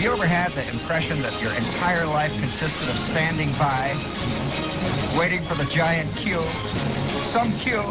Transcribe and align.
Have 0.00 0.06
you 0.06 0.14
ever 0.14 0.26
had 0.26 0.52
the 0.52 0.66
impression 0.70 1.20
that 1.20 1.42
your 1.42 1.52
entire 1.52 2.06
life 2.06 2.32
consisted 2.40 2.88
of 2.88 2.96
standing 3.00 3.52
by, 3.58 3.92
waiting 5.14 5.44
for 5.44 5.54
the 5.56 5.66
giant 5.66 6.16
cue, 6.16 6.42
some 7.22 7.52
cue, 7.58 7.84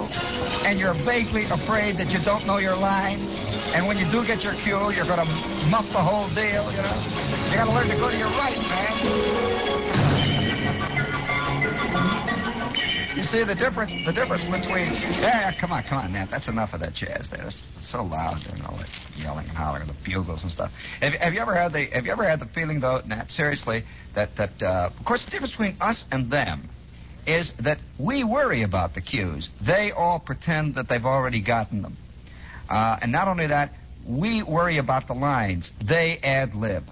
and 0.66 0.80
you're 0.80 0.96
vaguely 0.96 1.44
afraid 1.52 1.98
that 1.98 2.12
you 2.12 2.18
don't 2.22 2.48
know 2.48 2.58
your 2.58 2.76
lines? 2.76 3.40
And 3.76 3.86
when 3.86 4.00
you 4.00 4.06
do 4.10 4.26
get 4.26 4.44
your 4.44 4.56
cue, 4.56 4.90
you're 4.90 5.06
going 5.06 5.20
to 5.20 5.32
muff 5.70 5.88
the 5.92 6.00
whole 6.00 6.28
deal, 6.30 6.72
you 6.72 6.82
know? 6.82 7.04
You 7.52 7.58
got 7.58 7.66
to 7.66 7.74
learn 7.74 7.88
to 7.90 7.96
go 7.96 8.10
to 8.10 8.18
your 8.18 8.30
right, 8.30 8.58
man. 8.58 9.69
See 13.30 13.44
the 13.44 13.56
difference? 13.56 13.92
The 14.06 14.14
difference 14.14 14.44
between 14.46 14.94
yeah, 15.22 15.52
come 15.60 15.72
on, 15.72 15.84
come 15.84 16.00
on, 16.00 16.14
Nat. 16.14 16.32
That's 16.32 16.48
enough 16.48 16.74
of 16.74 16.80
that 16.80 16.94
jazz 16.94 17.28
there. 17.30 17.46
It's 17.46 17.68
so 17.82 18.04
loud, 18.04 18.42
and 18.52 18.64
all 18.64 18.76
that 18.78 18.90
yelling 19.16 19.48
and 19.48 19.56
hollering, 19.56 19.88
the 19.88 19.94
bugles 20.04 20.42
and 20.42 20.52
stuff. 20.52 20.72
Have, 21.00 21.14
have 21.14 21.34
you 21.34 21.40
ever 21.40 21.54
had 21.54 21.72
the 21.72 21.86
Have 21.86 22.06
you 22.06 22.12
ever 22.12 22.24
had 22.24 22.40
the 22.40 22.48
feeling, 22.48 22.80
though, 22.80 23.02
Nat? 23.06 23.30
Seriously, 23.30 23.84
that 24.16 24.36
that 24.38 24.62
uh, 24.64 24.90
of 24.98 25.06
course 25.06 25.26
the 25.26 25.32
difference 25.32 25.52
between 25.52 25.78
us 25.80 26.06
and 26.12 26.32
them 26.32 26.70
is 27.28 27.54
that 27.60 27.78
we 28.00 28.24
worry 28.24 28.64
about 28.64 28.96
the 28.96 29.02
cues. 29.02 29.48
They 29.62 29.92
all 29.92 30.20
pretend 30.20 30.76
that 30.76 30.90
they've 30.90 31.06
already 31.06 31.42
gotten 31.42 31.84
them. 31.84 31.98
Uh, 32.68 32.98
and 33.02 33.12
not 33.12 33.28
only 33.28 33.48
that, 33.48 33.74
we 34.08 34.42
worry 34.42 34.78
about 34.78 35.08
the 35.08 35.14
lines. 35.14 35.72
They 35.84 36.18
ad 36.24 36.56
lib. 36.56 36.84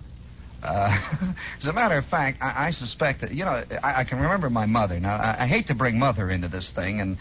Uh, 0.64 0.98
as 1.60 1.68
a 1.68 1.74
matter 1.74 1.98
of 1.98 2.06
fact, 2.06 2.42
I, 2.42 2.68
I 2.68 2.72
suspect 2.72 3.22
that 3.22 3.32
you 3.32 3.46
know 3.46 3.64
I, 3.84 4.02
I, 4.02 4.04
can 4.04 4.20
remember 4.20 4.50
my 4.50 4.66
mother. 4.66 5.00
Now 5.00 5.16
I, 5.16 5.44
I, 5.44 5.48
hate 5.48 5.68
to 5.68 5.76
bring 5.76 6.00
mother 6.00 6.30
into 6.30 6.48
this 6.48 6.72
thing, 6.72 7.00
and 7.00 7.18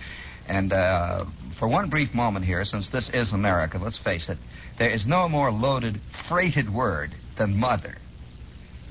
and 0.48 0.72
uh, 0.72 1.26
for 1.54 1.68
one 1.68 1.90
brief 1.90 2.14
moment 2.14 2.44
here, 2.44 2.64
since 2.64 2.88
this 2.88 3.10
is 3.10 3.32
America, 3.32 3.78
let's 3.78 3.98
face 3.98 4.28
it, 4.28 4.38
there 4.78 4.90
is 4.90 5.06
no 5.06 5.28
more 5.28 5.50
loaded, 5.50 6.00
freighted 6.28 6.72
word 6.72 7.12
than 7.36 7.58
mother. 7.58 7.96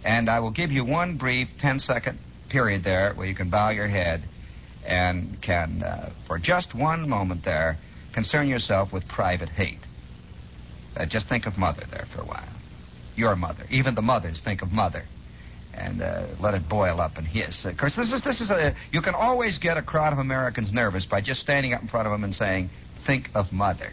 And 0.03 0.29
I 0.29 0.39
will 0.41 0.51
give 0.51 0.71
you 0.71 0.83
one 0.83 1.17
brief 1.17 1.57
10-second 1.57 2.19
period 2.49 2.83
there 2.83 3.13
where 3.13 3.25
you 3.25 3.33
can 3.33 3.49
bow 3.49 3.69
your 3.69 3.88
head 3.88 4.21
and 4.85 5.41
can, 5.41 5.81
uh, 5.81 6.09
for 6.27 6.38
just 6.38 6.75
one 6.75 7.09
moment 7.09 7.43
there, 7.43 7.77
concern 8.11 8.47
yourself 8.47 8.93
with 8.93 9.07
private 9.07 9.49
hate. 9.49 9.79
Uh, 10.95 11.05
just 11.05 11.27
think 11.27 11.47
of 11.47 11.57
mother 11.57 11.83
there 11.89 12.05
for 12.05 12.21
a 12.21 12.25
while 12.25 12.43
your 13.16 13.35
mother. 13.35 13.63
Even 13.69 13.95
the 13.95 14.02
mothers 14.02 14.41
think 14.41 14.61
of 14.61 14.71
mother. 14.71 15.03
And 15.73 16.02
uh, 16.02 16.23
let 16.39 16.53
it 16.53 16.69
boil 16.69 17.02
up 17.02 17.17
and 17.17 17.27
hiss. 17.27 17.66
Of 17.66 17.75
course, 17.77 17.95
this 17.95 18.13
is 18.13 18.22
this 18.22 18.39
is 18.39 18.49
a 18.49 18.73
you 18.94 19.02
can 19.02 19.13
always 19.13 19.59
get 19.59 19.77
a 19.77 19.81
crowd 19.81 20.13
of 20.13 20.19
Americans 20.19 20.72
nervous 20.72 21.05
by 21.05 21.19
just 21.19 21.41
standing 21.41 21.73
up 21.73 21.81
in 21.81 21.89
front 21.89 22.07
of 22.07 22.13
them 22.13 22.23
and 22.23 22.33
saying, 22.33 22.69
"Think 23.05 23.30
of 23.35 23.52
mother." 23.52 23.91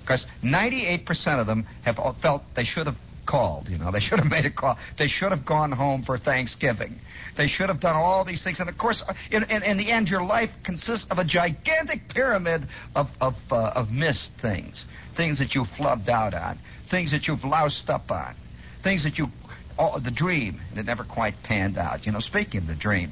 Because 0.00 0.26
98% 0.42 1.40
of 1.40 1.46
them 1.46 1.66
have 1.82 2.00
felt 2.20 2.42
they 2.54 2.64
should 2.64 2.86
have 2.86 2.96
called. 3.26 3.68
You 3.68 3.78
know, 3.78 3.90
they 3.90 4.00
should 4.00 4.18
have 4.18 4.30
made 4.30 4.46
a 4.46 4.50
call. 4.50 4.78
They 4.96 5.06
should 5.06 5.30
have 5.30 5.44
gone 5.44 5.72
home 5.72 6.02
for 6.02 6.18
Thanksgiving. 6.18 7.00
They 7.36 7.46
should 7.46 7.68
have 7.68 7.80
done 7.80 7.94
all 7.96 8.24
these 8.24 8.42
things. 8.42 8.60
And 8.60 8.68
of 8.68 8.76
course, 8.76 9.02
in, 9.30 9.44
in, 9.44 9.62
in 9.62 9.76
the 9.76 9.90
end, 9.90 10.10
your 10.10 10.22
life 10.22 10.50
consists 10.64 11.10
of 11.10 11.18
a 11.18 11.24
gigantic 11.24 12.08
pyramid 12.08 12.66
of 12.94 13.10
of, 13.20 13.36
uh, 13.52 13.72
of 13.74 13.92
missed 13.92 14.32
things, 14.32 14.84
things 15.14 15.38
that 15.38 15.54
you 15.54 15.62
flubbed 15.62 16.08
out 16.08 16.34
on, 16.34 16.58
things 16.92 17.12
that 17.12 17.26
you've 17.26 17.42
loused 17.42 17.88
up 17.88 18.12
on, 18.12 18.34
things 18.82 19.04
that 19.04 19.18
you, 19.18 19.30
oh, 19.78 19.98
the 19.98 20.10
dream, 20.10 20.60
it 20.76 20.84
never 20.84 21.04
quite 21.04 21.42
panned 21.42 21.78
out. 21.78 22.04
You 22.04 22.12
know, 22.12 22.20
speaking 22.20 22.58
of 22.58 22.66
the 22.66 22.74
dream, 22.74 23.10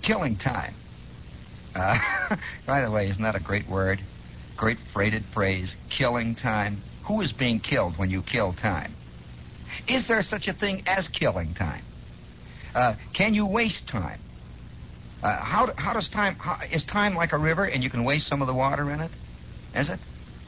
killing 0.00 0.36
time. 0.36 0.72
Uh, 1.74 1.98
by 2.66 2.80
the 2.80 2.90
way, 2.90 3.08
isn't 3.10 3.22
that 3.22 3.36
a 3.36 3.40
great 3.40 3.68
word? 3.68 4.00
Great 4.56 4.78
freighted 4.78 5.26
phrase, 5.26 5.76
killing 5.90 6.34
time. 6.34 6.78
Who 7.02 7.20
is 7.20 7.32
being 7.32 7.60
killed 7.60 7.98
when 7.98 8.08
you 8.08 8.22
kill 8.22 8.54
time? 8.54 8.94
Is 9.86 10.08
there 10.08 10.22
such 10.22 10.48
a 10.48 10.54
thing 10.54 10.84
as 10.86 11.08
killing 11.08 11.52
time? 11.52 11.82
Uh, 12.74 12.94
can 13.12 13.34
you 13.34 13.44
waste 13.44 13.88
time? 13.88 14.20
Uh, 15.22 15.36
how, 15.36 15.70
how 15.76 15.92
does 15.92 16.08
time, 16.08 16.36
how, 16.36 16.56
is 16.70 16.82
time 16.82 17.14
like 17.14 17.34
a 17.34 17.38
river 17.38 17.64
and 17.64 17.84
you 17.84 17.90
can 17.90 18.04
waste 18.04 18.26
some 18.26 18.40
of 18.40 18.48
the 18.48 18.54
water 18.54 18.90
in 18.90 19.00
it? 19.00 19.10
Is 19.74 19.90
it? 19.90 20.00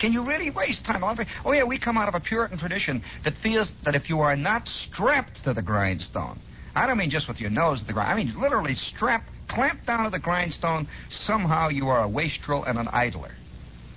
Can 0.04 0.12
you 0.12 0.20
really 0.20 0.50
waste 0.50 0.84
time? 0.84 1.02
Oh, 1.02 1.52
yeah, 1.52 1.64
we 1.64 1.78
come 1.78 1.96
out 1.96 2.08
of 2.08 2.14
a 2.14 2.20
Puritan 2.20 2.58
tradition 2.58 3.02
that 3.22 3.32
feels 3.32 3.70
that 3.84 3.94
if 3.94 4.10
you 4.10 4.20
are 4.20 4.36
not 4.36 4.68
strapped 4.68 5.44
to 5.44 5.54
the 5.54 5.62
grindstone, 5.62 6.38
I 6.76 6.86
don't 6.86 6.98
mean 6.98 7.08
just 7.08 7.26
with 7.26 7.40
your 7.40 7.48
nose 7.48 7.80
to 7.80 7.86
the 7.86 7.94
grind, 7.94 8.10
I 8.10 8.14
mean 8.14 8.38
literally 8.38 8.74
strapped, 8.74 9.30
clamped 9.48 9.86
down 9.86 10.04
to 10.04 10.10
the 10.10 10.18
grindstone, 10.18 10.88
somehow 11.08 11.70
you 11.70 11.88
are 11.88 12.04
a 12.04 12.06
wastrel 12.06 12.64
and 12.64 12.78
an 12.78 12.86
idler. 12.92 13.30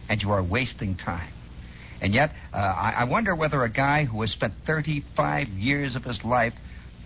And 0.07 0.23
you 0.23 0.31
are 0.31 0.41
wasting 0.41 0.95
time. 0.95 1.33
And 1.99 2.13
yet, 2.13 2.31
uh, 2.53 2.55
I, 2.55 2.93
I 2.99 3.03
wonder 3.03 3.35
whether 3.35 3.61
a 3.61 3.69
guy 3.69 4.05
who 4.05 4.21
has 4.21 4.31
spent 4.31 4.53
35 4.63 5.49
years 5.49 5.97
of 5.97 6.05
his 6.05 6.23
life 6.23 6.55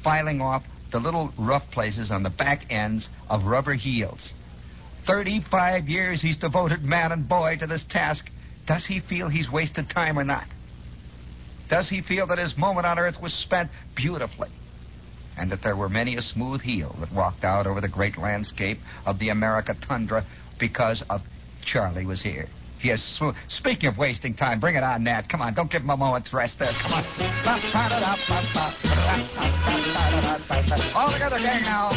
filing 0.04 0.42
off 0.42 0.64
the 0.92 1.00
little 1.00 1.34
rough 1.40 1.72
places 1.72 2.12
on 2.12 2.22
the 2.22 2.30
back 2.30 2.72
ends 2.72 3.10
of 3.28 3.46
rubber 3.46 3.74
heels. 3.74 4.32
35 5.06 5.90
years 5.90 6.22
he's 6.22 6.38
devoted 6.38 6.86
man 6.86 7.12
and 7.12 7.28
boy 7.28 7.58
to 7.58 7.66
this 7.66 7.84
task. 7.84 8.30
Does 8.72 8.86
he 8.86 9.02
feel 9.02 9.28
he's 9.28 9.52
wasted 9.52 9.90
time 9.90 10.18
or 10.18 10.24
not? 10.24 10.46
Does 11.68 11.90
he 11.90 12.00
feel 12.00 12.28
that 12.28 12.38
his 12.38 12.58
moment 12.58 12.88
on 12.88 13.00
earth 13.00 13.22
was 13.22 13.34
spent 13.34 13.70
beautifully? 13.96 14.48
And 15.38 15.52
that 15.52 15.62
there 15.62 15.76
were 15.76 15.90
many 15.90 16.16
a 16.16 16.22
smooth 16.22 16.62
heel 16.62 16.96
that 17.02 17.12
walked 17.12 17.44
out 17.44 17.68
over 17.68 17.82
the 17.82 17.90
great 17.90 18.18
landscape 18.18 18.80
of 19.06 19.20
the 19.20 19.28
America 19.28 19.76
tundra 19.82 20.24
because 20.58 21.02
of 21.10 21.22
Charlie 21.66 22.06
was 22.06 22.22
here. 22.22 22.48
Smooth. 22.96 23.36
Speaking 23.50 23.90
of 23.90 23.98
wasting 23.98 24.36
time, 24.36 24.62
bring 24.62 24.76
it 24.76 24.84
on, 24.84 25.04
Nat. 25.04 25.28
Come 25.28 25.42
on, 25.42 25.54
don't 25.54 25.70
give 25.70 25.82
him 25.82 25.90
a 25.90 25.98
moment's 25.98 26.32
rest 26.32 26.58
there. 26.58 26.72
Come 26.72 26.94
on. 26.94 27.04
All 30.96 31.12
together, 31.12 31.40
gang, 31.40 31.64
now. 31.64 31.92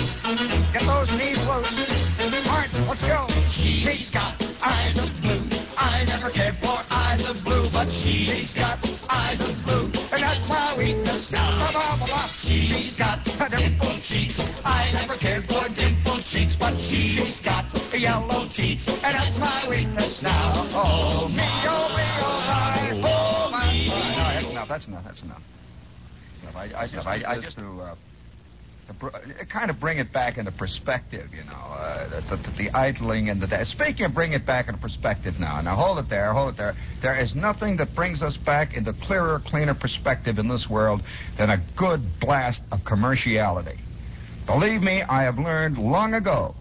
Get 0.73 0.83
those 0.83 1.13
knees 1.13 1.39
loose. 1.39 2.47
March, 2.47 2.71
let's 2.89 3.03
go. 3.03 3.29
She's 3.53 4.11
got 4.11 4.43
eyes 4.61 4.99
of 4.99 5.09
blue. 5.23 5.44
I 5.85 6.05
never 6.07 6.31
cared 6.31 6.57
for 6.59 6.79
eyes 6.91 7.21
of 7.29 7.45
blue, 7.45 7.69
but 7.71 7.93
she's 7.93 8.55
got 8.55 8.79
eyes 9.11 9.41
of 9.41 9.55
blue, 9.65 9.85
and 10.13 10.23
that's 10.23 10.49
my 10.49 10.77
weakness 10.79 11.31
now. 11.31 12.27
She's 12.35 12.97
got 12.97 13.23
dimpled 13.25 14.01
cheeks. 14.01 14.41
I 14.65 14.93
never 14.93 15.17
cared 15.17 15.47
for 15.47 15.69
dimpled 15.69 16.25
cheeks, 16.25 16.57
but 16.57 16.79
she's 16.79 17.39
got 17.41 17.67
yellow 17.93 18.49
cheeks, 18.49 18.89
and 18.89 19.15
that's 19.15 19.39
my 19.39 19.69
weakness 19.69 20.23
now. 20.23 20.53
Oh 20.73 21.29
me, 21.29 21.45
oh 21.45 21.89
me, 21.97 22.07
oh 22.23 22.41
my, 22.49 23.03
oh 23.05 23.51
my. 23.51 23.73
No, 24.17 24.25
that's 24.33 24.49
enough. 24.49 24.69
That's 24.69 24.89
enough. 24.89 25.05
That's 25.05 25.23
enough. 25.23 25.43
That's 26.41 26.93
enough. 26.93 27.07
I, 27.07 27.13
I, 27.13 27.17
I, 27.17 27.33
I 27.33 27.41
just 27.41 27.59
to. 27.59 27.81
Uh, 27.83 27.95
kind 29.49 29.71
of 29.71 29.81
bring 29.81 29.99
it 29.99 30.13
back 30.13 30.39
into 30.39 30.53
perspective, 30.53 31.35
you 31.35 31.45
know, 31.45 31.53
uh, 31.53 32.21
the, 32.29 32.37
the, 32.37 32.51
the, 32.51 32.71
idling 32.71 33.29
and 33.31 33.41
the. 33.41 33.65
Speaking 33.65 34.07
of 34.07 34.15
bring 34.15 34.33
it 34.33 34.45
back 34.45 34.69
into 34.69 34.81
perspective 34.81 35.39
now, 35.41 35.61
now 35.61 35.75
hold 35.75 35.99
it 35.99 36.09
there, 36.09 36.33
hold 36.33 36.55
it 36.55 36.57
there. 36.57 36.75
There 37.01 37.19
is 37.19 37.35
nothing 37.35 37.77
that 37.77 37.95
brings 37.95 38.23
us 38.23 38.37
back 38.37 38.77
into 38.77 38.93
clearer, 38.93 39.41
cleaner 39.41 39.75
perspective 39.75 40.39
in 40.39 40.49
this 40.49 40.69
world 40.69 41.03
than 41.37 41.51
a 41.51 41.61
good 41.77 42.21
blast 42.21 42.63
of 42.73 42.81
commerciality. 42.85 43.79
Believe 44.47 44.83
me, 44.83 45.03
I 45.03 45.23
have 45.23 45.39
learned 45.39 45.79
long 45.79 46.15
ago. 46.15 46.55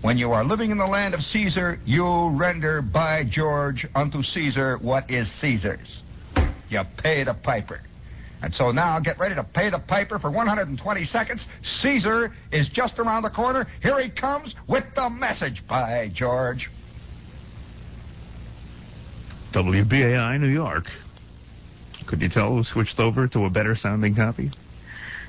When 0.00 0.16
you 0.16 0.32
are 0.32 0.44
living 0.44 0.70
in 0.70 0.78
the 0.78 0.86
land 0.86 1.14
of 1.14 1.24
Caesar, 1.24 1.80
you 1.84 2.28
render 2.30 2.82
by 2.82 3.24
George 3.24 3.86
unto 3.94 4.22
Caesar 4.22 4.76
what 4.78 5.10
is 5.10 5.30
Caesar's. 5.32 6.02
You 6.68 6.84
pay 6.98 7.24
the 7.24 7.34
piper. 7.34 7.80
And 8.42 8.54
so 8.54 8.70
now 8.70 9.00
get 9.00 9.18
ready 9.18 9.34
to 9.34 9.42
pay 9.42 9.68
the 9.68 9.78
piper 9.78 10.18
for 10.18 10.30
120 10.30 11.04
seconds. 11.04 11.46
Caesar 11.62 12.32
is 12.52 12.68
just 12.68 12.98
around 12.98 13.22
the 13.22 13.30
corner. 13.30 13.66
Here 13.82 13.98
he 13.98 14.08
comes 14.08 14.54
with 14.66 14.84
the 14.94 15.10
message. 15.10 15.66
By 15.66 16.10
George. 16.12 16.70
WBAI 19.52 20.40
New 20.40 20.48
York. 20.48 20.90
Could 22.06 22.22
you 22.22 22.28
tell 22.28 22.50
who 22.50 22.64
switched 22.64 23.00
over 23.00 23.26
to 23.28 23.44
a 23.44 23.50
better 23.50 23.74
sounding 23.74 24.14
copy? 24.14 24.50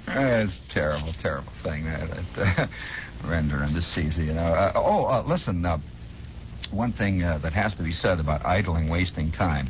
It's 0.07 0.59
a 0.59 0.69
terrible, 0.69 1.13
terrible 1.13 1.51
thing 1.63 1.85
that, 1.85 2.09
that 2.35 2.59
uh, 2.59 2.67
render 3.27 3.63
into 3.63 3.81
Caesar, 3.81 4.23
you 4.23 4.33
know. 4.33 4.41
Uh, 4.41 4.71
oh, 4.75 5.05
uh, 5.05 5.23
listen, 5.25 5.65
uh, 5.65 5.77
one 6.71 6.91
thing 6.91 7.23
uh, 7.23 7.37
that 7.39 7.53
has 7.53 7.75
to 7.75 7.83
be 7.83 7.91
said 7.91 8.19
about 8.19 8.45
idling, 8.45 8.87
wasting 8.87 9.31
time. 9.31 9.67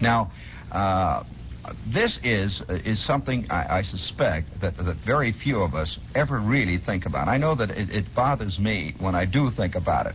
Now, 0.00 0.30
uh, 0.72 1.24
this 1.86 2.18
is 2.22 2.62
is 2.68 3.00
something 3.00 3.46
I, 3.50 3.78
I 3.78 3.82
suspect 3.82 4.60
that, 4.60 4.76
that 4.76 4.96
very 4.96 5.32
few 5.32 5.60
of 5.62 5.74
us 5.74 5.98
ever 6.14 6.38
really 6.38 6.78
think 6.78 7.06
about. 7.06 7.28
I 7.28 7.36
know 7.38 7.54
that 7.54 7.70
it, 7.70 7.94
it 7.94 8.14
bothers 8.14 8.58
me 8.58 8.94
when 8.98 9.14
I 9.14 9.24
do 9.24 9.50
think 9.50 9.74
about 9.74 10.06
it. 10.06 10.14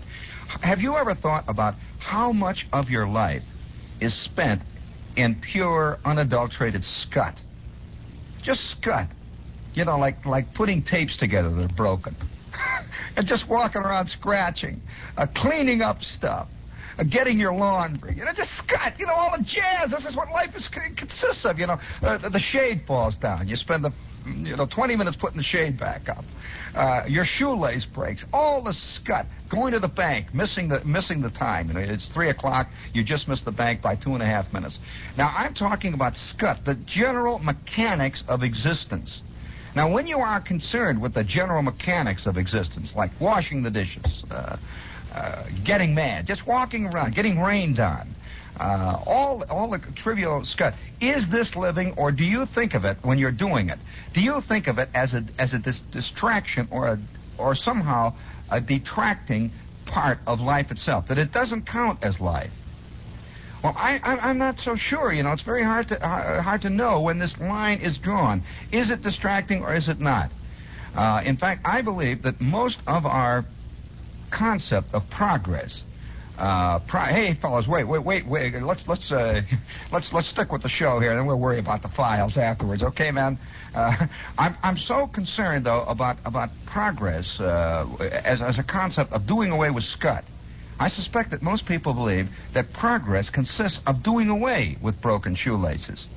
Have 0.62 0.82
you 0.82 0.96
ever 0.96 1.16
thought 1.16 1.46
about 1.48 1.76
how 2.00 2.32
much 2.32 2.68
of 2.72 2.90
your 2.90 3.08
life 3.08 3.44
is 4.00 4.14
spent 4.14 4.62
in 5.16 5.36
pure, 5.36 6.00
unadulterated 6.06 6.84
scut? 6.84 7.42
Just 8.42 8.66
scut. 8.66 9.08
You 9.74 9.86
know, 9.86 9.98
like 9.98 10.26
like 10.26 10.54
putting 10.54 10.84
tapes 10.84 11.18
together 11.18 11.50
that 11.50 11.72
are 11.72 11.76
broken, 11.76 12.16
and 13.18 13.26
just 13.26 13.48
walking 13.50 13.82
around 13.82 14.08
scratching, 14.08 14.82
uh, 15.18 15.28
cleaning 15.28 15.82
up 15.82 16.04
stuff. 16.04 16.48
Uh, 16.98 17.04
getting 17.04 17.40
your 17.40 17.54
laundry. 17.54 18.16
You 18.16 18.26
know, 18.26 18.34
just 18.34 18.54
Scott. 18.54 18.94
You 19.00 19.06
know, 19.06 19.14
all 19.14 19.36
the 19.38 19.44
jazz. 19.44 19.92
This 19.92 20.06
is 20.06 20.16
what 20.16 20.30
life 20.32 20.56
is 20.56 20.68
consists 20.68 21.46
of. 21.46 21.60
You 21.60 21.68
know, 21.68 21.80
uh, 22.02 22.30
the, 22.30 22.40
shade 22.40 22.84
falls 22.86 23.16
down. 23.16 23.48
You 23.48 23.56
spend 23.56 23.84
the 23.84 23.92
you 24.26 24.56
know 24.56 24.66
20 24.66 24.96
minutes 24.96 25.18
putting 25.18 25.38
the 25.38 25.44
shade 25.44 25.80
back 25.80 26.10
up. 26.10 26.24
Uh, 26.76 27.04
your 27.08 27.26
shoelace 27.26 27.86
breaks. 27.86 28.26
All 28.34 28.62
the 28.62 28.74
scut. 28.74 29.26
Going 29.50 29.74
to 29.74 29.80
the 29.80 29.88
bank, 29.88 30.34
missing 30.34 30.70
the 30.70 30.84
missing 30.84 31.22
the 31.22 31.30
time. 31.30 31.68
You 31.68 31.74
know, 31.74 31.80
it's 31.80 32.08
three 32.08 32.30
o'clock. 32.30 32.68
You 32.94 33.04
just 33.04 33.28
missed 33.28 33.46
the 33.46 33.52
bank 33.52 33.82
by 33.82 33.96
two 33.96 34.14
and 34.14 34.24
a 34.24 34.26
half 34.26 34.52
minutes. 34.54 34.80
Now 35.18 35.34
I'm 35.36 35.54
talking 35.54 35.94
about 35.94 36.18
scut, 36.18 36.66
the 36.66 36.76
general 36.76 37.40
mechanics 37.40 38.24
of 38.28 38.44
existence. 38.44 39.22
Now, 39.76 39.92
when 39.92 40.06
you 40.06 40.20
are 40.20 40.40
concerned 40.40 41.02
with 41.02 41.16
the 41.16 41.24
general 41.24 41.64
mechanics 41.64 42.28
of 42.28 42.38
existence, 42.38 42.96
like 42.96 43.10
washing 43.20 43.64
the 43.64 43.72
dishes, 43.72 44.24
uh, 44.30 44.58
uh, 45.14 45.44
getting 45.64 45.94
mad, 45.94 46.28
just 46.28 46.46
walking 46.48 46.88
around, 46.88 47.14
getting 47.14 47.40
rained 47.40 47.80
on, 47.80 48.08
uh, 48.60 49.00
all 49.06 49.44
all 49.50 49.70
the 49.70 49.80
trivial 49.96 50.46
stuff. 50.46 50.76
Is 51.02 51.30
this 51.30 51.56
living, 51.56 51.94
or 51.98 52.12
do 52.12 52.24
you 52.24 52.46
think 52.46 52.74
of 52.74 52.86
it 52.86 52.98
when 53.02 53.18
you're 53.18 53.32
doing 53.32 53.70
it? 53.70 53.80
Do 54.14 54.22
you 54.22 54.42
think 54.42 54.68
of 54.68 54.80
it 54.80 54.90
as 54.94 55.14
a 55.14 55.24
as 55.38 55.54
a 55.54 55.60
dis- 55.60 55.80
distraction 55.92 56.68
or 56.72 56.88
a, 56.88 57.00
or 57.38 57.56
somehow 57.56 58.14
a 58.50 58.62
detracting 58.62 59.52
part 59.86 60.20
of 60.28 60.42
life 60.42 60.72
itself? 60.72 61.08
That 61.08 61.18
it 61.18 61.32
doesn't 61.32 61.66
count 61.66 62.04
as 62.04 62.20
life? 62.20 62.52
Well, 63.64 63.74
I, 63.78 64.00
I, 64.04 64.30
am 64.30 64.40
not 64.40 64.60
so 64.60 64.76
sure. 64.76 65.14
You 65.14 65.24
know, 65.24 65.32
it's 65.32 65.42
very 65.42 65.64
hard 65.64 65.88
to 65.88 66.06
uh, 66.06 66.42
hard 66.42 66.64
to 66.64 66.70
know 66.70 67.02
when 67.02 67.18
this 67.18 67.40
line 67.40 67.80
is 67.80 67.98
drawn. 67.98 68.44
Is 68.72 68.90
it 68.90 69.02
distracting 69.02 69.64
or 69.64 69.74
is 69.74 69.88
it 69.88 70.00
not? 70.00 70.32
Uh, 70.96 71.22
in 71.26 71.38
fact, 71.38 71.62
I 71.66 71.82
believe 71.82 72.24
that 72.24 72.42
most 72.42 72.80
of 72.86 73.06
our 73.06 73.46
concept 74.34 74.94
of 74.94 75.10
progress. 75.10 75.84
Uh, 76.38 76.80
pro- 76.80 77.02
hey, 77.02 77.36
fellas, 77.36 77.68
wait, 77.68 77.84
wait, 77.84 78.04
wait, 78.04 78.26
wait. 78.26 78.54
Let's 78.62 78.88
let's 78.88 79.12
uh, 79.12 79.44
let's 79.92 80.12
let's 80.12 80.28
stick 80.28 80.52
with 80.52 80.64
the 80.64 80.70
show 80.70 81.00
here, 81.00 81.12
and 81.12 81.20
then 81.20 81.28
we'll 81.28 81.40
worry 81.40 81.60
about 81.60 81.84
the 81.84 81.90
files 81.90 82.38
afterwards. 82.38 82.82
Okay, 82.82 83.12
man. 83.12 83.38
Uh, 83.76 84.08
I'm 84.38 84.58
I'm 84.64 84.78
so 84.78 85.06
concerned 85.06 85.66
though 85.66 85.84
about 85.84 86.18
about 86.26 86.50
progress 86.66 87.40
uh, 87.40 87.88
as 88.26 88.42
as 88.42 88.58
a 88.58 88.64
concept 88.64 89.12
of 89.14 89.28
doing 89.28 89.52
away 89.52 89.70
with 89.70 89.84
scut. 89.84 90.26
I 90.80 90.88
suspect 90.88 91.30
that 91.32 91.44
most 91.44 91.68
people 91.68 91.94
believe 91.94 92.30
that 92.54 92.74
progress 92.74 93.30
consists 93.30 93.80
of 93.86 94.02
doing 94.02 94.30
away 94.30 94.76
with 94.82 95.00
broken 95.00 95.36
shoelaces, 95.36 96.08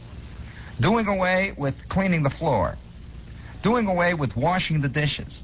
doing 0.80 1.06
away 1.08 1.52
with 1.58 1.74
cleaning 1.90 2.22
the 2.22 2.30
floor, 2.30 2.78
doing 3.62 3.86
away 3.86 4.14
with 4.14 4.34
washing 4.34 4.80
the 4.80 4.88
dishes, 4.88 5.42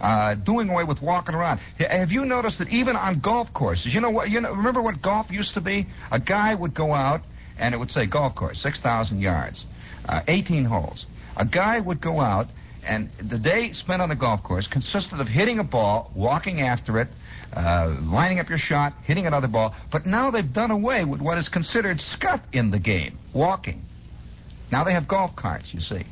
uh, 0.00 0.34
doing 0.34 0.68
away 0.68 0.84
with 0.84 1.00
walking 1.00 1.34
around. 1.34 1.58
Have 1.78 2.12
you 2.12 2.24
noticed 2.24 2.58
that 2.58 2.68
even 2.68 2.96
on 2.96 3.20
golf 3.20 3.52
courses, 3.52 3.94
you 3.94 4.00
know 4.00 4.10
what? 4.10 4.30
You 4.30 4.40
know, 4.40 4.52
remember 4.52 4.82
what 4.82 5.00
golf 5.00 5.30
used 5.30 5.54
to 5.54 5.60
be? 5.60 5.86
A 6.10 6.20
guy 6.20 6.54
would 6.54 6.74
go 6.74 6.92
out 6.92 7.22
and 7.58 7.74
it 7.74 7.78
would 7.78 7.90
say 7.90 8.06
golf 8.06 8.34
course, 8.34 8.60
six 8.60 8.80
thousand 8.80 9.20
yards, 9.20 9.66
uh, 10.08 10.22
eighteen 10.28 10.64
holes. 10.64 11.06
A 11.36 11.44
guy 11.44 11.80
would 11.80 12.00
go 12.00 12.20
out 12.20 12.48
and 12.86 13.10
the 13.18 13.38
day 13.38 13.72
spent 13.72 14.02
on 14.02 14.08
the 14.08 14.14
golf 14.14 14.42
course 14.42 14.66
consisted 14.66 15.20
of 15.20 15.28
hitting 15.28 15.58
a 15.58 15.64
ball, 15.64 16.10
walking 16.14 16.60
after 16.60 16.98
it, 17.00 17.08
uh, 17.52 17.96
lining 18.02 18.40
up 18.40 18.48
your 18.48 18.58
shot, 18.58 18.92
hitting 19.04 19.26
another 19.26 19.48
ball. 19.48 19.74
But 19.90 20.06
now 20.06 20.30
they've 20.30 20.52
done 20.52 20.70
away 20.70 21.04
with 21.04 21.20
what 21.20 21.38
is 21.38 21.48
considered 21.48 22.00
scut 22.00 22.44
in 22.52 22.70
the 22.70 22.78
game, 22.78 23.18
walking. 23.32 23.84
Now 24.70 24.84
they 24.84 24.92
have 24.92 25.08
golf 25.08 25.34
carts, 25.36 25.72
you 25.72 25.80
see. 25.80 26.04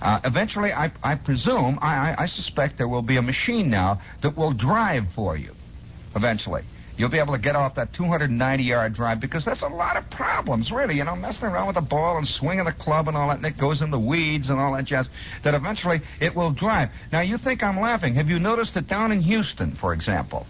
Uh, 0.00 0.20
eventually, 0.24 0.72
I, 0.72 0.92
I 1.02 1.14
presume, 1.14 1.78
I, 1.80 2.10
I, 2.10 2.14
I 2.22 2.26
suspect 2.26 2.78
there 2.78 2.88
will 2.88 3.02
be 3.02 3.16
a 3.16 3.22
machine 3.22 3.70
now 3.70 4.00
that 4.20 4.36
will 4.36 4.52
drive 4.52 5.12
for 5.14 5.36
you. 5.36 5.54
Eventually. 6.14 6.62
You'll 6.96 7.10
be 7.10 7.18
able 7.18 7.34
to 7.34 7.38
get 7.38 7.56
off 7.56 7.74
that 7.74 7.92
290 7.92 8.64
yard 8.64 8.94
drive 8.94 9.20
because 9.20 9.44
that's 9.44 9.62
a 9.62 9.68
lot 9.68 9.96
of 9.98 10.08
problems, 10.08 10.72
really. 10.72 10.96
You 10.96 11.04
know, 11.04 11.14
messing 11.14 11.44
around 11.44 11.66
with 11.66 11.76
the 11.76 11.82
ball 11.82 12.16
and 12.16 12.26
swinging 12.26 12.64
the 12.64 12.72
club 12.72 13.08
and 13.08 13.16
all 13.16 13.28
that, 13.28 13.36
and 13.36 13.44
it 13.46 13.58
goes 13.58 13.82
in 13.82 13.90
the 13.90 13.98
weeds 13.98 14.48
and 14.48 14.58
all 14.58 14.72
that 14.74 14.86
jazz. 14.86 15.10
That 15.42 15.54
eventually 15.54 16.00
it 16.20 16.34
will 16.34 16.52
drive. 16.52 16.88
Now, 17.12 17.20
you 17.20 17.36
think 17.36 17.62
I'm 17.62 17.78
laughing. 17.78 18.14
Have 18.14 18.30
you 18.30 18.38
noticed 18.38 18.74
that 18.74 18.86
down 18.86 19.12
in 19.12 19.20
Houston, 19.20 19.72
for 19.72 19.92
example, 19.92 20.46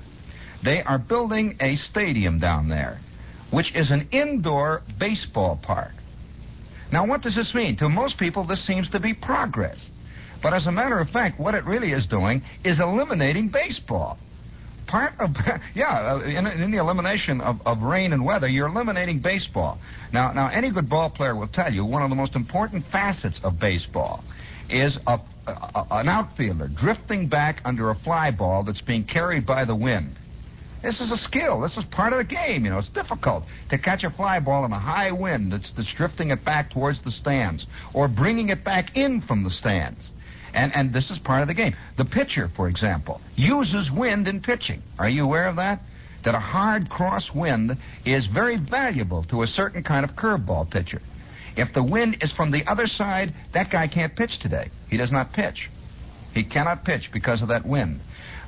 they 0.62 0.82
are 0.82 0.99
building 0.99 1.56
a 1.60 1.76
stadium 1.76 2.38
down 2.38 2.69
there, 2.69 3.00
which 3.50 3.75
is 3.75 3.90
an 3.90 4.08
indoor 4.12 4.82
baseball 4.99 5.58
park. 5.60 5.92
Now, 6.92 7.06
what 7.06 7.22
does 7.22 7.34
this 7.34 7.54
mean? 7.54 7.76
To 7.76 7.88
most 7.88 8.18
people, 8.18 8.44
this 8.44 8.60
seems 8.60 8.88
to 8.90 9.00
be 9.00 9.12
progress. 9.12 9.90
But 10.42 10.54
as 10.54 10.66
a 10.66 10.72
matter 10.72 10.98
of 10.98 11.10
fact, 11.10 11.40
what 11.40 11.54
it 11.54 11.64
really 11.64 11.92
is 11.92 12.06
doing 12.06 12.42
is 12.62 12.80
eliminating 12.80 13.48
baseball. 13.48 14.18
Part 14.86 15.14
of, 15.18 15.36
yeah, 15.74 16.14
uh, 16.14 16.20
in, 16.20 16.46
in 16.46 16.70
the 16.70 16.78
elimination 16.78 17.40
of, 17.40 17.60
of 17.66 17.82
rain 17.82 18.12
and 18.12 18.24
weather, 18.24 18.46
you're 18.46 18.68
eliminating 18.68 19.18
baseball. 19.18 19.78
Now, 20.12 20.32
now, 20.32 20.48
any 20.48 20.70
good 20.70 20.88
ball 20.88 21.10
player 21.10 21.34
will 21.34 21.48
tell 21.48 21.72
you 21.72 21.84
one 21.84 22.02
of 22.02 22.10
the 22.10 22.16
most 22.16 22.36
important 22.36 22.84
facets 22.84 23.40
of 23.42 23.58
baseball 23.58 24.22
is 24.68 24.98
a, 25.06 25.18
a, 25.46 25.86
an 25.90 26.08
outfielder 26.08 26.68
drifting 26.68 27.26
back 27.26 27.60
under 27.64 27.90
a 27.90 27.94
fly 27.94 28.30
ball 28.30 28.62
that's 28.62 28.80
being 28.80 29.04
carried 29.04 29.46
by 29.46 29.64
the 29.64 29.74
wind. 29.74 30.14
This 30.86 31.00
is 31.00 31.10
a 31.10 31.16
skill. 31.16 31.62
This 31.62 31.76
is 31.76 31.84
part 31.84 32.12
of 32.12 32.18
the 32.18 32.24
game. 32.24 32.64
You 32.64 32.70
know, 32.70 32.78
it's 32.78 32.88
difficult 32.88 33.42
to 33.70 33.76
catch 33.76 34.04
a 34.04 34.10
fly 34.10 34.38
ball 34.38 34.64
in 34.64 34.70
a 34.70 34.78
high 34.78 35.10
wind 35.10 35.52
that's, 35.52 35.72
that's 35.72 35.92
drifting 35.92 36.30
it 36.30 36.44
back 36.44 36.70
towards 36.70 37.00
the 37.00 37.10
stands 37.10 37.66
or 37.92 38.06
bringing 38.06 38.50
it 38.50 38.62
back 38.62 38.96
in 38.96 39.20
from 39.20 39.42
the 39.42 39.50
stands. 39.50 40.12
And, 40.54 40.72
and 40.76 40.92
this 40.92 41.10
is 41.10 41.18
part 41.18 41.42
of 41.42 41.48
the 41.48 41.54
game. 41.54 41.74
The 41.96 42.04
pitcher, 42.04 42.46
for 42.46 42.68
example, 42.68 43.20
uses 43.34 43.90
wind 43.90 44.28
in 44.28 44.40
pitching. 44.40 44.80
Are 44.96 45.08
you 45.08 45.24
aware 45.24 45.48
of 45.48 45.56
that? 45.56 45.80
That 46.22 46.36
a 46.36 46.38
hard 46.38 46.88
cross 46.88 47.34
wind 47.34 47.78
is 48.04 48.26
very 48.26 48.54
valuable 48.54 49.24
to 49.24 49.42
a 49.42 49.48
certain 49.48 49.82
kind 49.82 50.04
of 50.04 50.14
curveball 50.14 50.70
pitcher. 50.70 51.02
If 51.56 51.72
the 51.72 51.82
wind 51.82 52.18
is 52.22 52.30
from 52.30 52.52
the 52.52 52.64
other 52.64 52.86
side, 52.86 53.34
that 53.50 53.70
guy 53.70 53.88
can't 53.88 54.14
pitch 54.14 54.38
today. 54.38 54.70
He 54.88 54.99
does 54.99 55.11
not 55.11 55.32
pitch. 55.32 55.68
He 56.32 56.44
cannot 56.44 56.84
pitch 56.84 57.11
because 57.11 57.42
of 57.42 57.49
that 57.49 57.66
wind. 57.66 57.99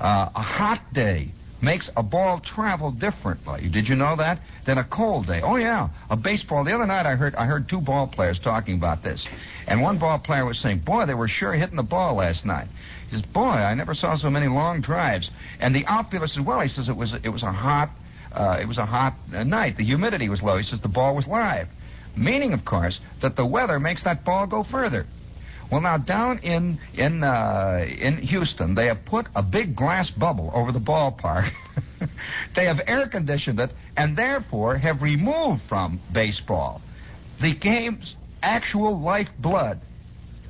Uh, 0.01 0.29
a 0.37 0.43
hot 0.43 0.81
day 0.93 1.33
makes 1.61 1.91
a 1.97 2.03
ball 2.03 2.39
travel 2.39 2.91
differently. 2.91 3.69
Did 3.69 3.89
you 3.89 3.97
know 3.97 4.17
that? 4.17 4.41
Than 4.65 4.79
a 4.79 4.85
cold 4.85 5.27
day. 5.27 5.41
Oh 5.43 5.57
yeah, 5.57 5.89
a 6.11 6.17
baseball. 6.17 6.65
The 6.65 6.75
other 6.75 6.87
night 6.87 7.07
I 7.07 7.17
heard 7.17 7.35
I 7.35 7.47
heard 7.47 7.69
two 7.69 7.81
ball 7.81 8.07
players 8.07 8.39
talking 8.39 8.75
about 8.75 9.03
this, 9.03 9.27
and 9.67 9.83
one 9.83 9.99
ball 9.99 10.19
player 10.19 10.45
was 10.45 10.59
saying, 10.59 10.79
"Boy, 10.79 11.07
they 11.07 11.15
were 11.15 11.29
sure 11.29 11.53
hitting 11.53 11.77
the 11.77 11.83
ball 11.83 12.15
last 12.15 12.45
night." 12.45 12.69
He 13.09 13.17
says, 13.17 13.23
"Boy, 13.23 13.43
I 13.43 13.75
never 13.75 13.95
saw 13.95 14.15
so 14.15 14.31
many 14.31 14.49
long 14.49 14.81
drives." 14.81 15.31
And 15.61 15.75
the 15.75 15.87
outfielder 15.87 16.27
says, 16.27 16.43
"Well," 16.43 16.61
he 16.61 16.69
says, 16.69 16.89
"it 16.89 16.97
was 16.97 17.15
it 17.15 17.29
was 17.31 17.43
a 17.43 17.53
hot 17.53 17.91
uh, 18.33 18.59
it 18.61 18.69
was 18.69 18.79
a 18.79 18.87
hot 18.87 19.15
uh, 19.35 19.45
night. 19.45 19.77
The 19.77 19.85
humidity 19.85 20.29
was 20.29 20.43
low." 20.43 20.57
He 20.57 20.63
says, 20.63 20.81
"The 20.81 20.89
ball 20.89 21.17
was 21.17 21.27
live." 21.27 21.69
Meaning, 22.17 22.53
of 22.53 22.65
course, 22.65 23.01
that 23.21 23.37
the 23.37 23.47
weather 23.47 23.79
makes 23.79 24.03
that 24.03 24.25
ball 24.25 24.47
go 24.47 24.65
further. 24.65 25.07
Well, 25.71 25.81
now 25.81 25.99
down 25.99 26.39
in 26.39 26.79
in 26.95 27.23
uh, 27.23 27.87
in 27.87 28.17
Houston, 28.19 28.75
they 28.75 28.87
have 28.87 29.05
put 29.05 29.27
a 29.35 29.43
big 29.43 29.77
glass 29.77 30.09
bubble 30.11 30.51
over 30.55 30.73
the 30.73 30.81
ballpark. 30.81 31.53
they 32.55 32.65
have 32.65 32.81
air 32.87 33.07
conditioned 33.07 33.61
it, 33.61 33.73
and 33.97 34.17
therefore 34.17 34.77
have 34.77 35.03
removed 35.03 35.63
from 35.63 36.01
baseball 36.11 36.81
the 37.41 37.55
game's 37.55 38.17
actual 38.43 38.99
lifeblood 38.99 39.81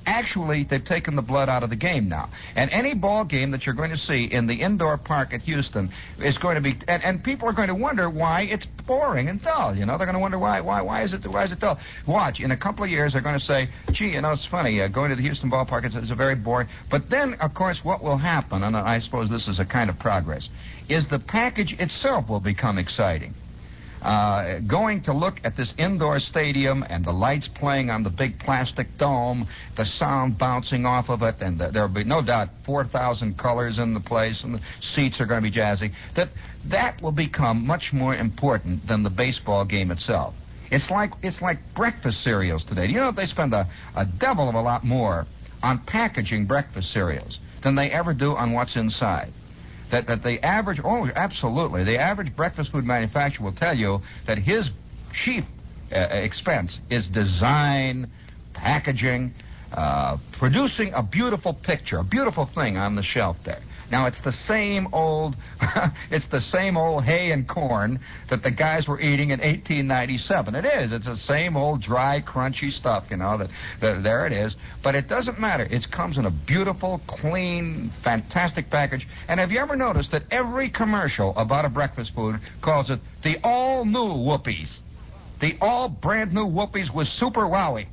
actually 0.09 0.65
they've 0.65 0.85
taken 0.85 1.15
the 1.17 1.23
blood 1.23 1.49
out 1.49 1.63
of 1.63 1.71
the 1.71 1.77
game 1.77 2.09
now. 2.09 2.31
And 2.57 2.71
any 2.71 2.95
ball 2.95 3.25
game 3.25 3.51
that 3.51 3.67
you're 3.67 3.75
going 3.75 3.91
to 3.91 3.97
see 3.97 4.25
in 4.25 4.47
the 4.47 4.55
indoor 4.55 4.97
park 4.97 5.35
at 5.35 5.43
Houston 5.43 5.91
is 6.23 6.39
going 6.39 6.55
to 6.55 6.61
be, 6.63 6.77
and, 6.89 7.05
and 7.05 7.23
people 7.23 7.49
are 7.49 7.53
going 7.53 7.69
to 7.69 7.75
wonder 7.75 8.09
why 8.09 8.43
it's 8.43 8.67
boring 8.67 9.29
and 9.29 9.41
dull. 9.43 9.77
You 9.77 9.85
know, 9.85 9.99
they're 9.99 10.07
going 10.07 10.15
to 10.15 10.21
wonder 10.21 10.39
why, 10.39 10.61
why, 10.61 10.81
why 10.81 11.03
is 11.03 11.13
it, 11.13 11.27
why 11.27 11.45
is 11.45 11.53
it 11.53 11.61
dull? 11.61 11.79
Watch, 12.07 12.41
in 12.41 12.51
a 12.51 12.57
couple 12.57 12.85
of 12.85 12.91
years, 12.91 13.13
they're 13.13 13.23
going 13.23 13.39
to 13.39 13.45
say, 13.45 13.69
gee, 13.93 14.09
you 14.09 14.23
know, 14.23 14.33
it's 14.33 14.47
funny, 14.47 14.81
uh, 14.81 14.89
going 14.89 15.11
to 15.11 15.17
the 15.17 15.23
Houston 15.23 15.51
ballpark 15.51 15.85
is, 15.85 15.95
is 15.95 16.11
a 16.11 16.15
very 16.15 16.35
boring. 16.35 16.69
But 16.91 17.11
then, 17.11 17.35
of 17.35 17.53
course, 17.53 17.85
what 17.85 18.03
will 18.03 18.17
happen, 18.17 18.65
and 18.65 18.77
I 18.77 18.99
suppose 19.01 19.29
this 19.29 19.47
is 19.47 19.59
a 19.59 19.67
kind 19.67 19.91
of 19.91 19.99
progress, 19.99 20.49
is 20.89 21.07
the 21.07 21.19
package 21.19 21.75
itself 21.75 22.29
will 22.29 22.41
become 22.41 22.79
exciting 22.79 23.35
uh, 24.03 24.61
going 24.61 25.03
to 25.03 25.13
look 25.13 25.41
at 25.45 25.57
this 25.57 25.75
indoor 25.79 26.21
stadium 26.21 26.85
and 26.89 27.05
the 27.05 27.13
lights 27.13 27.49
playing 27.49 27.91
on 27.91 28.03
the 28.03 28.11
big 28.11 28.39
plastic 28.39 28.97
dome, 28.99 29.49
the 29.77 29.85
sound 29.85 30.39
bouncing 30.39 30.87
off 30.87 31.09
of 31.09 31.23
it, 31.23 31.37
and 31.41 31.59
the, 31.59 31.69
there'll 31.69 31.89
be 31.89 32.05
no 32.05 32.23
doubt 32.23 32.51
4,000 32.65 33.37
colors 33.37 33.79
in 33.79 33.95
the 33.95 34.01
place, 34.01 34.45
and 34.45 34.55
the 34.55 34.61
seats 34.81 35.21
are 35.21 35.27
going 35.27 35.43
to 35.43 35.51
be 35.51 35.57
jazzy. 35.57 35.93
That 36.15 36.31
that 36.67 37.01
will 37.03 37.13
become 37.13 37.67
much 37.67 37.93
more 37.93 38.15
important 38.15 38.87
than 38.87 39.03
the 39.03 39.11
baseball 39.11 39.65
game 39.65 39.91
itself. 39.91 40.35
It's 40.71 40.91
like 40.91 41.13
it's 41.23 41.41
like 41.41 41.59
breakfast 41.75 42.21
cereals 42.21 42.65
today. 42.65 42.87
Do 42.87 42.93
you 42.93 43.01
know 43.01 43.11
they 43.11 43.27
spend 43.27 43.55
a, 43.55 43.69
a 43.97 44.05
devil 44.05 44.49
of 44.49 44.55
a 44.55 44.61
lot 44.61 44.85
more 44.85 45.27
on 45.63 45.79
packaging 45.79 46.47
breakfast 46.47 46.91
cereals 46.91 47.39
than 47.63 47.75
they 47.75 47.91
ever 47.91 48.13
do 48.15 48.37
on 48.37 48.53
what's 48.53 48.77
inside? 48.77 49.33
That, 49.91 50.07
that 50.07 50.23
the 50.23 50.45
average, 50.45 50.81
oh, 50.83 51.11
absolutely, 51.15 51.85
the 51.85 51.99
average 51.99 52.35
breakfast 52.35 52.71
food 52.71 52.85
manufacturer 52.85 53.45
will 53.45 53.53
tell 53.53 53.77
you 53.77 54.03
that 54.27 54.39
his 54.39 54.71
chief 55.13 55.45
uh, 55.93 55.97
expense 56.11 56.79
is 56.91 57.07
design, 57.09 58.11
packaging, 58.53 59.33
uh, 59.73 60.19
producing 60.33 60.93
a 60.95 61.03
beautiful 61.03 61.53
picture, 61.53 61.99
a 61.99 62.05
beautiful 62.05 62.47
thing 62.47 62.77
on 62.77 62.95
the 62.95 63.03
shelf 63.03 63.37
there. 63.45 63.61
Now 63.91 64.07
it's 64.07 64.21
the 64.21 64.33
same 64.33 64.89
old, 64.93 65.37
it's 66.11 66.27
the 66.27 66.41
same 66.41 66.77
old 66.77 67.05
hay 67.05 67.31
and 67.31 67.49
corn 67.49 68.01
that 68.29 68.43
the 68.43 68.51
guys 68.51 68.87
were 68.87 69.01
eating 69.01 69.31
in 69.31 69.41
1897. 69.41 70.55
It 70.55 70.65
is. 70.65 70.93
It's 70.93 71.07
the 71.07 71.17
same 71.17 71.57
old 71.57 71.81
dry, 71.81 72.21
crunchy 72.21 72.71
stuff. 72.71 73.07
You 73.11 73.17
know 73.17 73.39
that, 73.39 73.51
there 73.81 74.27
it 74.27 74.33
is. 74.33 74.57
But 74.83 74.95
it 74.95 75.09
doesn't 75.09 75.41
matter. 75.41 75.67
It 75.71 75.91
comes 75.91 76.19
in 76.19 76.27
a 76.27 76.31
beautiful, 76.31 77.01
clean, 77.07 77.91
fantastic 78.03 78.71
package. 78.71 79.09
And 79.27 79.41
have 79.41 79.53
you 79.53 79.59
ever 79.59 79.77
noticed 79.77 80.11
that 80.11 80.25
every 80.31 80.69
commercial 80.69 81.35
about 81.37 81.65
a 81.65 81.69
breakfast 81.71 82.15
food 82.15 82.41
calls 82.61 82.91
it 82.91 83.01
the 83.23 83.39
all 83.43 83.85
new 83.85 84.09
Whoopies? 84.09 84.77
The 85.41 85.57
all 85.61 85.89
brand 85.89 86.33
new 86.35 86.47
Whoopies 86.47 86.93
with 86.93 87.09
Super 87.09 87.43
Wowie. 87.43 87.87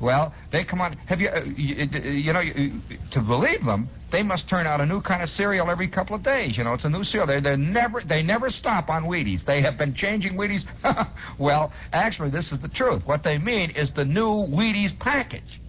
Well, 0.00 0.34
they 0.50 0.64
come 0.64 0.80
on. 0.80 0.94
Have 1.06 1.20
you, 1.20 1.28
uh, 1.28 1.44
you, 1.56 1.88
you 2.10 2.32
know, 2.32 2.40
you, 2.40 2.80
to 3.12 3.20
believe 3.20 3.64
them, 3.64 3.88
they 4.10 4.22
must 4.22 4.48
turn 4.48 4.66
out 4.66 4.80
a 4.80 4.86
new 4.86 5.00
kind 5.00 5.22
of 5.22 5.30
cereal 5.30 5.70
every 5.70 5.88
couple 5.88 6.14
of 6.14 6.22
days. 6.22 6.56
You 6.56 6.64
know, 6.64 6.74
it's 6.74 6.84
a 6.84 6.90
new 6.90 7.04
cereal. 7.04 7.26
They 7.26 7.40
they 7.40 7.56
never 7.56 8.00
they 8.00 8.22
never 8.22 8.50
stop 8.50 8.90
on 8.90 9.04
Wheaties. 9.04 9.44
They 9.44 9.62
have 9.62 9.78
been 9.78 9.94
changing 9.94 10.34
Wheaties. 10.34 10.66
well, 11.38 11.72
actually, 11.92 12.30
this 12.30 12.52
is 12.52 12.60
the 12.60 12.68
truth. 12.68 13.06
What 13.06 13.22
they 13.22 13.38
mean 13.38 13.70
is 13.70 13.92
the 13.92 14.04
new 14.04 14.46
Wheaties 14.46 14.96
package. 14.98 15.60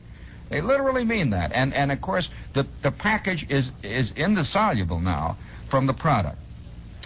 They 0.50 0.62
literally 0.62 1.04
mean 1.04 1.32
that. 1.32 1.52
And 1.54 1.74
and 1.74 1.92
of 1.92 2.02
course, 2.02 2.30
the 2.54 2.68
the 2.82 2.92
package 2.92 3.46
is 3.50 3.72
is 3.84 4.12
indissoluble 4.12 5.00
now 5.00 5.38
from 5.70 5.88
the 5.88 5.94
product. 5.94 6.38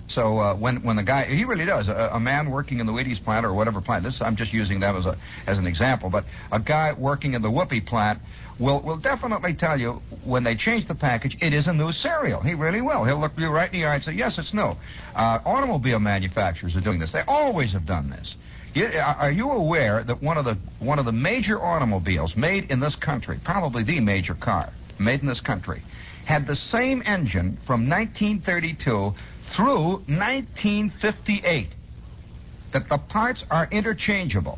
So 0.08 0.40
uh, 0.40 0.56
when 0.56 0.84
when 0.84 0.96
the 0.96 1.04
guy 1.04 1.26
he 1.26 1.46
really 1.46 1.66
does. 1.66 1.88
A, 1.88 2.12
a, 2.14 2.20
man 2.20 2.52
working 2.52 2.80
in 2.80 2.86
the 2.86 2.92
Wheaties 2.94 3.24
plant 3.24 3.46
or 3.46 3.54
whatever 3.54 3.82
plant 3.82 4.04
this 4.04 4.22
I'm 4.22 4.36
just 4.36 4.54
using 4.54 4.82
that 4.82 4.96
as 4.96 5.06
a 5.06 5.18
as 5.48 5.58
an 5.58 5.68
example 5.68 6.10
but 6.10 6.26
a 6.52 6.60
guy 6.60 6.94
working 6.94 7.34
in 7.34 7.42
the 7.42 7.50
Whoopie 7.50 7.86
plant 7.86 8.20
will 8.60 8.80
will 8.82 8.98
definitely 8.98 9.54
tell 9.54 9.80
you 9.80 10.02
when 10.24 10.44
they 10.44 10.56
change 10.56 10.88
the 10.88 10.96
package 10.96 11.38
it 11.42 11.54
is 11.54 11.68
a 11.68 11.74
new 11.74 11.92
cereal. 11.92 12.42
He 12.42 12.54
really 12.54 12.82
will. 12.82 13.04
He'll 13.04 13.20
look 13.20 13.34
you 13.38 13.50
right 13.50 13.72
in 13.74 13.80
the 13.80 13.86
eye 13.86 13.96
and 13.96 14.04
say 14.04 14.14
yes 14.14 14.38
it's 14.38 14.54
new. 14.54 14.76
Uh, 15.16 15.40
automobile 15.46 16.00
manufacturers 16.00 16.76
are 16.76 16.82
doing 16.82 17.00
this. 17.00 17.12
They 17.12 17.24
always 17.28 17.74
have 17.74 17.86
done 17.86 18.10
this. 18.10 18.36
You, 18.74 18.88
are 18.88 19.32
you 19.32 19.50
aware 19.50 20.02
that 20.04 20.22
one 20.22 20.38
of 20.38 20.46
the 20.46 20.58
one 20.80 21.00
of 21.00 21.06
the 21.06 21.12
major 21.12 21.62
automobiles 21.62 22.38
made 22.38 22.72
in 22.72 22.80
this 22.80 22.96
country 22.96 23.40
probably 23.44 23.84
the 23.84 24.00
major 24.00 24.34
car 24.34 24.70
made 24.98 25.22
in 25.22 25.28
this 25.28 25.42
country 25.42 25.82
had 26.26 26.48
the 26.48 26.56
same 26.56 27.04
engine 27.06 27.58
from 27.64 27.90
1932 27.90 29.14
through 29.52 30.04
1958 30.08 31.68
that 32.72 32.88
the 32.88 32.98
parts 32.98 33.46
are 33.52 33.68
interchangeable. 33.70 34.58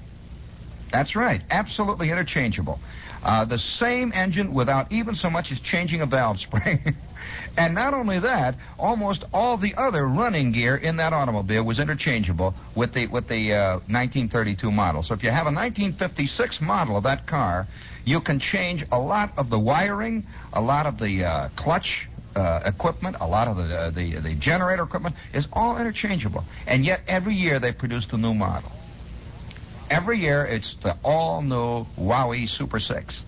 That's 0.91 1.15
right, 1.15 1.41
absolutely 1.49 2.11
interchangeable. 2.11 2.79
Uh, 3.23 3.45
the 3.45 3.57
same 3.57 4.11
engine 4.13 4.53
without 4.53 4.91
even 4.91 5.15
so 5.15 5.29
much 5.29 5.51
as 5.51 5.59
changing 5.59 6.01
a 6.01 6.05
valve 6.05 6.39
spring. 6.39 6.95
and 7.57 7.73
not 7.73 7.93
only 7.93 8.19
that, 8.19 8.55
almost 8.77 9.23
all 9.33 9.57
the 9.57 9.73
other 9.75 10.05
running 10.05 10.51
gear 10.51 10.75
in 10.75 10.97
that 10.97 11.13
automobile 11.13 11.63
was 11.63 11.79
interchangeable 11.79 12.53
with 12.75 12.93
the 12.93 13.07
with 13.07 13.27
the 13.27 13.53
uh, 13.53 13.71
1932 13.87 14.69
model. 14.69 15.01
So 15.01 15.13
if 15.13 15.23
you 15.23 15.29
have 15.29 15.47
a 15.47 15.55
1956 15.55 16.61
model 16.61 16.97
of 16.97 17.03
that 17.03 17.25
car, 17.25 17.65
you 18.05 18.19
can 18.19 18.39
change 18.39 18.85
a 18.91 18.99
lot 18.99 19.31
of 19.37 19.49
the 19.49 19.57
wiring, 19.57 20.27
a 20.51 20.61
lot 20.61 20.85
of 20.85 20.99
the 20.99 21.23
uh, 21.23 21.49
clutch 21.55 22.09
uh, 22.35 22.61
equipment, 22.65 23.17
a 23.19 23.27
lot 23.27 23.47
of 23.47 23.57
the, 23.57 23.79
uh, 23.79 23.89
the 23.89 24.15
the 24.15 24.35
generator 24.35 24.83
equipment 24.83 25.15
is 25.33 25.47
all 25.53 25.77
interchangeable, 25.77 26.43
and 26.67 26.85
yet 26.85 27.01
every 27.07 27.35
year 27.35 27.59
they 27.59 27.71
produce 27.71 28.05
a 28.11 28.17
new 28.17 28.33
model. 28.33 28.71
Every 29.89 30.19
year 30.19 30.45
it's 30.45 30.75
the 30.75 30.97
all 31.03 31.41
new 31.41 31.85
Wowie 31.97 32.49
Super 32.49 32.79
Six, 32.79 33.23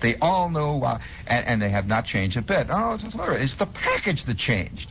the 0.00 0.16
all 0.20 0.50
new, 0.50 0.84
and, 1.26 1.46
and, 1.46 1.62
they 1.62 1.70
have 1.70 1.86
not 1.86 2.04
changed 2.04 2.36
a 2.36 2.42
bit. 2.42 2.66
Oh, 2.70 2.94
it's, 2.94 3.04
it's 3.04 3.54
the 3.54 3.66
package 3.66 4.24
that 4.24 4.36
changed. 4.36 4.90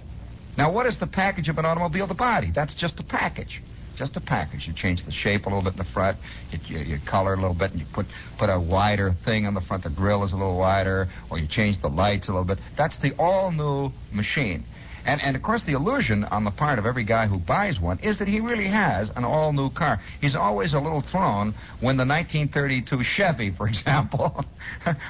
Now, 0.58 0.72
what 0.72 0.86
is 0.86 0.98
the 0.98 1.08
package 1.08 1.50
of 1.50 1.58
an 1.58 1.66
automobile? 1.66 2.08
The 2.08 2.14
body. 2.14 2.52
That's 2.52 2.76
just 2.76 2.98
the 2.98 3.04
package 3.04 3.62
just 4.02 4.18
a 4.18 4.20
package. 4.20 4.66
You 4.66 4.74
change 4.74 5.04
the 5.04 5.12
shape 5.12 5.46
a 5.46 5.50
little 5.50 5.62
bit 5.62 5.74
in 5.74 5.78
the 5.78 5.84
front, 5.84 6.18
you, 6.52 6.60
you, 6.66 6.80
you 6.80 7.00
color 7.06 7.36
a 7.36 7.36
little 7.36 7.54
bit, 7.54 7.70
and 7.70 7.80
you 7.80 7.86
put 7.94 8.08
put 8.40 8.50
a 8.50 8.60
wider 8.60 9.14
thing 9.14 9.46
on 9.46 9.54
the 9.54 9.62
front. 9.62 9.84
The 9.84 9.92
grill 9.92 10.24
is 10.24 10.32
a 10.32 10.38
little 10.38 10.58
wider, 10.58 11.08
or 11.30 11.38
you 11.38 11.46
change 11.46 11.80
the 11.82 11.90
lights 11.90 12.28
a 12.28 12.32
little 12.32 12.46
bit. 12.46 12.58
That's 12.76 12.98
the 12.98 13.14
all 13.20 13.52
new 13.52 13.92
machine. 14.12 14.64
And, 15.06 15.22
and 15.22 15.36
of 15.36 15.44
course, 15.44 15.62
the 15.62 15.74
illusion 15.74 16.24
on 16.24 16.44
the 16.46 16.52
part 16.52 16.80
of 16.80 16.88
every 16.88 17.04
guy 17.04 17.28
who 17.28 17.38
buys 17.38 17.80
one 17.80 18.00
is 18.00 18.18
that 18.18 18.28
he 18.28 18.40
really 18.40 18.68
has 18.68 19.12
an 19.16 19.24
all 19.24 19.54
new 19.54 19.70
car. 19.70 20.00
He's 20.20 20.36
always 20.36 20.74
a 20.74 20.80
little 20.80 21.02
thrown 21.02 21.54
when 21.80 21.98
the 21.98 22.06
1932 22.06 23.04
Chevy, 23.04 23.52
for 23.52 23.68
example, 23.74 24.44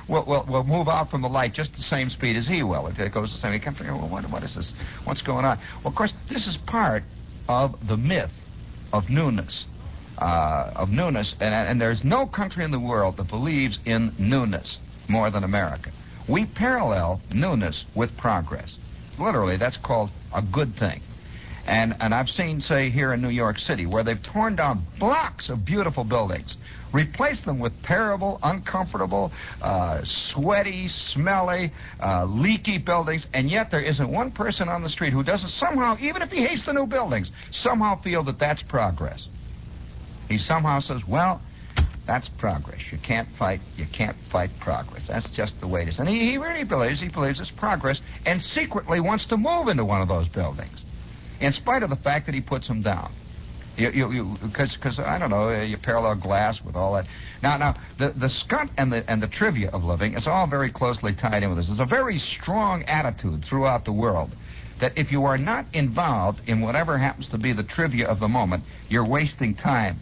will, 0.09 0.23
will, 0.23 0.43
will 0.49 0.63
move 0.65 0.89
out 0.89 1.09
from 1.11 1.21
the 1.21 1.29
light 1.29 1.53
just 1.53 1.75
the 1.75 1.81
same 1.81 2.09
speed 2.09 2.35
as 2.35 2.45
he 2.45 2.61
will. 2.61 2.87
It, 2.87 2.99
it 2.99 3.13
goes 3.13 3.31
the 3.31 3.39
same. 3.39 3.53
He 3.53 3.59
comes 3.59 3.79
well, 3.79 4.09
what, 4.09 4.29
what 4.29 4.43
is 4.43 4.55
this? 4.55 4.73
What's 5.05 5.21
going 5.21 5.45
on? 5.45 5.59
Well, 5.81 5.91
of 5.91 5.95
course, 5.95 6.13
this 6.27 6.47
is 6.47 6.57
part 6.57 7.03
of 7.47 7.87
the 7.87 7.95
myth 7.97 8.31
of 8.93 9.09
newness. 9.09 9.65
Uh, 10.17 10.71
of 10.75 10.91
newness, 10.91 11.35
and, 11.39 11.53
and 11.53 11.81
there's 11.81 12.03
no 12.03 12.27
country 12.27 12.63
in 12.63 12.69
the 12.69 12.79
world 12.79 13.17
that 13.17 13.27
believes 13.27 13.79
in 13.85 14.11
newness 14.19 14.77
more 15.07 15.31
than 15.31 15.43
America. 15.43 15.89
We 16.27 16.45
parallel 16.45 17.19
newness 17.33 17.85
with 17.95 18.15
progress. 18.17 18.77
Literally, 19.17 19.57
that's 19.57 19.77
called 19.77 20.11
a 20.33 20.41
good 20.41 20.75
thing. 20.75 21.01
And, 21.67 21.95
and 21.99 22.13
I've 22.13 22.29
seen, 22.29 22.61
say, 22.61 22.89
here 22.89 23.13
in 23.13 23.21
New 23.21 23.29
York 23.29 23.59
City, 23.59 23.85
where 23.85 24.03
they've 24.03 24.21
torn 24.21 24.55
down 24.55 24.85
blocks 24.97 25.49
of 25.49 25.63
beautiful 25.63 26.03
buildings, 26.03 26.57
replaced 26.91 27.45
them 27.45 27.59
with 27.59 27.83
terrible, 27.83 28.39
uncomfortable, 28.41 29.31
uh, 29.61 30.03
sweaty, 30.03 30.87
smelly, 30.87 31.71
uh, 32.01 32.25
leaky 32.25 32.77
buildings, 32.79 33.27
and 33.33 33.49
yet 33.49 33.69
there 33.69 33.81
isn't 33.81 34.09
one 34.09 34.31
person 34.31 34.69
on 34.69 34.81
the 34.81 34.89
street 34.89 35.13
who 35.13 35.23
doesn't 35.23 35.49
somehow, 35.49 35.97
even 35.99 36.21
if 36.21 36.31
he 36.31 36.41
hates 36.41 36.63
the 36.63 36.73
new 36.73 36.87
buildings, 36.87 37.31
somehow 37.51 37.95
feel 38.01 38.23
that 38.23 38.39
that's 38.39 38.63
progress. 38.63 39.27
He 40.29 40.37
somehow 40.37 40.79
says, 40.79 41.05
well, 41.07 41.41
that's 42.07 42.27
progress. 42.27 42.91
You 42.91 42.97
can't 42.97 43.27
fight. 43.29 43.61
You 43.77 43.85
can't 43.85 44.17
fight 44.31 44.49
progress. 44.59 45.07
That's 45.07 45.29
just 45.29 45.59
the 45.61 45.67
way 45.67 45.83
it 45.83 45.89
is. 45.89 45.99
And 45.99 46.09
he, 46.09 46.31
he 46.31 46.37
really 46.37 46.63
believes 46.63 46.99
he 46.99 47.09
believes 47.09 47.39
it's 47.39 47.51
progress, 47.51 48.01
and 48.25 48.41
secretly 48.41 48.99
wants 48.99 49.25
to 49.25 49.37
move 49.37 49.67
into 49.67 49.85
one 49.85 50.01
of 50.01 50.07
those 50.07 50.27
buildings 50.27 50.83
in 51.41 51.53
spite 51.53 51.83
of 51.83 51.89
the 51.89 51.95
fact 51.95 52.27
that 52.27 52.35
he 52.35 52.41
puts 52.41 52.67
them 52.67 52.81
down. 52.81 53.11
You, 53.77 54.37
because, 54.43 54.75
because 54.75 54.99
I 54.99 55.17
don't 55.17 55.29
know, 55.29 55.61
you 55.61 55.77
parallel 55.77 56.15
glass 56.15 56.63
with 56.63 56.75
all 56.75 56.93
that. 56.93 57.07
Now, 57.41 57.57
now, 57.57 57.75
the 57.97 58.09
the 58.09 58.27
scut 58.29 58.69
and 58.77 58.91
the 58.91 59.09
and 59.09 59.23
the 59.23 59.27
trivia 59.27 59.69
of 59.69 59.83
living 59.83 60.13
is 60.13 60.27
all 60.27 60.45
very 60.45 60.69
closely 60.69 61.13
tied 61.13 61.41
in 61.41 61.49
with 61.49 61.57
this. 61.57 61.67
There's 61.67 61.79
a 61.79 61.85
very 61.85 62.17
strong 62.17 62.83
attitude 62.83 63.43
throughout 63.45 63.85
the 63.85 63.93
world 63.93 64.35
that 64.79 64.97
if 64.97 65.11
you 65.11 65.25
are 65.25 65.37
not 65.37 65.65
involved 65.73 66.41
in 66.47 66.59
whatever 66.61 66.97
happens 66.97 67.27
to 67.27 67.37
be 67.37 67.53
the 67.53 67.63
trivia 67.63 68.07
of 68.07 68.19
the 68.19 68.27
moment, 68.27 68.63
you're 68.89 69.05
wasting 69.05 69.55
time. 69.55 70.01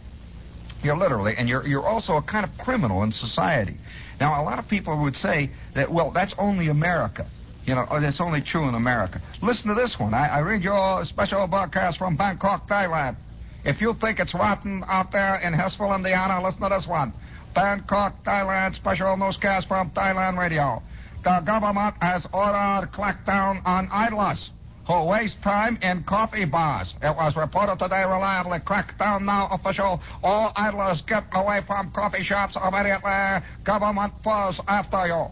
You're 0.82 0.96
literally, 0.96 1.36
and 1.36 1.48
you're 1.48 1.66
you're 1.66 1.86
also 1.86 2.16
a 2.16 2.22
kind 2.22 2.44
of 2.44 2.58
criminal 2.58 3.02
in 3.04 3.12
society. 3.12 3.76
Now, 4.18 4.42
a 4.42 4.44
lot 4.44 4.58
of 4.58 4.68
people 4.68 4.98
would 5.02 5.16
say 5.16 5.50
that, 5.74 5.90
well, 5.90 6.10
that's 6.10 6.34
only 6.38 6.68
America. 6.68 7.26
You 7.66 7.74
know, 7.74 7.86
oh, 7.90 8.02
it's 8.02 8.20
only 8.20 8.40
true 8.40 8.68
in 8.68 8.74
America. 8.74 9.20
Listen 9.42 9.68
to 9.68 9.74
this 9.74 9.98
one. 9.98 10.14
I, 10.14 10.28
I 10.28 10.38
read 10.40 10.64
your 10.64 11.04
special 11.04 11.46
broadcast 11.46 11.98
from 11.98 12.16
Bangkok, 12.16 12.66
Thailand. 12.66 13.16
If 13.64 13.80
you 13.80 13.94
think 13.94 14.18
it's 14.18 14.34
rotten 14.34 14.82
out 14.88 15.12
there 15.12 15.36
in 15.36 15.52
Hillsville, 15.52 15.94
Indiana, 15.94 16.42
listen 16.42 16.62
to 16.62 16.68
this 16.70 16.86
one. 16.86 17.12
Bangkok, 17.54 18.24
Thailand, 18.24 18.74
special 18.74 19.16
newscast 19.16 19.68
from 19.68 19.90
Thailand 19.90 20.38
Radio. 20.38 20.82
The 21.22 21.40
government 21.40 21.96
has 22.00 22.26
ordered 22.32 22.90
crackdown 22.92 23.60
on 23.66 23.88
idlers 23.92 24.50
who 24.86 25.04
waste 25.04 25.42
time 25.42 25.78
in 25.82 26.02
coffee 26.04 26.46
bars. 26.46 26.94
It 27.02 27.14
was 27.14 27.36
reported 27.36 27.78
today 27.78 28.02
reliably. 28.02 28.58
Crackdown 28.60 29.22
now 29.22 29.48
official. 29.50 30.00
All 30.22 30.52
idlers 30.56 31.02
get 31.02 31.24
away 31.32 31.60
from 31.66 31.90
coffee 31.90 32.24
shops 32.24 32.56
immediately. 32.56 33.46
Government 33.62 34.14
falls 34.24 34.60
after 34.66 35.06
you. 35.06 35.26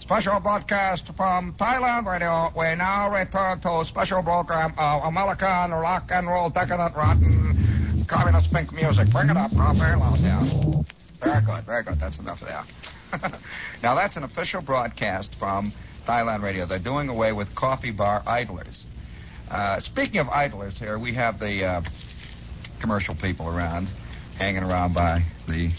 Special 0.00 0.40
broadcast 0.40 1.06
from 1.16 1.52
Thailand 1.54 2.06
Radio. 2.06 2.50
We 2.56 2.74
now 2.74 3.14
return 3.14 3.60
to 3.60 3.84
special 3.84 4.22
program 4.22 4.74
of 4.76 5.04
American 5.04 5.72
rock 5.72 6.10
and 6.10 6.26
roll 6.26 6.50
decadent 6.50 6.96
rotten 6.96 8.04
communist 8.08 8.52
pink 8.52 8.72
music. 8.72 9.10
Bring 9.10 9.30
it 9.30 9.36
up, 9.36 9.52
Rob. 9.54 9.76
Very 9.76 9.96
loud, 9.96 10.18
yeah. 10.18 10.40
Very 11.22 11.42
good, 11.42 11.64
very 11.64 11.84
good. 11.84 12.00
That's 12.00 12.18
enough 12.18 12.40
there. 12.40 12.64
now 13.82 13.94
that's 13.94 14.16
an 14.16 14.24
official 14.24 14.62
broadcast 14.62 15.34
from 15.36 15.72
Thailand 16.06 16.42
Radio. 16.42 16.66
They're 16.66 16.78
doing 16.78 17.08
away 17.08 17.32
with 17.32 17.54
coffee 17.54 17.92
bar 17.92 18.22
idlers. 18.26 18.84
Uh, 19.50 19.78
speaking 19.80 20.20
of 20.20 20.28
idlers, 20.28 20.78
here 20.78 20.98
we 20.98 21.14
have 21.14 21.38
the 21.38 21.64
uh, 21.64 21.82
commercial 22.80 23.14
people 23.14 23.48
around, 23.48 23.88
hanging 24.38 24.64
around 24.64 24.94
by 24.94 25.22
the 25.46 25.70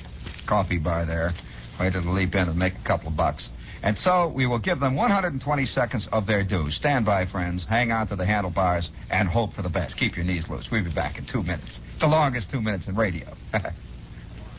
coffee 0.45 0.77
bar 0.77 1.05
there, 1.05 1.33
waiting 1.79 2.03
to 2.03 2.11
leap 2.11 2.35
in 2.35 2.47
and 2.47 2.57
make 2.57 2.75
a 2.75 2.83
couple 2.83 3.09
of 3.09 3.17
bucks. 3.17 3.49
And 3.83 3.97
so 3.97 4.27
we 4.27 4.45
will 4.45 4.59
give 4.59 4.79
them 4.79 4.95
120 4.95 5.65
seconds 5.65 6.07
of 6.07 6.27
their 6.27 6.43
due. 6.43 6.69
Stand 6.69 7.05
by, 7.05 7.25
friends. 7.25 7.63
Hang 7.63 7.91
on 7.91 8.07
to 8.07 8.15
the 8.15 8.25
handlebars 8.25 8.89
and 9.09 9.27
hope 9.27 9.53
for 9.53 9.63
the 9.63 9.69
best. 9.69 9.97
Keep 9.97 10.17
your 10.17 10.25
knees 10.25 10.47
loose. 10.49 10.69
We'll 10.69 10.83
be 10.83 10.91
back 10.91 11.17
in 11.17 11.25
two 11.25 11.41
minutes. 11.41 11.79
The 11.99 12.07
longest 12.07 12.51
two 12.51 12.61
minutes 12.61 12.87
in 12.87 12.95
radio. 12.95 13.27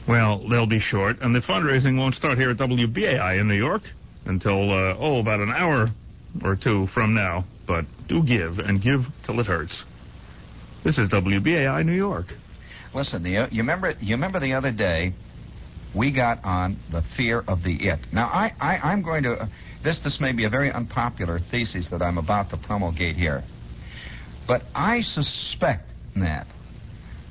well, 0.08 0.38
they'll 0.38 0.66
be 0.66 0.80
short, 0.80 1.20
and 1.20 1.34
the 1.34 1.40
fundraising 1.40 1.98
won't 1.98 2.16
start 2.16 2.36
here 2.36 2.50
at 2.50 2.56
WBAI 2.56 3.40
in 3.40 3.46
New 3.46 3.54
York 3.54 3.82
until, 4.24 4.70
uh, 4.72 4.96
oh, 4.98 5.20
about 5.20 5.40
an 5.40 5.52
hour 5.52 5.88
or 6.42 6.56
two 6.56 6.86
from 6.88 7.14
now, 7.14 7.44
but 7.66 7.84
do 8.08 8.24
give 8.24 8.58
and 8.58 8.80
give 8.80 9.08
till 9.22 9.38
it 9.38 9.46
hurts. 9.46 9.84
This 10.82 10.98
is 10.98 11.08
WBAI 11.10 11.86
New 11.86 11.92
York. 11.92 12.26
Listen, 12.92 13.24
you, 13.24 13.46
you 13.50 13.62
remember 13.62 13.94
you 14.00 14.16
remember 14.16 14.40
the 14.40 14.54
other 14.54 14.70
day 14.70 15.14
we 15.94 16.10
got 16.10 16.44
on 16.44 16.76
the 16.90 17.02
fear 17.02 17.44
of 17.46 17.62
the 17.62 17.88
it. 17.88 18.00
Now 18.12 18.26
I, 18.26 18.52
I 18.60 18.78
I'm 18.82 19.02
going 19.02 19.22
to 19.24 19.42
uh, 19.42 19.46
this 19.82 20.00
this 20.00 20.20
may 20.20 20.32
be 20.32 20.44
a 20.44 20.48
very 20.48 20.70
unpopular 20.70 21.38
thesis 21.38 21.88
that 21.88 22.02
I'm 22.02 22.18
about 22.18 22.50
to 22.50 22.56
promulgate 22.56 23.16
here, 23.16 23.44
but 24.46 24.62
I 24.74 25.02
suspect 25.02 25.90
Nat 26.14 26.46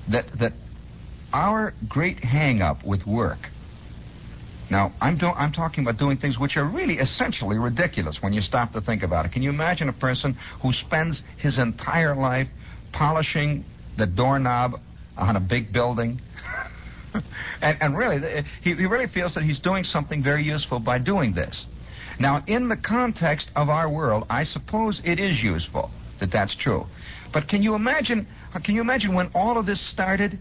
that 0.09 0.31
that 0.39 0.53
our 1.33 1.73
great 1.87 2.19
hang 2.23 2.61
up 2.61 2.83
with 2.83 3.05
work. 3.07 3.49
Now, 4.69 4.93
I'm, 5.01 5.17
do- 5.17 5.33
I'm 5.35 5.51
talking 5.51 5.83
about 5.83 5.97
doing 5.97 6.15
things 6.17 6.39
which 6.39 6.55
are 6.55 6.63
really 6.63 6.97
essentially 6.97 7.57
ridiculous 7.57 8.21
when 8.21 8.31
you 8.31 8.39
stop 8.41 8.71
to 8.73 8.81
think 8.81 9.03
about 9.03 9.25
it. 9.25 9.33
Can 9.33 9.43
you 9.43 9.49
imagine 9.49 9.89
a 9.89 9.93
person 9.93 10.37
who 10.61 10.71
spends 10.71 11.23
his 11.37 11.59
entire 11.59 12.15
life 12.15 12.47
polishing 12.93 13.65
the 13.97 14.05
doorknob 14.05 14.79
on 15.17 15.35
a 15.35 15.41
big 15.41 15.73
building? 15.73 16.21
and, 17.61 17.77
and 17.81 17.97
really, 17.97 18.43
he, 18.61 18.73
he 18.73 18.85
really 18.85 19.07
feels 19.07 19.35
that 19.35 19.43
he's 19.43 19.59
doing 19.59 19.83
something 19.83 20.23
very 20.23 20.43
useful 20.43 20.79
by 20.79 20.97
doing 20.97 21.33
this. 21.33 21.65
Now, 22.19 22.43
in 22.47 22.67
the 22.67 22.77
context 22.77 23.49
of 23.55 23.69
our 23.69 23.89
world, 23.89 24.25
I 24.29 24.43
suppose 24.43 25.01
it 25.03 25.19
is 25.19 25.41
useful 25.41 25.89
that 26.19 26.31
that's 26.31 26.55
true. 26.55 26.85
But 27.31 27.47
can 27.47 27.63
you 27.63 27.75
imagine? 27.75 28.27
Uh, 28.53 28.59
can 28.59 28.75
you 28.75 28.81
imagine 28.81 29.13
when 29.13 29.31
all 29.33 29.57
of 29.57 29.65
this 29.65 29.81
started? 29.81 30.37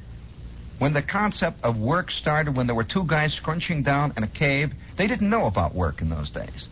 When 0.79 0.93
the 0.93 1.03
concept 1.03 1.63
of 1.63 1.79
work 1.79 2.11
started, 2.11 2.57
when 2.57 2.67
there 2.67 2.75
were 2.75 2.85
two 2.85 3.05
guys 3.05 3.35
scrunching 3.35 3.83
down 3.83 4.15
in 4.17 4.23
a 4.23 4.27
cave, 4.27 4.73
they 4.97 5.07
didn't 5.07 5.29
know 5.29 5.47
about 5.47 5.75
work 5.75 6.01
in 6.01 6.09
those 6.09 6.31
days. 6.31 6.69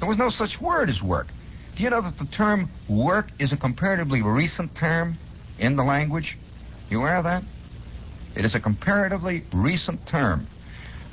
There 0.00 0.08
was 0.08 0.18
no 0.18 0.30
such 0.30 0.60
word 0.60 0.90
as 0.90 1.00
work. 1.00 1.28
Do 1.76 1.82
you 1.82 1.90
know 1.90 2.00
that 2.00 2.18
the 2.18 2.24
term 2.24 2.70
work 2.88 3.28
is 3.38 3.52
a 3.52 3.56
comparatively 3.56 4.20
recent 4.20 4.74
term 4.74 5.16
in 5.58 5.76
the 5.76 5.84
language? 5.84 6.36
You 6.90 7.00
aware 7.00 7.16
of 7.16 7.24
that? 7.24 7.44
It 8.34 8.44
is 8.44 8.54
a 8.54 8.60
comparatively 8.60 9.44
recent 9.52 10.06
term. 10.06 10.46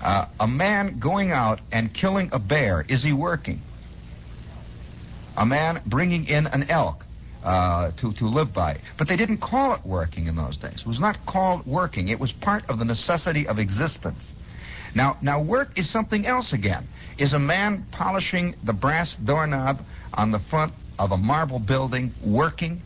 Uh, 0.01 0.25
a 0.39 0.47
man 0.47 0.99
going 0.99 1.31
out 1.31 1.59
and 1.71 1.93
killing 1.93 2.29
a 2.31 2.39
bear, 2.39 2.85
is 2.87 3.03
he 3.03 3.11
working? 3.11 3.61
A 5.35 5.45
man 5.45 5.81
bringing 5.85 6.25
in 6.27 6.47
an 6.47 6.69
elk, 6.69 7.05
uh, 7.43 7.91
to, 7.97 8.13
to 8.13 8.25
live 8.25 8.53
by. 8.53 8.77
But 8.97 9.07
they 9.07 9.15
didn't 9.15 9.37
call 9.37 9.73
it 9.73 9.85
working 9.85 10.27
in 10.27 10.35
those 10.35 10.57
days. 10.57 10.81
It 10.81 10.85
was 10.85 10.99
not 10.99 11.25
called 11.25 11.65
working. 11.65 12.09
It 12.09 12.19
was 12.19 12.31
part 12.31 12.69
of 12.69 12.79
the 12.79 12.85
necessity 12.85 13.47
of 13.47 13.59
existence. 13.59 14.33
Now, 14.95 15.17
now 15.21 15.41
work 15.41 15.77
is 15.77 15.89
something 15.89 16.25
else 16.25 16.53
again. 16.53 16.87
Is 17.17 17.33
a 17.33 17.39
man 17.39 17.85
polishing 17.91 18.55
the 18.63 18.73
brass 18.73 19.15
doorknob 19.15 19.81
on 20.13 20.31
the 20.31 20.39
front 20.39 20.73
of 20.97 21.11
a 21.11 21.17
marble 21.17 21.59
building 21.59 22.13
working 22.25 22.81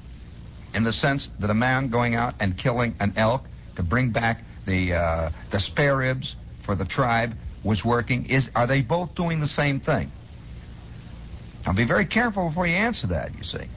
in 0.74 0.84
the 0.84 0.94
sense 0.94 1.30
that 1.40 1.50
a 1.50 1.54
man 1.54 1.90
going 1.90 2.16
out 2.16 2.36
and 2.40 2.58
killing 2.58 2.96
an 3.00 3.14
elk 3.16 3.46
to 3.76 3.84
bring 3.84 4.10
back 4.10 4.44
the, 4.66 4.94
uh, 4.94 5.30
the 5.52 5.60
spare 5.60 5.98
ribs 5.98 6.36
for 6.62 6.76
the 6.76 6.86
tribe 6.86 7.36
was 7.64 7.84
working? 7.84 8.26
Is, 8.28 8.50
are 8.56 8.68
they 8.68 8.82
both 8.82 9.16
doing 9.16 9.40
the 9.40 9.48
same 9.48 9.80
thing? 9.80 10.12
Now 11.66 11.74
be 11.74 11.86
very 11.86 12.06
careful 12.06 12.48
before 12.50 12.68
you 12.68 12.76
answer 12.76 13.08
that, 13.08 13.36
you 13.38 13.44
see 13.44 13.68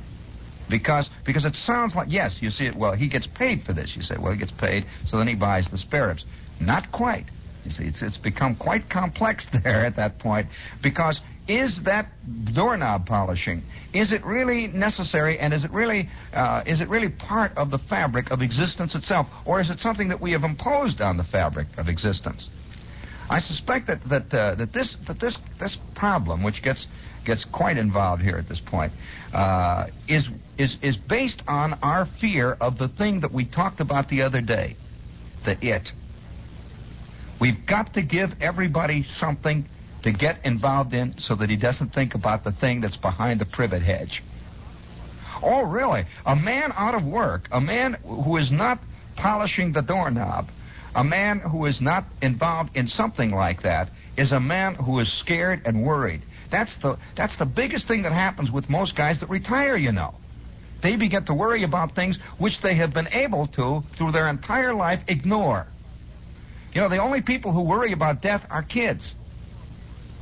because 0.68 1.10
because 1.24 1.44
it 1.44 1.56
sounds 1.56 1.94
like 1.94 2.08
yes, 2.10 2.42
you 2.42 2.50
see 2.50 2.66
it. 2.66 2.74
Well, 2.74 2.92
he 2.92 3.08
gets 3.08 3.26
paid 3.26 3.62
for 3.64 3.72
this. 3.72 3.96
You 3.96 4.02
say, 4.02 4.16
well, 4.18 4.32
he 4.32 4.38
gets 4.38 4.52
paid, 4.52 4.86
so 5.06 5.18
then 5.18 5.28
he 5.28 5.34
buys 5.34 5.68
the 5.68 5.78
spare 5.78 6.08
ribs. 6.08 6.24
Not 6.60 6.90
quite. 6.92 7.26
You 7.64 7.70
see, 7.70 7.84
it's 7.84 8.02
it's 8.02 8.18
become 8.18 8.56
quite 8.56 8.88
complex 8.88 9.46
there 9.64 9.84
at 9.84 9.96
that 9.96 10.18
point 10.18 10.48
because 10.82 11.20
is 11.48 11.82
that 11.82 12.06
doorknob 12.52 13.06
polishing? 13.06 13.62
Is 13.92 14.12
it 14.12 14.24
really 14.24 14.66
necessary, 14.66 15.38
and 15.38 15.54
is 15.54 15.64
it 15.64 15.70
really 15.70 16.08
uh, 16.32 16.62
is 16.66 16.80
it 16.80 16.88
really 16.88 17.08
part 17.08 17.56
of 17.56 17.70
the 17.70 17.78
fabric 17.78 18.30
of 18.30 18.42
existence 18.42 18.94
itself, 18.94 19.28
or 19.44 19.60
is 19.60 19.70
it 19.70 19.80
something 19.80 20.08
that 20.08 20.20
we 20.20 20.32
have 20.32 20.44
imposed 20.44 21.00
on 21.00 21.16
the 21.16 21.24
fabric 21.24 21.68
of 21.78 21.88
existence? 21.88 22.48
I 23.30 23.38
suspect 23.38 23.86
that 23.86 24.04
that 24.08 24.34
uh, 24.34 24.54
that 24.56 24.72
this 24.72 24.96
that 25.06 25.20
this 25.20 25.38
this 25.58 25.76
problem, 25.94 26.42
which 26.42 26.62
gets 26.62 26.88
gets 27.24 27.44
quite 27.44 27.76
involved 27.76 28.22
here 28.22 28.36
at 28.36 28.48
this 28.48 28.60
point, 28.60 28.92
uh, 29.32 29.86
is 30.08 30.28
is 30.58 30.76
is 30.82 30.96
based 30.96 31.42
on 31.46 31.78
our 31.82 32.04
fear 32.04 32.56
of 32.60 32.78
the 32.78 32.88
thing 32.88 33.20
that 33.20 33.32
we 33.32 33.44
talked 33.44 33.80
about 33.80 34.08
the 34.08 34.22
other 34.22 34.40
day, 34.40 34.76
the 35.44 35.56
it. 35.64 35.92
We've 37.38 37.66
got 37.66 37.94
to 37.94 38.02
give 38.02 38.34
everybody 38.40 39.02
something 39.02 39.66
to 40.02 40.12
get 40.12 40.44
involved 40.44 40.92
in 40.92 41.18
so 41.18 41.34
that 41.34 41.50
he 41.50 41.56
doesn't 41.56 41.92
think 41.92 42.14
about 42.14 42.44
the 42.44 42.52
thing 42.52 42.80
that's 42.80 42.96
behind 42.96 43.40
the 43.40 43.46
privet 43.46 43.82
hedge. 43.82 44.22
Oh, 45.42 45.64
really? 45.64 46.06
A 46.24 46.36
man 46.36 46.72
out 46.76 46.94
of 46.94 47.04
work, 47.04 47.48
a 47.50 47.60
man 47.60 47.94
who 48.04 48.36
is 48.36 48.50
not 48.50 48.78
polishing 49.16 49.72
the 49.72 49.82
doorknob, 49.82 50.48
a 50.94 51.04
man 51.04 51.40
who 51.40 51.66
is 51.66 51.80
not 51.80 52.04
involved 52.22 52.76
in 52.76 52.88
something 52.88 53.30
like 53.30 53.62
that, 53.62 53.90
is 54.16 54.32
a 54.32 54.40
man 54.40 54.74
who 54.74 54.98
is 54.98 55.12
scared 55.12 55.62
and 55.66 55.84
worried. 55.84 56.22
That's 56.50 56.76
the 56.76 56.96
that's 57.14 57.36
the 57.36 57.44
biggest 57.44 57.86
thing 57.88 58.02
that 58.02 58.12
happens 58.12 58.50
with 58.50 58.70
most 58.70 58.96
guys 58.96 59.20
that 59.20 59.28
retire, 59.28 59.76
you 59.76 59.92
know. 59.92 60.14
They 60.80 60.96
begin 60.96 61.24
to 61.24 61.34
worry 61.34 61.64
about 61.64 61.94
things 61.94 62.18
which 62.38 62.60
they 62.60 62.74
have 62.74 62.94
been 62.94 63.08
able 63.08 63.46
to, 63.48 63.82
through 63.96 64.12
their 64.12 64.28
entire 64.28 64.74
life, 64.74 65.02
ignore. 65.08 65.66
You 66.72 66.80
know, 66.82 66.88
the 66.88 66.98
only 66.98 67.22
people 67.22 67.52
who 67.52 67.62
worry 67.62 67.92
about 67.92 68.22
death 68.22 68.46
are 68.50 68.62
kids. 68.62 69.14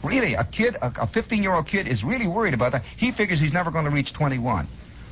Really, 0.04 0.34
a 0.34 0.44
kid, 0.44 0.76
a 0.82 1.06
15 1.06 1.42
year 1.42 1.54
old 1.54 1.66
kid, 1.66 1.88
is 1.88 2.04
really 2.04 2.26
worried 2.26 2.54
about 2.54 2.72
that. 2.72 2.84
He 2.96 3.10
figures 3.10 3.40
he's 3.40 3.54
never 3.54 3.70
going 3.70 3.86
to 3.86 3.90
reach 3.90 4.12
21. 4.12 4.68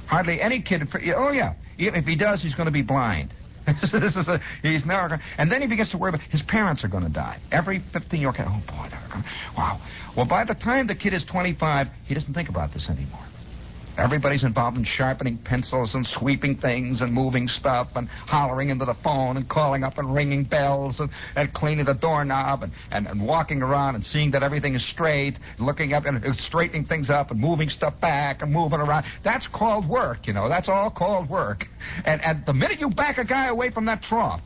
Hardly 0.06 0.40
any 0.40 0.60
kid, 0.60 0.86
oh 1.16 1.32
yeah, 1.32 1.54
if 1.78 2.04
he 2.04 2.16
does, 2.16 2.42
he's 2.42 2.54
going 2.54 2.66
to 2.66 2.72
be 2.72 2.82
blind. 2.82 3.32
this 3.66 4.16
is 4.16 4.28
a, 4.28 4.40
he's 4.60 4.84
never 4.84 5.08
going 5.08 5.20
and 5.38 5.50
then 5.50 5.60
he 5.60 5.68
begins 5.68 5.90
to 5.90 5.98
worry 5.98 6.10
about 6.10 6.20
his 6.20 6.42
parents 6.42 6.84
are 6.84 6.88
going 6.88 7.04
to 7.04 7.08
die. 7.08 7.38
Every 7.50 7.78
15 7.78 8.20
year 8.20 8.28
old 8.28 8.36
kid, 8.36 8.46
oh 8.48 8.62
boy, 8.66 8.88
going 9.10 9.24
wow. 9.56 9.80
Well, 10.16 10.26
by 10.26 10.44
the 10.44 10.54
time 10.54 10.88
the 10.88 10.94
kid 10.94 11.14
is 11.14 11.24
25, 11.24 11.88
he 12.04 12.14
doesn't 12.14 12.34
think 12.34 12.48
about 12.48 12.74
this 12.74 12.90
anymore. 12.90 13.20
Everybody's 13.98 14.44
involved 14.44 14.78
in 14.78 14.84
sharpening 14.84 15.36
pencils 15.36 15.94
and 15.94 16.06
sweeping 16.06 16.56
things 16.56 17.02
and 17.02 17.12
moving 17.12 17.46
stuff 17.46 17.94
and 17.94 18.08
hollering 18.08 18.70
into 18.70 18.84
the 18.84 18.94
phone 18.94 19.36
and 19.36 19.46
calling 19.48 19.84
up 19.84 19.98
and 19.98 20.14
ringing 20.14 20.44
bells 20.44 20.98
and, 21.00 21.10
and 21.36 21.52
cleaning 21.52 21.84
the 21.84 21.94
doorknob 21.94 22.62
and, 22.62 22.72
and, 22.90 23.06
and 23.06 23.26
walking 23.26 23.62
around 23.62 23.94
and 23.94 24.04
seeing 24.04 24.30
that 24.30 24.42
everything 24.42 24.74
is 24.74 24.84
straight, 24.84 25.38
looking 25.58 25.92
up 25.92 26.06
and 26.06 26.36
straightening 26.36 26.84
things 26.84 27.10
up 27.10 27.30
and 27.30 27.38
moving 27.38 27.68
stuff 27.68 28.00
back 28.00 28.40
and 28.40 28.50
moving 28.50 28.80
around. 28.80 29.04
That's 29.22 29.46
called 29.46 29.86
work, 29.86 30.26
you 30.26 30.32
know. 30.32 30.48
That's 30.48 30.68
all 30.68 30.90
called 30.90 31.28
work. 31.28 31.68
And, 32.04 32.22
and 32.22 32.46
the 32.46 32.54
minute 32.54 32.80
you 32.80 32.88
back 32.88 33.18
a 33.18 33.24
guy 33.24 33.48
away 33.48 33.70
from 33.70 33.84
that 33.86 34.02
trough, 34.02 34.42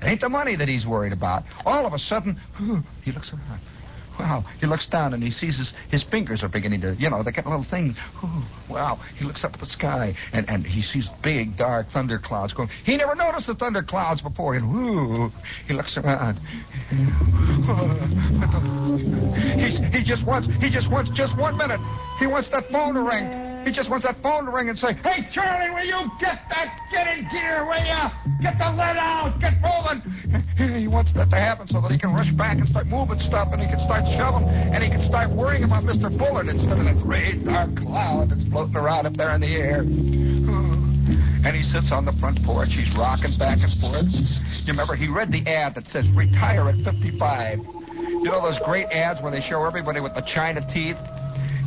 it 0.00 0.06
ain't 0.06 0.20
the 0.20 0.28
money 0.30 0.56
that 0.56 0.68
he's 0.68 0.86
worried 0.86 1.12
about. 1.12 1.44
All 1.64 1.84
of 1.84 1.92
a 1.92 1.98
sudden, 1.98 2.40
he 3.04 3.12
looks 3.12 3.32
around. 3.32 3.60
Wow. 4.18 4.44
He 4.60 4.66
looks 4.66 4.86
down 4.86 5.14
and 5.14 5.22
he 5.22 5.30
sees 5.30 5.58
his, 5.58 5.72
his 5.90 6.02
fingers 6.02 6.42
are 6.42 6.48
beginning 6.48 6.80
to, 6.82 6.94
you 6.94 7.10
know, 7.10 7.22
they 7.22 7.32
get 7.32 7.44
a 7.44 7.48
little 7.48 7.64
thing. 7.64 7.96
Ooh, 8.24 8.42
wow. 8.68 8.98
He 9.18 9.24
looks 9.24 9.44
up 9.44 9.54
at 9.54 9.60
the 9.60 9.66
sky 9.66 10.14
and, 10.32 10.48
and 10.48 10.66
he 10.66 10.82
sees 10.82 11.08
big, 11.22 11.56
dark 11.56 11.90
thunder 11.90 12.18
clouds 12.18 12.52
going. 12.52 12.70
He 12.84 12.96
never 12.96 13.14
noticed 13.14 13.46
the 13.46 13.54
thunder 13.54 13.82
clouds 13.82 14.22
before. 14.22 14.54
And 14.54 14.72
whoo, 14.72 15.32
he 15.66 15.74
looks 15.74 15.96
around. 15.96 16.40
He's, 19.56 19.78
he 19.78 20.02
just 20.02 20.24
wants, 20.24 20.48
he 20.60 20.70
just 20.70 20.90
wants 20.90 21.10
just 21.10 21.36
one 21.36 21.56
minute. 21.56 21.80
He 22.18 22.26
wants 22.26 22.48
that 22.48 22.70
phone 22.70 22.94
to 22.94 23.02
ring. 23.02 23.64
He 23.66 23.72
just 23.72 23.90
wants 23.90 24.06
that 24.06 24.22
phone 24.22 24.44
to 24.44 24.50
ring 24.52 24.68
and 24.68 24.78
say, 24.78 24.92
Hey, 24.94 25.26
Charlie, 25.32 25.70
will 25.70 25.84
you 25.84 26.10
get 26.20 26.48
that? 26.50 26.86
Get 26.90 27.18
in 27.18 27.28
gear, 27.28 27.64
will 27.64 27.78
you? 27.78 28.40
Get 28.40 28.58
the 28.58 28.70
lead 28.70 28.96
out. 28.96 29.40
Get 29.40 29.54
moving. 29.60 30.76
he 30.80 30.86
wants 30.86 31.12
that 31.12 31.30
to 31.30 31.36
happen 31.36 31.66
so 31.66 31.80
that 31.80 31.90
he 31.90 31.98
can 31.98 32.14
rush 32.14 32.30
back 32.30 32.58
and 32.58 32.68
start 32.68 32.86
moving 32.86 33.18
stuff 33.18 33.52
and 33.52 33.60
he 33.60 33.68
can 33.68 33.80
start 33.80 34.06
shoving 34.06 34.48
and 34.48 34.82
he 34.84 34.88
can 34.88 35.02
start 35.02 35.30
worrying 35.30 35.64
about 35.64 35.82
Mr. 35.82 36.16
Bullard 36.16 36.48
instead 36.48 36.78
of 36.78 36.84
that 36.84 36.96
great 36.98 37.44
dark 37.44 37.74
cloud 37.76 38.30
that's 38.30 38.44
floating 38.44 38.76
around 38.76 39.06
up 39.06 39.16
there 39.16 39.34
in 39.34 39.40
the 39.40 39.56
air. 39.56 39.80
And 39.80 41.54
he 41.54 41.62
sits 41.62 41.92
on 41.92 42.04
the 42.04 42.12
front 42.12 42.42
porch. 42.44 42.72
He's 42.72 42.96
rocking 42.96 43.36
back 43.36 43.58
and 43.62 43.72
forth. 43.74 44.66
You 44.66 44.72
remember, 44.72 44.94
he 44.94 45.08
read 45.08 45.30
the 45.30 45.46
ad 45.46 45.74
that 45.74 45.88
says, 45.88 46.08
retire 46.10 46.68
at 46.68 46.76
55. 46.76 47.58
You 47.58 48.24
know 48.24 48.40
those 48.40 48.58
great 48.60 48.86
ads 48.86 49.20
where 49.20 49.30
they 49.30 49.40
show 49.40 49.64
everybody 49.64 50.00
with 50.00 50.14
the 50.14 50.22
china 50.22 50.66
teeth? 50.72 50.98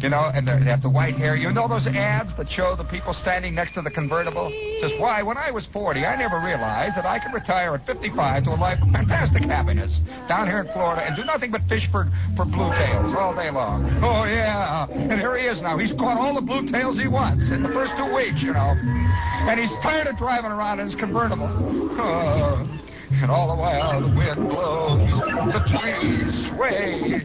You 0.02 0.08
know, 0.08 0.32
and 0.34 0.48
they 0.48 0.58
have 0.60 0.82
the 0.82 0.90
white 0.90 1.16
hair. 1.16 1.36
You 1.36 1.52
know 1.52 1.68
those 1.68 1.86
ads 1.86 2.34
that 2.36 2.50
show 2.50 2.76
the 2.76 2.86
people 2.86 3.14
standing 3.14 3.54
next 3.54 3.74
to 3.74 3.82
the 3.82 3.92
convertible? 3.92 4.50
Says, 4.80 4.94
why, 4.98 5.22
when 5.24 5.38
I 5.38 5.52
was 5.52 5.66
40, 5.66 6.06
I 6.06 6.16
never 6.16 6.40
realized 6.40 6.96
that 6.96 7.06
I 7.06 7.20
could 7.20 7.34
retire 7.34 7.74
at 7.76 7.86
55 7.86 8.46
to 8.46 8.50
a 8.52 8.56
life 8.56 8.82
of 8.82 8.92
fantastic 8.92 9.44
happiness 9.44 10.00
down 10.30 10.48
here 10.48 10.60
in 10.60 10.72
Florida 10.72 11.04
and 11.06 11.16
do 11.18 11.26
nothing 11.26 11.52
but 11.52 11.62
fish 11.64 11.90
for, 11.92 12.10
for 12.38 12.46
blue 12.46 12.72
tails 12.76 13.14
all 13.14 13.36
day 13.36 13.50
long. 13.52 13.86
Oh, 14.02 14.24
yeah. 14.24 14.88
And 14.90 15.20
here 15.20 15.36
he 15.36 15.46
is 15.46 15.62
now. 15.62 15.78
He's 15.78 15.92
caught 15.92 16.18
all 16.18 16.34
the 16.34 16.42
blue 16.42 16.66
tails 16.68 16.98
he 16.98 17.08
wants 17.08 17.50
in 17.50 17.62
the 17.62 17.70
first 17.70 17.98
two 17.98 18.16
weeks, 18.16 18.42
you 18.42 18.54
know. 18.54 18.76
And 18.80 19.60
he's 19.60 19.74
tired 19.78 20.08
of 20.08 20.18
driving 20.18 20.52
around 20.52 20.80
in 20.80 20.86
his 20.86 20.96
convertible. 20.96 21.50
Oh. 21.50 22.68
And 23.12 23.32
all 23.32 23.56
the 23.56 23.62
while 23.62 24.02
the 24.02 24.16
wind 24.16 24.50
blows, 24.50 25.10
the 25.52 25.64
trees 25.68 26.48
sway, 26.48 27.22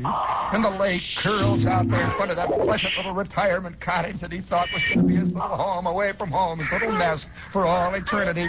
and 0.52 0.64
the 0.64 0.70
lake 0.70 1.02
curls 1.16 1.66
out 1.66 1.88
there 1.88 2.00
in 2.00 2.10
front 2.12 2.30
of 2.30 2.36
that 2.36 2.48
pleasant 2.48 2.96
little 2.96 3.12
retirement 3.12 3.80
cottage 3.80 4.20
that 4.20 4.32
he 4.32 4.40
thought 4.40 4.72
was 4.72 4.82
going 4.84 4.98
to 4.98 5.04
be 5.04 5.16
his 5.16 5.28
little 5.28 5.56
home 5.56 5.86
away 5.86 6.12
from 6.12 6.30
home, 6.30 6.58
his 6.58 6.72
little 6.72 6.92
nest 6.92 7.26
for 7.52 7.66
all 7.66 7.94
eternity. 7.94 8.48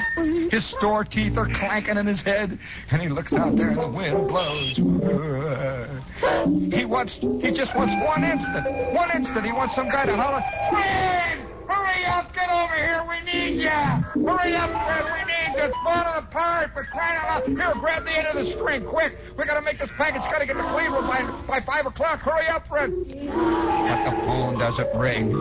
His 0.49 0.65
store 0.65 1.03
teeth 1.03 1.37
are 1.37 1.47
clanking 1.47 1.97
in 1.97 2.07
his 2.07 2.21
head, 2.21 2.57
and 2.89 3.01
he 3.01 3.09
looks 3.09 3.33
out 3.33 3.55
there 3.55 3.69
and 3.69 3.81
the 3.81 3.89
wind 3.89 4.27
blows. 4.27 4.75
He 6.73 6.85
wants, 6.85 7.15
he 7.15 7.51
just 7.51 7.75
wants 7.75 7.95
one 8.07 8.23
instant, 8.23 8.93
one 8.93 9.11
instant. 9.11 9.45
He 9.45 9.51
wants 9.51 9.75
some 9.75 9.89
guy 9.89 10.05
to 10.05 10.15
holler, 10.15 10.43
Fred! 10.71 11.54
Hurry 11.67 12.05
up, 12.05 12.33
get 12.33 12.49
over 12.49 12.75
here, 12.75 13.03
we 13.07 13.21
need 13.31 13.59
you! 13.61 13.69
Hurry 13.69 14.55
up, 14.55 14.71
Fred, 14.71 15.05
we 15.05 15.19
need 15.25 15.57
you! 15.57 15.63
It's 15.63 15.77
falling 15.83 16.17
apart 16.17 16.73
for 16.73 16.83
crying 16.83 17.17
out 17.17 17.47
loud! 17.47 17.57
Here, 17.57 17.73
grab 17.81 18.05
the 18.05 18.11
end 18.11 18.27
of 18.27 18.35
the 18.35 18.45
string, 18.45 18.85
quick! 18.85 19.17
We 19.37 19.45
gotta 19.45 19.61
make 19.61 19.79
this 19.79 19.89
package, 19.97 20.21
gotta 20.23 20.45
get 20.45 20.57
to 20.57 20.63
Cleveland 20.63 21.07
by, 21.07 21.23
by 21.47 21.61
five 21.61 21.85
o'clock. 21.85 22.19
Hurry 22.19 22.47
up, 22.47 22.67
Fred! 22.67 22.91
But 22.91 24.03
the 24.05 24.11
phone 24.25 24.59
doesn't 24.59 24.95
ring. 24.95 25.31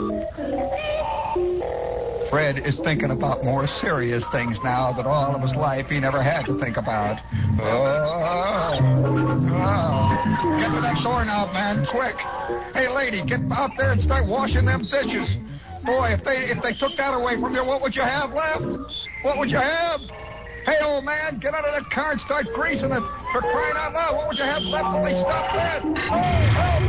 Fred 2.30 2.66
is 2.66 2.80
thinking 2.80 3.10
about 3.10 3.44
more 3.44 3.66
serious 3.66 4.26
things 4.28 4.60
now 4.64 4.92
that 4.92 5.06
all 5.06 5.36
of 5.36 5.42
his 5.42 5.54
life 5.54 5.88
he 5.88 6.00
never 6.00 6.20
had 6.20 6.46
to 6.46 6.58
think 6.58 6.76
about. 6.76 7.20
Oh, 7.60 8.78
oh. 9.52 10.58
Get 10.58 10.74
to 10.74 10.80
that 10.80 11.00
door 11.04 11.24
now, 11.24 11.52
man, 11.52 11.86
quick. 11.86 12.16
Hey, 12.74 12.88
lady, 12.88 13.22
get 13.22 13.40
out 13.52 13.76
there 13.76 13.92
and 13.92 14.02
start 14.02 14.26
washing 14.26 14.64
them 14.64 14.84
dishes. 14.84 15.36
Boy, 15.84 16.12
if 16.12 16.24
they 16.24 16.50
if 16.50 16.62
they 16.62 16.72
took 16.72 16.96
that 16.96 17.12
away 17.12 17.38
from 17.38 17.54
you, 17.54 17.62
what 17.62 17.82
would 17.82 17.94
you 17.94 18.00
have 18.02 18.32
left? 18.32 18.64
What 19.22 19.38
would 19.38 19.50
you 19.50 19.58
have? 19.58 20.00
Hey, 20.64 20.78
old 20.82 21.04
man, 21.04 21.38
get 21.40 21.52
out 21.52 21.66
of 21.66 21.74
that 21.74 21.90
car 21.90 22.12
and 22.12 22.20
start 22.20 22.46
greasing 22.54 22.90
it. 22.90 23.02
For 23.32 23.42
crying 23.42 23.76
out 23.76 23.92
loud, 23.92 24.16
what 24.16 24.28
would 24.28 24.38
you 24.38 24.44
have 24.44 24.62
left 24.62 24.96
if 24.96 25.04
they 25.04 25.20
stopped 25.20 25.52
that? 25.52 25.82
Oh, 25.84 26.56
help! 26.56 26.84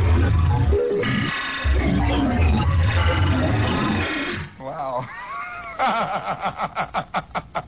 Wow. 4.58 5.06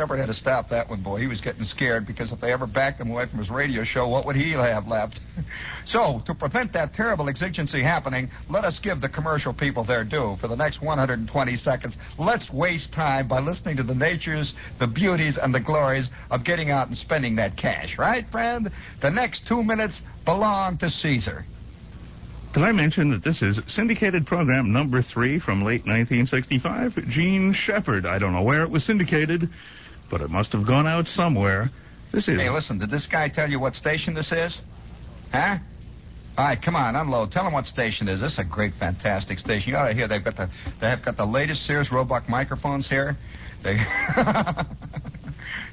Shepherd 0.00 0.16
had 0.16 0.28
to 0.28 0.34
stop 0.34 0.70
that 0.70 0.88
one, 0.88 1.02
boy. 1.02 1.20
He 1.20 1.26
was 1.26 1.42
getting 1.42 1.62
scared 1.62 2.06
because 2.06 2.32
if 2.32 2.40
they 2.40 2.54
ever 2.54 2.66
backed 2.66 3.02
him 3.02 3.10
away 3.10 3.26
from 3.26 3.38
his 3.38 3.50
radio 3.50 3.84
show, 3.84 4.08
what 4.08 4.24
would 4.24 4.34
he 4.34 4.52
have 4.52 4.88
left? 4.88 5.20
so, 5.84 6.22
to 6.24 6.34
prevent 6.34 6.72
that 6.72 6.94
terrible 6.94 7.28
exigency 7.28 7.82
happening, 7.82 8.30
let 8.48 8.64
us 8.64 8.78
give 8.78 9.02
the 9.02 9.10
commercial 9.10 9.52
people 9.52 9.84
their 9.84 10.02
due. 10.02 10.36
For 10.40 10.48
the 10.48 10.56
next 10.56 10.80
120 10.80 11.54
seconds, 11.56 11.98
let's 12.16 12.50
waste 12.50 12.92
time 12.92 13.28
by 13.28 13.40
listening 13.40 13.76
to 13.76 13.82
the 13.82 13.94
natures, 13.94 14.54
the 14.78 14.86
beauties, 14.86 15.36
and 15.36 15.54
the 15.54 15.60
glories 15.60 16.08
of 16.30 16.44
getting 16.44 16.70
out 16.70 16.88
and 16.88 16.96
spending 16.96 17.36
that 17.36 17.58
cash, 17.58 17.98
right, 17.98 18.26
friend? 18.30 18.70
The 19.00 19.10
next 19.10 19.46
two 19.46 19.62
minutes 19.62 20.00
belong 20.24 20.78
to 20.78 20.88
Caesar. 20.88 21.44
Did 22.54 22.62
I 22.62 22.72
mention 22.72 23.10
that 23.10 23.22
this 23.22 23.42
is 23.42 23.60
syndicated 23.66 24.26
program 24.26 24.72
number 24.72 25.02
three 25.02 25.38
from 25.38 25.62
late 25.62 25.82
1965? 25.82 27.06
Jean 27.06 27.52
Shepherd. 27.52 28.06
I 28.06 28.18
don't 28.18 28.32
know 28.32 28.42
where 28.42 28.62
it 28.62 28.70
was 28.70 28.82
syndicated, 28.82 29.50
but 30.10 30.20
it 30.20 30.30
must 30.30 30.52
have 30.52 30.66
gone 30.66 30.86
out 30.86 31.08
somewhere. 31.08 31.70
This 32.12 32.28
is. 32.28 32.38
Hey, 32.38 32.50
listen, 32.50 32.78
did 32.78 32.90
this 32.90 33.06
guy 33.06 33.28
tell 33.28 33.48
you 33.48 33.60
what 33.60 33.74
station 33.76 34.14
this 34.14 34.32
is? 34.32 34.60
Huh? 35.32 35.58
All 36.36 36.46
right, 36.46 36.60
come 36.60 36.76
on, 36.76 36.96
unload. 36.96 37.32
Tell 37.32 37.46
him 37.46 37.52
what 37.52 37.66
station 37.66 38.08
it 38.08 38.14
is. 38.14 38.20
This 38.20 38.34
is 38.34 38.38
a 38.38 38.44
great, 38.44 38.74
fantastic 38.74 39.38
station. 39.38 39.72
You 39.72 39.76
ought 39.76 39.88
to 39.88 39.94
hear. 39.94 40.08
They've 40.08 40.24
got 40.24 40.36
the 40.36 40.50
they 40.80 40.88
have 40.88 41.02
got 41.02 41.16
the 41.16 41.26
latest 41.26 41.64
Sears 41.64 41.92
Roebuck 41.92 42.28
microphones 42.28 42.88
here. 42.88 43.16
They 43.62 43.76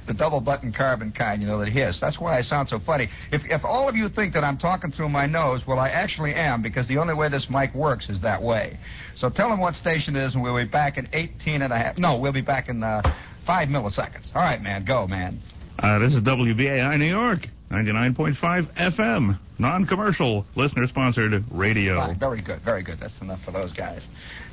the 0.06 0.14
double 0.14 0.40
button 0.40 0.72
carbon 0.72 1.12
kind, 1.12 1.40
you 1.40 1.48
know, 1.48 1.58
that 1.58 1.68
hiss. 1.68 2.00
That's 2.00 2.20
why 2.20 2.36
I 2.36 2.42
sound 2.42 2.68
so 2.68 2.78
funny. 2.78 3.08
If 3.32 3.46
if 3.46 3.64
all 3.64 3.88
of 3.88 3.96
you 3.96 4.08
think 4.08 4.34
that 4.34 4.44
I'm 4.44 4.58
talking 4.58 4.90
through 4.90 5.08
my 5.08 5.26
nose, 5.26 5.66
well, 5.66 5.78
I 5.78 5.88
actually 5.88 6.34
am 6.34 6.60
because 6.62 6.86
the 6.86 6.98
only 6.98 7.14
way 7.14 7.28
this 7.28 7.48
mic 7.48 7.74
works 7.74 8.08
is 8.08 8.20
that 8.20 8.42
way. 8.42 8.78
So 9.14 9.30
tell 9.30 9.52
him 9.52 9.60
what 9.60 9.74
station 9.74 10.16
it 10.16 10.22
is, 10.22 10.34
and 10.34 10.42
we'll 10.42 10.56
be 10.56 10.64
back 10.64 10.98
in 10.98 11.08
18 11.12 11.62
and 11.62 11.72
a 11.72 11.78
half. 11.78 11.98
No, 11.98 12.18
we'll 12.18 12.32
be 12.32 12.40
back 12.40 12.68
in 12.68 12.82
uh, 12.82 13.02
five 13.48 13.70
milliseconds. 13.70 14.30
All 14.36 14.42
right, 14.42 14.60
man, 14.60 14.84
go, 14.84 15.06
man. 15.06 15.40
Uh, 15.78 15.98
this 16.00 16.12
is 16.12 16.20
WBAI 16.20 16.98
New 16.98 17.06
York, 17.06 17.48
99.5 17.70 18.66
FM, 18.74 19.38
non-commercial, 19.58 20.44
listener-sponsored 20.54 21.42
radio. 21.50 21.96
Fine, 21.96 22.16
very 22.16 22.42
good, 22.42 22.60
very 22.60 22.82
good. 22.82 23.00
That's 23.00 23.22
enough 23.22 23.42
for 23.42 23.50
those 23.50 23.72
guys. 23.72 24.06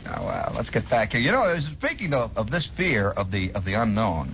Now 0.06 0.26
uh, 0.26 0.54
let's 0.56 0.70
get 0.70 0.90
back 0.90 1.12
here. 1.12 1.20
You 1.20 1.34
know, 1.34 1.60
speaking 1.74 2.14
of, 2.14 2.38
of 2.38 2.50
this 2.50 2.68
fear 2.68 3.10
of 3.10 3.32
the 3.32 3.52
of 3.52 3.66
the 3.66 3.74
unknown, 3.74 4.34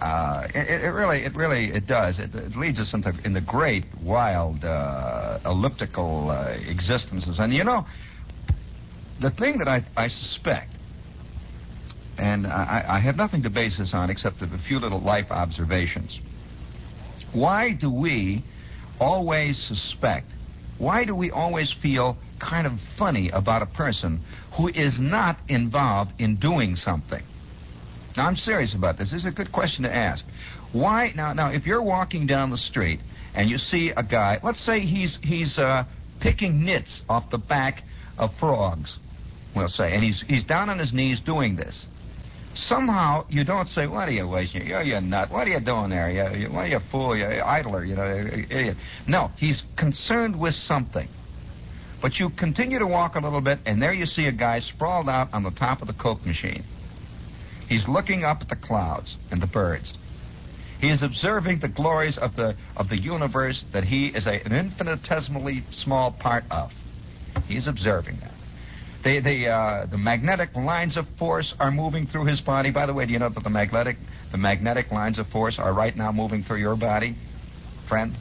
uh, 0.00 0.48
it, 0.54 0.84
it 0.84 0.88
really, 0.88 1.24
it 1.24 1.36
really, 1.36 1.66
it 1.66 1.86
does. 1.86 2.18
It, 2.18 2.34
it 2.34 2.56
leads 2.56 2.80
us 2.80 2.94
into 2.94 3.12
in 3.24 3.34
the 3.34 3.42
great, 3.42 3.84
wild, 4.00 4.64
uh, 4.64 5.38
elliptical 5.44 6.30
uh, 6.30 6.56
existences. 6.66 7.38
And 7.40 7.52
you 7.52 7.64
know, 7.64 7.84
the 9.20 9.30
thing 9.30 9.58
that 9.58 9.68
I, 9.68 9.84
I 9.98 10.08
suspect, 10.08 10.72
and 12.18 12.46
I, 12.46 12.84
I 12.88 12.98
have 12.98 13.16
nothing 13.16 13.42
to 13.42 13.50
base 13.50 13.78
this 13.78 13.94
on 13.94 14.10
except 14.10 14.42
a 14.42 14.46
few 14.46 14.78
little 14.78 15.00
life 15.00 15.30
observations. 15.30 16.20
Why 17.32 17.72
do 17.72 17.90
we 17.90 18.42
always 19.00 19.58
suspect? 19.58 20.30
Why 20.78 21.04
do 21.04 21.14
we 21.14 21.30
always 21.30 21.70
feel 21.70 22.16
kind 22.38 22.66
of 22.66 22.80
funny 22.96 23.30
about 23.30 23.62
a 23.62 23.66
person 23.66 24.20
who 24.52 24.68
is 24.68 24.98
not 24.98 25.38
involved 25.48 26.20
in 26.20 26.36
doing 26.36 26.76
something? 26.76 27.22
Now, 28.16 28.26
I'm 28.26 28.36
serious 28.36 28.74
about 28.74 28.96
this. 28.96 29.10
This 29.10 29.22
is 29.22 29.26
a 29.26 29.30
good 29.30 29.52
question 29.52 29.84
to 29.84 29.94
ask. 29.94 30.24
Why 30.72 31.12
now? 31.14 31.32
Now, 31.32 31.50
if 31.50 31.66
you're 31.66 31.82
walking 31.82 32.26
down 32.26 32.50
the 32.50 32.58
street 32.58 33.00
and 33.34 33.48
you 33.48 33.58
see 33.58 33.90
a 33.90 34.02
guy, 34.02 34.40
let's 34.42 34.60
say 34.60 34.80
he's 34.80 35.18
he's 35.22 35.58
uh, 35.58 35.84
picking 36.20 36.64
nits 36.64 37.02
off 37.08 37.30
the 37.30 37.38
back 37.38 37.84
of 38.18 38.34
frogs, 38.34 38.98
we'll 39.54 39.68
say, 39.68 39.92
and 39.92 40.02
he's 40.02 40.20
he's 40.22 40.44
down 40.44 40.68
on 40.68 40.78
his 40.78 40.92
knees 40.92 41.20
doing 41.20 41.56
this. 41.56 41.86
Somehow 42.54 43.24
you 43.28 43.44
don't 43.44 43.68
say, 43.68 43.86
"What 43.86 44.08
are 44.08 44.12
you 44.12 44.26
wasting? 44.26 44.66
You're 44.66 44.82
you 44.82 45.00
nut. 45.00 45.30
What 45.30 45.46
are 45.46 45.50
you 45.50 45.60
doing 45.60 45.90
there? 45.90 46.10
You, 46.10 46.38
you, 46.38 46.50
what 46.50 46.64
are 46.64 46.68
you 46.68 46.80
fool? 46.80 47.16
You 47.16 47.26
idler? 47.26 47.84
You 47.84 47.96
know, 47.96 48.06
idiot." 48.06 48.76
No, 49.06 49.30
he's 49.36 49.64
concerned 49.76 50.38
with 50.38 50.54
something. 50.54 51.08
But 52.00 52.18
you 52.20 52.30
continue 52.30 52.78
to 52.78 52.86
walk 52.86 53.16
a 53.16 53.20
little 53.20 53.40
bit, 53.40 53.58
and 53.66 53.82
there 53.82 53.92
you 53.92 54.06
see 54.06 54.26
a 54.26 54.32
guy 54.32 54.60
sprawled 54.60 55.08
out 55.08 55.28
on 55.32 55.42
the 55.42 55.50
top 55.50 55.82
of 55.82 55.88
the 55.88 55.94
Coke 55.94 56.24
machine. 56.24 56.62
He's 57.68 57.88
looking 57.88 58.24
up 58.24 58.42
at 58.42 58.48
the 58.48 58.56
clouds 58.56 59.16
and 59.30 59.42
the 59.42 59.46
birds. 59.46 59.94
He 60.80 60.90
is 60.90 61.02
observing 61.02 61.58
the 61.58 61.68
glories 61.68 62.18
of 62.18 62.36
the 62.36 62.54
of 62.76 62.88
the 62.88 62.98
universe 62.98 63.64
that 63.72 63.84
he 63.84 64.06
is 64.06 64.26
a, 64.26 64.44
an 64.44 64.52
infinitesimally 64.52 65.62
small 65.70 66.12
part 66.12 66.44
of. 66.50 66.72
He's 67.48 67.66
observing 67.66 68.18
that. 68.18 68.37
The 69.02 69.20
the 69.20 69.48
uh, 69.48 69.86
the 69.86 69.98
magnetic 69.98 70.56
lines 70.56 70.96
of 70.96 71.06
force 71.18 71.54
are 71.60 71.70
moving 71.70 72.06
through 72.06 72.24
his 72.24 72.40
body. 72.40 72.70
By 72.70 72.86
the 72.86 72.94
way, 72.94 73.06
do 73.06 73.12
you 73.12 73.18
know 73.18 73.28
that 73.28 73.44
the 73.44 73.50
magnetic 73.50 73.96
the 74.32 74.38
magnetic 74.38 74.90
lines 74.90 75.18
of 75.18 75.28
force 75.28 75.58
are 75.58 75.72
right 75.72 75.96
now 75.96 76.10
moving 76.12 76.42
through 76.42 76.58
your 76.58 76.76
body, 76.76 77.14
friend? 77.86 78.14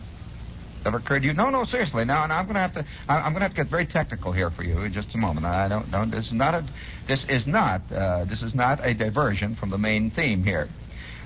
Ever 0.85 0.97
occurred 0.97 1.21
to 1.23 1.27
you? 1.27 1.33
No, 1.33 1.49
no, 1.49 1.65
seriously. 1.65 2.05
Now, 2.05 2.25
now 2.27 2.37
I'm 2.37 2.45
going 2.45 2.53
to 2.55 2.61
have 2.61 2.73
to. 2.73 2.85
I- 3.09 3.17
I'm 3.17 3.33
going 3.33 3.41
to 3.41 3.41
have 3.41 3.51
to 3.51 3.57
get 3.57 3.67
very 3.67 3.85
technical 3.85 4.31
here 4.31 4.49
for 4.49 4.63
you 4.63 4.79
in 4.81 4.93
just 4.93 5.15
a 5.15 5.17
moment. 5.17 5.45
I 5.45 5.67
don't. 5.67 5.89
don't 5.91 6.11
this 6.11 6.27
is 6.27 6.33
not 6.33 6.53
a. 6.53 6.63
This 7.07 7.25
is 7.25 7.47
not. 7.47 7.81
Uh, 7.91 8.23
this 8.25 8.41
is 8.41 8.53
not 8.55 8.79
a 8.85 8.93
diversion 8.93 9.55
from 9.55 9.69
the 9.69 9.77
main 9.77 10.11
theme 10.11 10.43
here. 10.43 10.69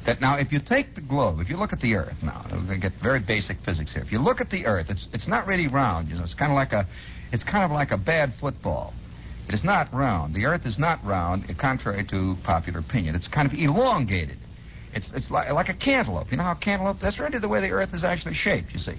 That 0.05 0.19
now, 0.19 0.37
if 0.37 0.51
you 0.51 0.59
take 0.59 0.95
the 0.95 1.01
globe, 1.01 1.41
if 1.41 1.49
you 1.49 1.57
look 1.57 1.73
at 1.73 1.81
the 1.81 1.95
Earth 1.95 2.23
now, 2.23 2.43
we're 2.49 2.57
going 2.61 2.81
to 2.81 2.89
get 2.89 2.93
very 2.93 3.19
basic 3.19 3.59
physics 3.59 3.93
here. 3.93 4.01
If 4.01 4.11
you 4.11 4.17
look 4.17 4.41
at 4.41 4.49
the 4.49 4.65
Earth, 4.65 4.89
it's 4.89 5.07
it's 5.13 5.27
not 5.27 5.45
really 5.45 5.67
round. 5.67 6.09
You 6.09 6.15
know, 6.15 6.23
it's 6.23 6.33
kind 6.33 6.51
of 6.51 6.55
like 6.55 6.73
a, 6.73 6.87
it's 7.31 7.43
kind 7.43 7.63
of 7.63 7.69
like 7.71 7.91
a 7.91 7.97
bad 7.97 8.33
football. 8.33 8.93
It 9.51 9.55
is 9.55 9.65
not 9.65 9.93
round. 9.93 10.33
The 10.33 10.45
Earth 10.45 10.65
is 10.65 10.79
not 10.79 11.05
round, 11.05 11.49
eh, 11.49 11.53
contrary 11.53 12.05
to 12.05 12.37
popular 12.41 12.79
opinion. 12.79 13.15
It's 13.15 13.27
kind 13.27 13.51
of 13.51 13.59
elongated. 13.59 14.37
It's 14.93 15.11
it's 15.11 15.31
like, 15.31 15.51
like 15.51 15.69
a 15.69 15.73
cantaloupe. 15.73 16.31
You 16.31 16.37
know 16.37 16.43
how 16.43 16.53
cantaloupe? 16.53 16.99
That's 16.99 17.19
really 17.19 17.39
the 17.39 17.47
way 17.47 17.61
the 17.61 17.71
Earth 17.71 17.93
is 17.93 18.03
actually 18.03 18.33
shaped. 18.33 18.73
You 18.73 18.79
see. 18.79 18.95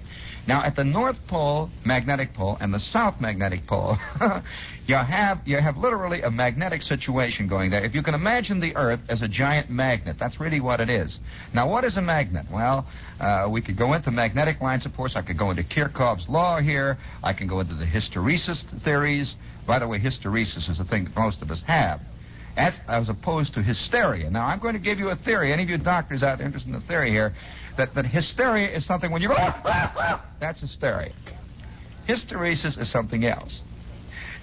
Now 0.47 0.63
at 0.63 0.75
the 0.75 0.83
North 0.83 1.25
Pole 1.27 1.69
magnetic 1.85 2.33
pole 2.33 2.57
and 2.59 2.73
the 2.73 2.79
South 2.79 3.21
magnetic 3.21 3.65
pole, 3.65 3.97
you 4.87 4.95
have 4.95 5.41
you 5.45 5.57
have 5.57 5.77
literally 5.77 6.21
a 6.21 6.31
magnetic 6.31 6.81
situation 6.81 7.47
going 7.47 7.69
there. 7.71 7.83
If 7.83 7.95
you 7.95 8.01
can 8.01 8.15
imagine 8.15 8.59
the 8.59 8.75
Earth 8.75 8.99
as 9.07 9.21
a 9.21 9.27
giant 9.27 9.69
magnet, 9.69 10.17
that's 10.19 10.39
really 10.39 10.59
what 10.59 10.81
it 10.81 10.89
is. 10.89 11.19
Now 11.53 11.69
what 11.69 11.83
is 11.83 11.95
a 11.97 12.01
magnet? 12.01 12.47
Well, 12.51 12.87
uh, 13.19 13.47
we 13.49 13.61
could 13.61 13.77
go 13.77 13.93
into 13.93 14.11
magnetic 14.11 14.61
lines 14.61 14.85
of 14.85 14.93
force. 14.93 15.15
I 15.15 15.21
could 15.21 15.37
go 15.37 15.51
into 15.51 15.63
Kirchhoff's 15.63 16.27
law 16.27 16.59
here. 16.59 16.97
I 17.23 17.33
can 17.33 17.47
go 17.47 17.59
into 17.59 17.75
the 17.75 17.85
hysteresis 17.85 18.63
theories. 18.81 19.35
By 19.65 19.79
the 19.79 19.87
way, 19.87 19.99
hysteresis 19.99 20.69
is 20.69 20.79
a 20.79 20.83
thing 20.83 21.05
that 21.05 21.15
most 21.15 21.41
of 21.41 21.51
us 21.51 21.61
have. 21.61 22.01
As, 22.55 22.79
as 22.87 23.09
opposed 23.09 23.55
to 23.55 23.63
hysteria. 23.63 24.29
Now, 24.29 24.45
I'm 24.45 24.59
going 24.59 24.75
to 24.75 24.79
give 24.79 24.99
you 24.99 25.09
a 25.09 25.15
theory. 25.15 25.51
Any 25.51 25.63
of 25.63 25.69
you 25.69 25.77
doctors 25.77 26.21
out 26.21 26.37
there 26.37 26.45
interested 26.45 26.73
in 26.73 26.79
the 26.79 26.85
theory 26.85 27.09
here, 27.09 27.33
that, 27.77 27.95
that 27.95 28.05
hysteria 28.05 28.69
is 28.69 28.85
something 28.85 29.09
when 29.09 29.23
you 29.23 29.27
go, 29.27 29.35
ah, 29.37 29.61
ah, 29.65 29.93
ah, 29.97 30.25
that's 30.39 30.59
hysteria. 30.59 31.13
Hysteresis 32.07 32.79
is 32.79 32.89
something 32.89 33.25
else. 33.25 33.61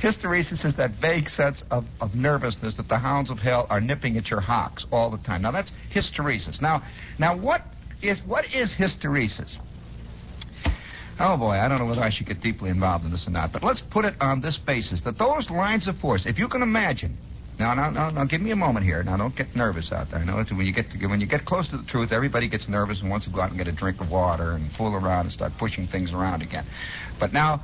Hysteresis 0.01 0.65
is 0.65 0.77
that 0.77 0.93
vague 0.93 1.29
sense 1.29 1.63
of, 1.71 1.85
of 2.01 2.15
nervousness 2.15 2.77
that 2.77 2.89
the 2.89 2.99
hounds 2.99 3.29
of 3.29 3.39
hell 3.39 3.67
are 3.69 3.83
nipping 3.83 4.17
at 4.17 4.31
your 4.31 4.41
hocks 4.41 4.87
all 4.91 5.11
the 5.11 5.19
time. 5.19 5.43
Now 5.43 5.51
that's 5.51 5.73
hysteresis. 5.93 6.61
Now, 6.61 6.83
now 7.19 7.37
what 7.37 7.63
is 8.01 8.23
what 8.23 8.55
is 8.55 8.73
hysteresis? 8.73 9.57
Oh 11.19 11.37
boy, 11.37 11.51
I 11.51 11.69
don't 11.69 11.79
know 11.79 11.85
whether 11.85 12.03
I 12.03 12.09
should 12.09 12.27
get 12.27 12.41
deeply 12.41 12.71
involved 12.71 13.05
in 13.05 13.11
this 13.11 13.29
or 13.29 13.31
not, 13.31 13.53
but 13.53 13.63
let's 13.63 13.83
put 13.83 14.07
it 14.07 14.15
on 14.23 14.41
this 14.41 14.57
basis 14.57 15.03
that 15.03 15.19
those 15.19 15.51
lines 15.51 15.87
of 15.87 15.99
force, 15.99 16.25
if 16.25 16.39
you 16.39 16.49
can 16.49 16.63
imagine, 16.63 17.19
now, 17.61 17.75
now, 17.75 17.91
now, 17.91 18.09
now, 18.09 18.25
give 18.25 18.41
me 18.41 18.53
a 18.53 18.57
moment 18.57 18.87
here. 18.87 19.03
Now, 19.03 19.19
don't 19.19 19.37
get 19.37 19.55
nervous 19.55 19.93
out 19.93 20.11
there. 20.11 20.21
I 20.21 20.25
know 20.25 20.43
when 20.43 20.67
you 20.67 20.73
get 20.73 20.91
to, 20.93 21.07
when 21.07 21.21
you 21.21 21.27
get 21.27 21.45
close 21.45 21.69
to 21.69 21.77
the 21.77 21.85
truth, 21.85 22.11
everybody 22.11 22.49
gets 22.49 22.69
nervous 22.69 23.03
and 23.03 23.11
wants 23.11 23.27
to 23.27 23.31
go 23.31 23.43
out 23.43 23.51
and 23.51 23.59
get 23.59 23.69
a 23.69 23.73
drink 23.73 24.01
of 24.01 24.11
water 24.11 24.53
and 24.53 24.73
fool 24.73 24.95
around 24.95 25.27
and 25.27 25.33
start 25.33 25.53
pushing 25.59 25.87
things 25.87 26.15
around 26.15 26.41
again. 26.41 26.65
But 27.19 27.35
now, 27.35 27.63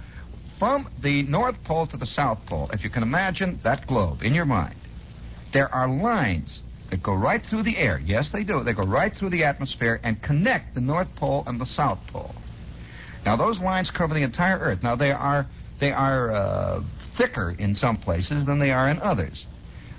from 0.59 0.87
the 1.01 1.23
North 1.23 1.65
Pole 1.65 1.87
to 1.87 1.97
the 1.97 2.05
South 2.05 2.45
Pole, 2.45 2.69
if 2.75 2.85
you 2.85 2.91
can 2.91 3.03
imagine 3.03 3.59
that 3.63 3.87
globe 3.87 4.23
in 4.23 4.35
your 4.35 4.45
mind, 4.45 4.75
there 5.53 5.75
are 5.75 5.89
lines 5.89 6.61
that 6.91 7.03
go 7.03 7.15
right 7.15 7.43
through 7.43 7.63
the 7.63 7.79
air. 7.79 7.99
Yes, 7.99 8.31
they 8.31 8.45
do. 8.45 8.63
They 8.63 8.75
go 8.75 8.85
right 8.85 9.17
through 9.17 9.31
the 9.31 9.45
atmosphere 9.45 9.99
and 10.05 10.21
connect 10.21 10.75
the 10.75 10.83
North 10.83 11.15
Pole 11.17 11.43
and 11.47 11.59
the 11.59 11.65
South 11.65 12.07
Pole. 12.09 12.35
Now, 13.25 13.37
those 13.37 13.61
lines 13.61 13.91
cover 13.91 14.13
the 14.13 14.23
entire 14.23 14.59
Earth. 14.59 14.83
Now, 14.83 14.95
they 14.95 15.13
are 15.13 15.47
they 15.79 15.93
are 15.93 16.31
uh, 16.31 16.83
thicker 17.17 17.57
in 17.59 17.75
some 17.75 17.97
places 17.97 18.45
than 18.45 18.59
they 18.59 18.73
are 18.73 18.91
in 18.91 19.01
others 19.01 19.47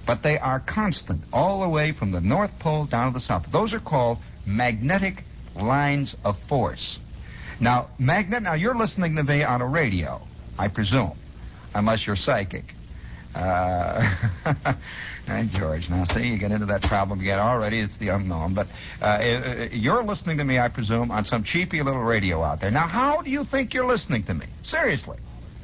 but 0.07 0.23
they 0.23 0.39
are 0.39 0.61
constant 0.61 1.21
all 1.33 1.61
the 1.61 1.69
way 1.69 1.91
from 1.91 2.11
the 2.11 2.21
North 2.21 2.57
Pole 2.57 2.85
down 2.85 3.11
to 3.11 3.13
the 3.13 3.23
South. 3.23 3.45
Those 3.51 3.73
are 3.73 3.79
called 3.79 4.17
magnetic 4.45 5.23
lines 5.53 6.15
of 6.23 6.39
force. 6.47 6.97
Now, 7.59 7.89
magnet. 7.99 8.43
Now 8.43 8.53
you're 8.53 8.75
listening 8.75 9.15
to 9.17 9.23
me 9.23 9.43
on 9.43 9.61
a 9.61 9.67
radio, 9.67 10.21
I 10.57 10.69
presume, 10.69 11.17
unless 11.75 12.07
you're 12.07 12.15
psychic. 12.15 12.73
Uh, 13.35 14.15
and 15.27 15.49
George, 15.51 15.89
now 15.89 16.05
see, 16.05 16.27
you 16.27 16.37
get 16.37 16.51
into 16.51 16.67
that 16.67 16.83
problem 16.83 17.19
again. 17.19 17.39
Already, 17.39 17.79
it's 17.79 17.97
the 17.97 18.09
unknown. 18.09 18.53
But 18.53 18.67
uh, 19.01 19.05
uh, 19.05 19.67
you're 19.71 20.03
listening 20.03 20.37
to 20.37 20.43
me, 20.43 20.57
I 20.57 20.69
presume, 20.69 21.11
on 21.11 21.25
some 21.25 21.43
cheapy 21.43 21.81
little 21.81 22.01
radio 22.01 22.41
out 22.43 22.61
there. 22.61 22.71
Now, 22.71 22.87
how 22.87 23.21
do 23.21 23.29
you 23.29 23.43
think 23.43 23.73
you're 23.73 23.85
listening 23.85 24.23
to 24.23 24.33
me? 24.33 24.45
Seriously. 24.63 25.17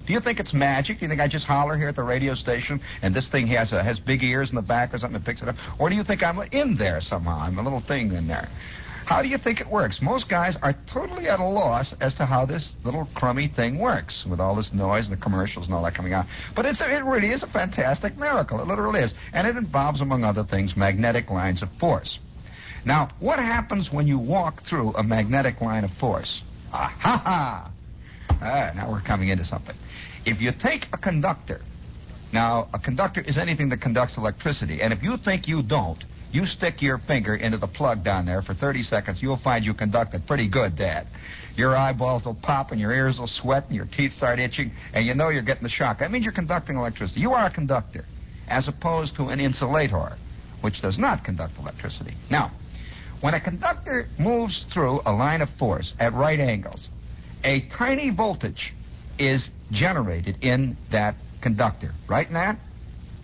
Do 0.06 0.14
you 0.14 0.20
think 0.20 0.40
it's 0.40 0.54
magic? 0.54 1.00
Do 1.00 1.06
you 1.06 1.10
think 1.10 1.22
I 1.22 1.28
just 1.28 1.46
holler 1.46 1.78
here 1.78 1.88
at 1.88 1.96
the 1.96 2.04
radio 2.04 2.34
station 2.36 2.82
and 3.02 3.16
this 3.16 3.30
thing 3.30 3.48
has 3.48 3.72
a, 3.72 3.82
has 3.82 4.00
big 4.00 4.24
ears 4.24 4.50
in 4.50 4.56
the 4.56 4.62
back 4.62 4.94
or 4.94 4.98
something 4.98 5.20
that 5.20 5.26
picks 5.26 5.42
it 5.42 5.48
up? 5.48 5.56
Or 5.80 5.90
do 5.90 5.96
you 5.96 6.04
think 6.04 6.24
I'm 6.24 6.40
in 6.52 6.76
there 6.76 7.00
somehow? 7.00 7.40
I'm 7.40 7.58
a 7.58 7.64
little 7.64 7.80
thing 7.80 8.12
in 8.14 8.28
there. 8.28 8.50
How 9.06 9.22
do 9.22 9.28
you 9.28 9.38
think 9.38 9.60
it 9.60 9.68
works? 9.68 10.02
Most 10.02 10.30
guys 10.30 10.58
are 10.62 10.74
totally 10.88 11.28
at 11.28 11.40
a 11.40 11.46
loss 11.46 11.94
as 12.00 12.16
to 12.16 12.26
how 12.26 12.46
this 12.46 12.74
little 12.86 13.08
crummy 13.14 13.48
thing 13.48 13.78
works 13.78 14.26
with 14.26 14.40
all 14.40 14.56
this 14.56 14.74
noise 14.74 15.08
and 15.08 15.18
the 15.18 15.22
commercials 15.22 15.66
and 15.66 15.76
all 15.76 15.84
that 15.84 15.94
coming 15.94 16.14
out. 16.14 16.26
But 16.56 16.66
it's 16.66 16.80
a, 16.80 16.90
it 16.90 17.04
really 17.04 17.30
is 17.30 17.44
a 17.44 17.48
fantastic 17.48 18.18
miracle. 18.18 18.62
It 18.62 18.68
literally 18.68 19.02
is. 19.02 19.14
And 19.34 19.46
it 19.46 19.58
involves, 19.58 20.00
among 20.00 20.24
other 20.24 20.44
things, 20.44 20.78
magnetic 20.78 21.30
lines 21.30 21.62
of 21.62 21.70
force. 21.74 22.20
Now, 22.86 23.10
what 23.20 23.40
happens 23.40 23.92
when 23.92 24.08
you 24.08 24.18
walk 24.18 24.64
through 24.64 24.94
a 24.94 25.04
magnetic 25.04 25.60
line 25.60 25.84
of 25.84 25.92
force? 25.92 26.42
Ah, 26.72 26.94
ha, 26.98 27.18
ha. 27.18 27.72
Ah, 28.42 28.72
now 28.76 28.92
we're 28.92 29.02
coming 29.02 29.30
into 29.30 29.46
something. 29.46 29.76
If 30.26 30.42
you 30.42 30.52
take 30.54 30.88
a 30.94 30.98
conductor, 30.98 31.60
now 32.32 32.70
a 32.74 32.80
conductor 32.80 33.22
is 33.22 33.38
anything 33.38 33.70
that 33.70 33.82
conducts 33.82 34.18
electricity, 34.18 34.82
and 34.82 34.94
if 34.94 35.04
you 35.04 35.18
think 35.18 35.48
you 35.48 35.62
don't, 35.62 36.02
you 36.32 36.46
stick 36.46 36.82
your 36.82 36.98
finger 36.98 37.36
into 37.36 37.58
the 37.58 37.68
plug 37.68 38.04
down 38.04 38.26
there 38.26 38.42
for 38.42 38.54
30 38.54 38.84
seconds, 38.84 39.22
you'll 39.22 39.38
find 39.38 39.66
you 39.66 39.74
conducted 39.74 40.26
pretty 40.26 40.48
good, 40.48 40.76
Dad. 40.76 41.08
Your 41.56 41.76
eyeballs 41.76 42.26
will 42.26 42.34
pop 42.34 42.72
and 42.72 42.82
your 42.82 42.92
ears 42.92 43.20
will 43.20 43.28
sweat 43.28 43.66
and 43.68 43.76
your 43.76 43.86
teeth 43.86 44.14
start 44.14 44.40
itching, 44.40 44.72
and 44.94 45.06
you 45.06 45.14
know 45.14 45.30
you're 45.30 45.44
getting 45.44 45.64
the 45.64 45.70
shock. 45.70 46.00
That 46.00 46.10
means 46.10 46.26
you're 46.26 46.34
conducting 46.34 46.78
electricity. 46.78 47.20
You 47.20 47.34
are 47.34 47.46
a 47.46 47.52
conductor, 47.52 48.06
as 48.48 48.68
opposed 48.68 49.18
to 49.18 49.28
an 49.28 49.40
insulator, 49.40 50.18
which 50.62 50.82
does 50.82 50.98
not 50.98 51.24
conduct 51.24 51.60
electricity. 51.60 52.14
Now, 52.32 52.52
when 53.20 53.34
a 53.34 53.40
conductor 53.40 54.08
moves 54.18 54.64
through 54.64 55.02
a 55.06 55.14
line 55.14 55.42
of 55.42 55.50
force 55.52 55.94
at 56.00 56.14
right 56.14 56.40
angles, 56.40 56.90
a 57.44 57.60
tiny 57.60 58.10
voltage 58.10 58.74
is 59.20 59.50
generated 59.72 60.38
in 60.42 60.78
that 60.92 61.16
conductor. 61.42 61.92
Right, 62.08 62.30
Nat? 62.30 62.58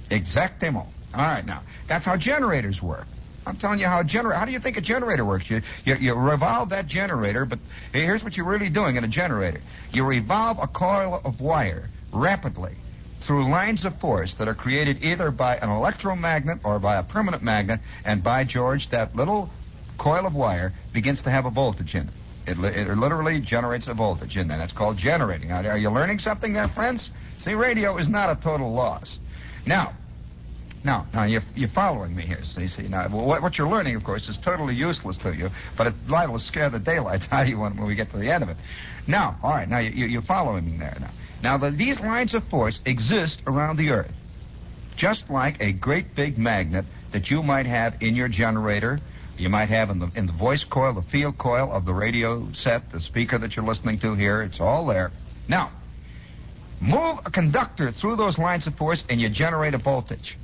Exactamo. 0.10 0.86
All 0.86 0.93
right, 1.13 1.45
now, 1.45 1.63
that's 1.88 2.06
how 2.06 2.17
generators 2.17 2.82
work. 2.82 3.08
I'm 3.45 3.58
telling 3.58 3.80
you 3.80 3.88
how 3.88 4.02
a 4.02 4.04
generator, 4.04 4.38
how 4.38 4.45
do 4.45 4.52
you 4.52 4.60
think 4.60 4.78
a 4.78 4.82
generator 4.82 5.25
works? 5.25 5.49
You, 5.49 5.62
you, 5.84 5.95
you 5.95 6.13
revolve 6.13 6.69
that 6.69 6.88
generator, 6.88 7.45
but 7.45 7.60
here's 7.91 8.23
what 8.23 8.38
you're 8.38 8.45
really 8.45 8.69
doing 8.69 8.95
in 8.95 9.04
a 9.04 9.08
generator. 9.08 9.62
You 9.91 10.06
revolve 10.06 10.58
a 10.62 10.67
coil 10.67 11.19
of 11.23 11.41
wire 11.41 11.89
rapidly 12.13 12.73
through 13.21 13.49
lines 13.49 13.86
of 13.86 13.99
force 13.99 14.36
that 14.36 14.47
are 14.47 14.56
created 14.56 15.04
either 15.04 15.32
by 15.32 15.58
an 15.58 15.69
electromagnet 15.69 16.60
or 16.63 16.80
by 16.80 16.97
a 16.97 17.04
permanent 17.04 17.43
magnet, 17.43 17.80
and 18.06 18.23
by 18.23 18.43
George, 18.43 18.89
that 18.91 19.15
little 19.15 19.49
coil 19.97 20.25
of 20.25 20.36
wire 20.36 20.71
begins 20.93 21.21
to 21.23 21.30
have 21.30 21.45
a 21.45 21.52
voltage 21.52 21.95
in 21.95 22.08
it. 22.08 22.13
It, 22.50 22.58
it 22.58 22.98
literally 22.98 23.40
generates 23.40 23.88
a 23.88 23.94
voltage 23.94 24.36
in 24.36 24.48
there. 24.48 24.58
That's 24.58 24.74
called 24.74 24.98
generating. 24.98 25.52
Are 25.52 25.78
you 25.78 25.90
learning 25.90 26.20
something 26.20 26.54
there, 26.54 26.68
friends? 26.68 27.12
See, 27.38 27.54
radio 27.54 27.98
is 27.98 28.10
not 28.10 28.30
a 28.30 28.42
total 28.42 28.72
loss. 28.72 29.20
Now, 29.66 29.94
now, 30.84 31.06
now 31.14 31.24
you're, 31.24 31.44
you're 31.56 31.70
following 31.70 32.16
me 32.16 32.24
here. 32.24 32.44
See, 32.44 32.68
see, 32.68 32.88
now 32.88 33.08
what, 33.10 33.42
what 33.42 33.58
you're 33.58 33.70
learning, 33.70 33.96
of 33.96 34.04
course, 34.04 34.30
is 34.30 34.38
totally 34.38 34.76
useless 34.76 35.18
to 35.20 35.36
you, 35.36 35.50
but 35.78 35.88
it's 35.88 36.10
liable 36.10 36.40
to 36.40 36.44
scare 36.44 36.70
the 36.70 36.80
daylights 36.80 37.28
out 37.32 37.44
of 37.44 37.50
you 37.50 37.60
when, 37.60 37.76
when 37.78 37.88
we 37.88 37.96
get 37.96 38.10
to 38.12 38.18
the 38.18 38.32
end 38.32 38.44
of 38.44 38.50
it. 38.50 38.58
Now, 39.06 39.38
all 39.44 39.52
right, 39.52 39.68
now 39.68 39.80
you, 39.80 40.06
you're 40.06 40.22
following 40.22 40.66
me 40.66 40.78
there. 40.78 40.98
Now, 41.00 41.10
now 41.44 41.58
the, 41.58 41.72
these 41.72 42.00
lines 42.00 42.34
of 42.34 42.44
force 42.46 42.80
exist 42.86 43.42
around 43.46 43.78
the 43.78 43.92
Earth, 43.92 44.14
just 44.96 45.30
like 45.30 45.62
a 45.62 45.72
great 45.72 46.16
big 46.16 46.38
magnet 46.38 46.86
that 47.12 47.30
you 47.30 47.44
might 47.44 47.66
have 47.66 48.02
in 48.02 48.16
your 48.16 48.28
generator 48.28 49.00
you 49.39 49.49
might 49.49 49.69
have 49.69 49.89
in 49.89 49.99
the 49.99 50.12
in 50.15 50.25
the 50.25 50.34
voice 50.34 50.63
coil, 50.63 50.93
the 50.93 51.02
field 51.02 51.38
coil 51.38 51.71
of 51.71 51.86
the 51.86 51.93
radio 51.93 52.52
set, 52.54 52.91
the 52.91 52.99
speaker 52.99 53.38
that 53.38 53.56
you're 53.56 53.65
listening 53.65 53.99
to 53.99 54.13
here. 54.15 54.41
It's 54.41 54.60
all 54.60 54.86
there. 54.86 55.12
Now, 55.47 55.71
move 56.82 57.19
a 57.25 57.32
conductor 57.32 57.91
through 57.91 58.17
those 58.17 58.38
lines 58.38 58.67
of 58.67 58.75
force 58.75 59.04
and 59.10 59.19
you 59.19 59.30
generate 59.30 59.73
a 59.73 59.78
voltage. 59.78 60.38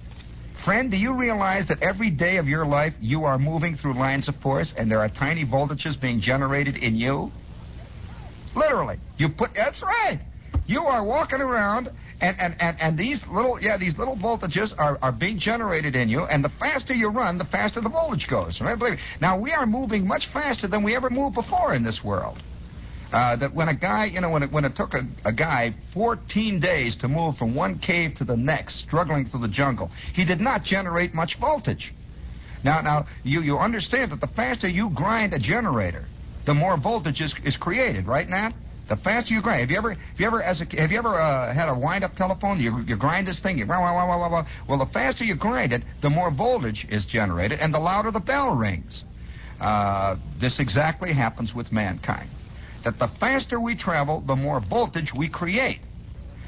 Friend, 0.64 0.90
do 0.90 0.98
you 0.98 1.14
realize 1.14 1.68
that 1.68 1.84
every 1.84 2.10
day 2.10 2.38
of 2.38 2.48
your 2.48 2.66
life 2.66 2.96
you 3.00 3.26
are 3.26 3.38
moving 3.38 3.76
through 3.76 3.94
lines 3.94 4.28
of 4.28 4.36
force 4.38 4.74
and 4.76 4.90
there 4.90 5.00
are 5.00 5.10
tiny 5.10 5.46
voltages 5.46 6.00
being 6.00 6.22
generated 6.22 6.78
in 6.78 6.96
you? 6.96 7.32
Literally. 8.56 8.98
You 9.18 9.30
put 9.30 9.54
that's 9.54 9.84
right. 9.84 10.22
You 10.66 10.86
are 10.86 11.04
walking 11.04 11.42
around 11.42 11.92
and, 12.22 12.40
and, 12.40 12.56
and, 12.60 12.78
and 12.80 12.98
these 12.98 13.28
little, 13.28 13.62
yeah, 13.62 13.78
these 13.78 13.98
little 13.98 14.16
voltages 14.16 14.74
are, 14.78 14.98
are 15.02 15.12
being 15.12 15.38
generated 15.38 15.96
in 15.96 16.08
you, 16.08 16.24
and 16.24 16.44
the 16.44 16.50
faster 16.50 16.94
you 16.94 17.10
run, 17.10 17.38
the 17.38 17.46
faster 17.46 17.82
the 17.82 17.90
voltage 17.90 18.28
goes. 18.28 18.62
Right? 18.62 18.78
Believe 18.78 18.94
me. 18.94 19.00
Now, 19.20 19.38
we 19.38 19.52
are 19.52 19.66
moving 19.66 20.08
much 20.08 20.28
faster 20.28 20.68
than 20.68 20.84
we 20.84 20.96
ever 20.96 21.10
moved 21.10 21.36
before 21.36 21.74
in 21.74 21.84
this 21.84 22.04
world. 22.04 22.42
Uh, 23.12 23.36
that 23.36 23.54
when 23.54 23.70
a 23.70 23.74
guy, 23.74 24.06
you 24.06 24.20
know, 24.20 24.30
when 24.30 24.44
it, 24.44 24.52
when 24.52 24.66
it 24.66 24.76
took 24.76 24.94
a, 24.94 25.06
a 25.24 25.32
guy 25.32 25.74
14 25.92 26.60
days 26.60 26.98
to 26.98 27.08
move 27.08 27.38
from 27.38 27.54
one 27.54 27.80
cave 27.80 28.16
to 28.16 28.24
the 28.24 28.36
next, 28.36 28.76
struggling 28.76 29.26
through 29.26 29.42
the 29.42 29.48
jungle, 29.48 29.92
he 30.14 30.26
did 30.26 30.42
not 30.42 30.64
generate 30.64 31.14
much 31.14 31.36
voltage. 31.36 31.94
Now, 32.64 32.82
now 32.82 33.06
you, 33.24 33.42
you 33.42 33.58
understand 33.58 34.12
that 34.12 34.22
the 34.22 34.28
faster 34.28 34.68
you 34.68 34.90
grind 34.90 35.34
a 35.34 35.40
generator, 35.40 36.06
the 36.46 36.54
more 36.54 36.78
voltage 36.78 37.22
is, 37.22 37.36
is 37.44 37.58
created, 37.58 38.08
right, 38.08 38.28
Nat? 38.28 38.54
The 38.88 38.96
faster 38.96 39.34
you 39.34 39.42
grind. 39.42 39.62
Have 39.62 39.72
you 39.72 39.78
ever, 39.78 39.90
have 39.92 40.20
you 40.20 40.28
ever, 40.28 40.44
as 40.44 40.62
a, 40.62 40.66
have 40.78 40.92
you 40.92 40.98
ever 41.00 41.10
uh, 41.10 41.54
had 41.54 41.70
a 41.70 41.74
wind-up 41.74 42.16
telephone? 42.16 42.60
You, 42.60 42.82
you 42.82 42.96
grind 42.96 43.28
this 43.28 43.40
thing. 43.40 43.58
You, 43.58 43.66
wah, 43.66 43.80
wah, 43.82 44.08
wah, 44.08 44.20
wah, 44.20 44.30
wah. 44.30 44.46
Well, 44.68 44.78
the 44.78 44.86
faster 44.86 45.24
you 45.24 45.36
grind 45.36 45.74
it, 45.74 45.84
the 46.02 46.12
more 46.12 46.30
voltage 46.30 46.86
is 46.90 47.06
generated, 47.06 47.60
and 47.60 47.74
the 47.74 47.80
louder 47.80 48.12
the 48.12 48.20
bell 48.20 48.56
rings. 48.56 49.04
Uh, 49.60 50.18
this 50.38 50.60
exactly 50.60 51.14
happens 51.14 51.56
with 51.56 51.72
mankind. 51.72 52.30
That 52.84 53.00
the 53.00 53.08
faster 53.08 53.60
we 53.60 53.76
travel, 53.76 54.22
the 54.22 54.36
more 54.36 54.60
voltage 54.60 55.14
we 55.14 55.30
create. 55.30 55.80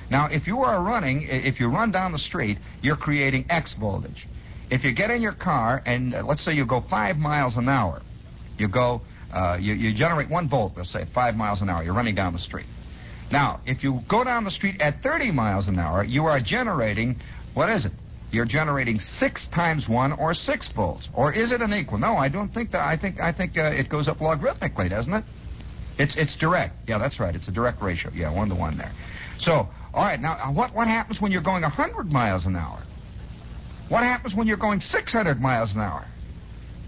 Now, 0.10 0.28
if 0.28 0.46
you 0.46 0.60
are 0.60 0.82
running, 0.82 1.24
if 1.24 1.60
you 1.60 1.70
run 1.70 1.92
down 1.92 2.12
the 2.12 2.20
street, 2.20 2.60
you're 2.82 2.96
creating 2.96 3.46
X 3.50 3.74
voltage. 3.74 4.28
If 4.70 4.84
you 4.84 4.92
get 4.92 5.10
in 5.10 5.22
your 5.22 5.34
car 5.34 5.82
and 5.86 6.14
uh, 6.14 6.24
let's 6.24 6.42
say 6.42 6.54
you 6.54 6.66
go 6.66 6.82
five 6.82 7.18
miles 7.18 7.58
an 7.58 7.68
hour, 7.68 8.02
you 8.58 8.68
go 8.68 9.02
uh, 9.34 9.58
you, 9.60 9.74
you 9.74 9.94
generate 9.94 10.30
one 10.30 10.48
volt, 10.48 10.74
let's 10.78 10.90
say, 10.90 11.06
five 11.14 11.36
miles 11.36 11.62
an 11.62 11.70
hour. 11.70 11.84
You're 11.84 11.94
running 11.94 12.16
down 12.16 12.34
the 12.34 12.40
street. 12.40 12.66
Now, 13.32 13.60
if 13.66 13.84
you 13.84 14.02
go 14.08 14.24
down 14.24 14.44
the 14.46 14.52
street 14.52 14.82
at 14.82 15.04
30 15.04 15.32
miles 15.32 15.68
an 15.68 15.78
hour, 15.78 16.04
you 16.04 16.26
are 16.26 16.40
generating, 16.40 17.18
what 17.54 17.70
is 17.70 17.86
it? 17.86 17.92
You're 18.32 18.46
generating 18.46 19.00
six 19.00 19.48
times 19.48 19.88
one 19.88 20.14
or 20.14 20.34
six 20.34 20.68
volts. 20.70 21.10
Or 21.14 21.32
is 21.32 21.52
it 21.52 21.62
an 21.62 21.74
equal? 21.74 21.98
No, 21.98 22.16
I 22.16 22.30
don't 22.30 22.54
think 22.54 22.72
that. 22.72 22.82
I 22.82 22.98
think, 22.98 23.20
I 23.20 23.32
think 23.32 23.58
uh, 23.58 23.72
it 23.76 23.90
goes 23.90 24.08
up 24.08 24.20
logarithmically, 24.20 24.90
doesn't 24.90 25.14
it? 25.14 25.24
It's, 25.98 26.16
it's 26.16 26.36
direct. 26.36 26.88
Yeah, 26.88 26.98
that's 26.98 27.20
right. 27.20 27.36
It's 27.36 27.48
a 27.48 27.52
direct 27.52 27.82
ratio. 27.82 28.12
Yeah, 28.14 28.32
one 28.32 28.50
to 28.50 28.56
one 28.56 28.78
there. 28.78 28.92
So, 29.38 29.70
all 29.94 30.04
right, 30.04 30.20
now, 30.20 30.34
uh, 30.34 30.52
what, 30.52 30.74
what 30.74 30.88
happens 30.88 31.22
when 31.22 31.32
you're 31.32 31.42
going 31.42 31.64
100 31.64 32.12
miles 32.12 32.46
an 32.46 32.56
hour? 32.56 32.80
What 33.90 34.04
happens 34.04 34.36
when 34.36 34.48
you're 34.48 34.58
going 34.58 34.82
600 34.82 35.42
miles 35.42 35.74
an 35.74 35.82
hour? 35.82 36.06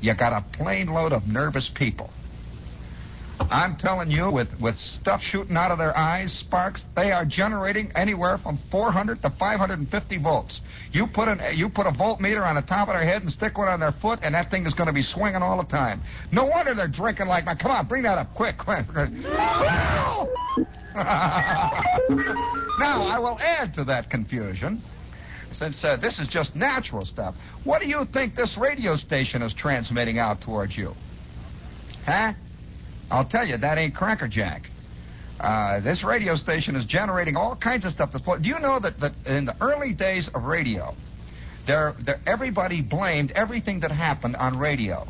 You 0.02 0.14
got 0.14 0.34
a 0.34 0.58
plane 0.58 0.88
load 0.88 1.14
of 1.14 1.28
nervous 1.28 1.70
people. 1.70 2.10
I'm 3.52 3.78
telling 3.78 4.12
you, 4.12 4.30
with, 4.30 4.60
with 4.62 4.78
stuff 4.78 5.24
shooting 5.24 5.58
out 5.58 5.72
of 5.72 5.80
their 5.80 5.98
eyes, 5.98 6.32
sparks, 6.32 6.86
they 6.96 7.12
are 7.12 7.26
generating 7.26 7.92
anywhere 7.96 8.38
from 8.38 8.58
400 8.70 9.24
to 9.24 9.30
550 9.32 10.18
volts. 10.18 10.62
You 10.92 11.08
put 11.08 11.28
an 11.28 11.42
you 11.56 11.70
put 11.70 11.88
a 11.88 11.92
voltmeter 11.92 12.46
on 12.46 12.56
the 12.56 12.62
top 12.62 12.88
of 12.88 12.94
their 12.94 13.04
head 13.04 13.24
and 13.24 13.32
stick 13.32 13.58
one 13.58 13.68
on 13.68 13.80
their 13.80 13.92
foot, 13.92 14.20
and 14.22 14.36
that 14.36 14.52
thing 14.52 14.68
is 14.68 14.74
going 14.74 14.88
to 14.88 14.94
be 14.94 15.02
swinging 15.02 15.42
all 15.42 15.58
the 15.58 15.64
time. 15.68 16.02
No 16.32 16.46
wonder 16.46 16.76
they're 16.76 16.88
drinking 16.88 17.28
like 17.28 17.46
my. 17.46 17.56
Come 17.56 17.72
on, 17.72 17.88
bring 17.88 18.04
that 18.04 18.18
up 18.18 18.36
quick, 18.36 18.58
quick. 18.60 18.86
now 18.86 20.28
I 22.80 23.18
will 23.20 23.40
add 23.40 23.74
to 23.76 23.84
that 23.86 24.10
confusion 24.10 24.82
since 25.52 25.84
uh, 25.84 25.98
this 25.98 26.20
is 26.20 26.28
just 26.28 26.56
natural 26.56 27.04
stuff. 27.04 27.36
What 27.64 27.82
do 27.82 27.88
you 27.88 28.06
think 28.06 28.36
this 28.36 28.58
radio 28.58 28.96
station 28.96 29.42
is 29.42 29.54
transmitting 29.54 30.20
out 30.20 30.42
towards 30.42 30.78
you? 30.78 30.96
Huh? 32.06 32.34
I'll 33.12 33.26
tell 33.26 33.48
you, 33.48 33.58
that 33.58 33.78
ain't 33.78 33.96
crackerjack. 33.96 34.70
Uh, 35.40 35.80
this 35.80 36.04
radio 36.04 36.36
station 36.36 36.76
is 36.76 36.86
generating 36.86 37.38
all 37.38 37.56
kinds 37.56 37.86
of 37.86 37.92
stuff. 37.92 38.12
Do 38.12 38.50
you 38.50 38.60
know 38.60 38.80
that, 38.80 39.00
that 39.00 39.14
in 39.26 39.46
the 39.46 39.56
early 39.62 39.94
days 39.94 40.28
of 40.28 40.44
radio, 40.44 40.96
there, 41.66 41.96
there, 42.00 42.20
everybody 42.26 42.82
blamed 42.82 43.32
everything 43.32 43.82
that 43.82 43.92
happened 43.92 44.36
on 44.36 44.58
radio. 44.58 45.08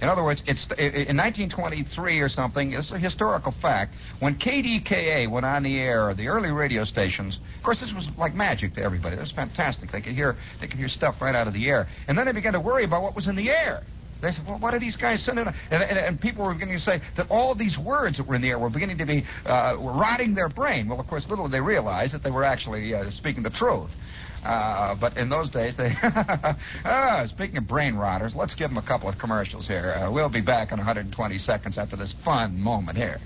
In 0.00 0.08
other 0.08 0.24
words, 0.24 0.42
it's 0.46 0.66
in 0.72 1.16
1923 1.16 2.20
or 2.20 2.28
something. 2.28 2.72
It's 2.72 2.90
a 2.90 2.98
historical 2.98 3.52
fact. 3.52 3.94
When 4.18 4.34
KDKA 4.34 5.28
went 5.28 5.46
on 5.46 5.62
the 5.62 5.78
air, 5.78 6.12
the 6.12 6.26
early 6.26 6.50
radio 6.50 6.82
stations. 6.82 7.38
Of 7.56 7.62
course, 7.62 7.78
this 7.78 7.92
was 7.92 8.08
like 8.18 8.34
magic 8.34 8.74
to 8.74 8.82
everybody. 8.82 9.14
It 9.14 9.20
was 9.20 9.30
fantastic. 9.30 9.92
They 9.92 10.00
could 10.00 10.14
hear 10.14 10.36
they 10.60 10.66
could 10.66 10.80
hear 10.80 10.88
stuff 10.88 11.20
right 11.20 11.36
out 11.36 11.46
of 11.46 11.54
the 11.54 11.70
air, 11.70 11.86
and 12.08 12.18
then 12.18 12.26
they 12.26 12.32
began 12.32 12.54
to 12.54 12.60
worry 12.60 12.82
about 12.82 13.04
what 13.04 13.14
was 13.14 13.28
in 13.28 13.36
the 13.36 13.48
air. 13.50 13.84
They 14.22 14.30
said, 14.30 14.46
well, 14.46 14.58
what 14.58 14.72
are 14.72 14.78
these 14.78 14.94
guys 14.94 15.20
sending? 15.20 15.48
And, 15.48 15.54
and, 15.70 15.98
and, 15.98 16.20
people 16.20 16.46
were 16.46 16.54
beginning 16.54 16.78
to 16.78 16.80
say 16.80 17.00
that 17.16 17.26
all 17.28 17.56
these 17.56 17.76
words 17.76 18.18
that 18.18 18.26
were 18.26 18.36
in 18.36 18.40
the 18.40 18.50
air 18.50 18.58
were 18.58 18.70
beginning 18.70 18.98
to 18.98 19.04
be 19.04 19.26
uh, 19.44 19.76
rotting 19.78 20.34
their 20.34 20.48
brain. 20.48 20.88
Well, 20.88 21.00
of 21.00 21.08
course, 21.08 21.28
little 21.28 21.46
did 21.46 21.52
they 21.52 21.60
realize 21.60 22.12
that 22.12 22.22
they 22.22 22.30
were 22.30 22.44
actually 22.44 22.94
uh, 22.94 23.10
speaking 23.10 23.42
the 23.42 23.50
truth. 23.50 23.90
Uh, 24.44 24.94
but 24.94 25.16
in 25.16 25.28
those 25.28 25.50
days, 25.50 25.76
they. 25.76 25.96
uh, 26.84 27.26
speaking 27.26 27.56
of 27.56 27.66
brain 27.66 27.96
rotters, 27.96 28.36
let's 28.36 28.54
give 28.54 28.70
them 28.70 28.78
a 28.78 28.82
couple 28.82 29.08
of 29.08 29.18
commercials 29.18 29.66
here. 29.66 29.92
Uh, 29.92 30.10
we'll 30.12 30.28
be 30.28 30.40
back 30.40 30.70
in 30.70 30.78
120 30.78 31.38
seconds 31.38 31.76
after 31.76 31.96
this 31.96 32.12
fun 32.12 32.60
moment 32.60 32.96
here 32.96 33.18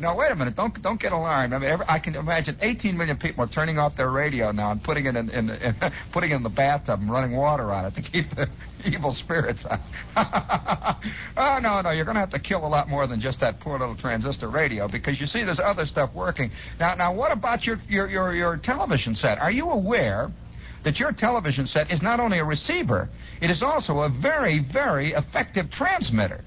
no, 0.00 0.14
wait 0.16 0.30
a 0.30 0.36
minute. 0.36 0.54
Don't 0.54 0.80
don't 0.82 1.00
get 1.00 1.12
alarmed. 1.12 1.52
I 1.52 1.58
mean, 1.58 1.70
every, 1.70 1.86
I 1.88 1.98
can 1.98 2.14
imagine 2.14 2.56
18 2.60 2.96
million 2.96 3.16
people 3.16 3.44
are 3.44 3.48
turning 3.48 3.78
off 3.78 3.96
their 3.96 4.10
radio 4.10 4.52
now 4.52 4.70
and 4.70 4.82
putting 4.82 5.06
it 5.06 5.16
in, 5.16 5.28
in, 5.30 5.50
in 5.50 5.74
putting 6.12 6.30
it 6.30 6.36
in 6.36 6.42
the 6.42 6.48
bathtub 6.48 7.00
and 7.00 7.10
running 7.10 7.36
water 7.36 7.70
on 7.70 7.86
it 7.86 7.94
to 7.94 8.02
keep 8.02 8.30
the 8.30 8.48
evil 8.84 9.12
spirits 9.12 9.66
out. 9.66 9.80
oh 11.36 11.58
no, 11.62 11.80
no, 11.80 11.90
you're 11.90 12.04
going 12.04 12.14
to 12.14 12.20
have 12.20 12.30
to 12.30 12.38
kill 12.38 12.64
a 12.64 12.68
lot 12.68 12.88
more 12.88 13.06
than 13.06 13.20
just 13.20 13.40
that 13.40 13.60
poor 13.60 13.78
little 13.78 13.96
transistor 13.96 14.48
radio 14.48 14.88
because 14.88 15.20
you 15.20 15.26
see 15.26 15.44
there's 15.44 15.60
other 15.60 15.86
stuff 15.86 16.14
working. 16.14 16.50
Now, 16.78 16.94
now, 16.94 17.14
what 17.14 17.32
about 17.32 17.66
your 17.66 17.80
your 17.88 18.08
your, 18.08 18.34
your 18.34 18.56
television 18.56 19.14
set? 19.14 19.38
Are 19.38 19.50
you 19.52 19.70
aware? 19.70 20.30
that 20.84 21.00
your 21.00 21.10
television 21.12 21.66
set 21.66 21.90
is 21.90 22.02
not 22.02 22.20
only 22.20 22.38
a 22.38 22.44
receiver, 22.44 23.08
it 23.40 23.50
is 23.50 23.64
also 23.64 24.00
a 24.00 24.08
very, 24.08 24.60
very 24.60 25.12
effective 25.12 25.70
transmitter. 25.70 26.42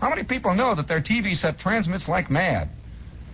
How 0.00 0.10
many 0.10 0.24
people 0.24 0.54
know 0.54 0.74
that 0.74 0.88
their 0.88 1.00
TV 1.00 1.36
set 1.36 1.58
transmits 1.58 2.08
like 2.08 2.30
mad? 2.30 2.68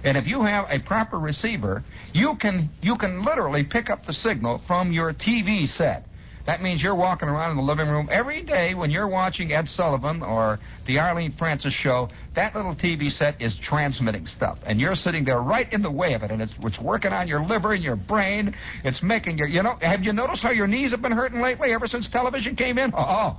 And 0.04 0.16
if 0.16 0.26
you 0.26 0.42
have 0.42 0.66
a 0.70 0.78
proper 0.78 1.18
receiver, 1.18 1.82
you 2.12 2.34
can 2.36 2.70
you 2.80 2.96
can 2.96 3.22
literally 3.22 3.64
pick 3.64 3.90
up 3.90 4.04
the 4.04 4.12
signal 4.12 4.58
from 4.58 4.92
your 4.92 5.12
TV 5.12 5.68
set. 5.68 6.06
That 6.44 6.60
means 6.60 6.82
you're 6.82 6.96
walking 6.96 7.28
around 7.28 7.52
in 7.52 7.56
the 7.56 7.62
living 7.62 7.88
room 7.88 8.08
every 8.10 8.42
day 8.42 8.74
when 8.74 8.90
you're 8.90 9.06
watching 9.06 9.52
Ed 9.52 9.68
Sullivan 9.68 10.22
or 10.22 10.58
the 10.86 10.98
Arlene 10.98 11.30
Francis 11.30 11.72
show. 11.72 12.08
That 12.34 12.56
little 12.56 12.74
TV 12.74 13.12
set 13.12 13.40
is 13.40 13.56
transmitting 13.56 14.26
stuff, 14.26 14.58
and 14.66 14.80
you're 14.80 14.96
sitting 14.96 15.22
there 15.22 15.40
right 15.40 15.72
in 15.72 15.82
the 15.82 15.90
way 15.90 16.14
of 16.14 16.24
it, 16.24 16.32
and 16.32 16.42
it's 16.42 16.54
it's 16.60 16.80
working 16.80 17.12
on 17.12 17.28
your 17.28 17.44
liver 17.44 17.72
and 17.72 17.84
your 17.84 17.94
brain. 17.94 18.56
It's 18.82 19.02
making 19.04 19.38
your 19.38 19.46
you 19.46 19.62
know. 19.62 19.76
Have 19.80 20.04
you 20.04 20.12
noticed 20.12 20.42
how 20.42 20.50
your 20.50 20.66
knees 20.66 20.90
have 20.90 21.02
been 21.02 21.12
hurting 21.12 21.40
lately 21.40 21.72
ever 21.72 21.86
since 21.86 22.08
television 22.08 22.56
came 22.56 22.76
in? 22.76 22.92
Oh, 22.96 23.38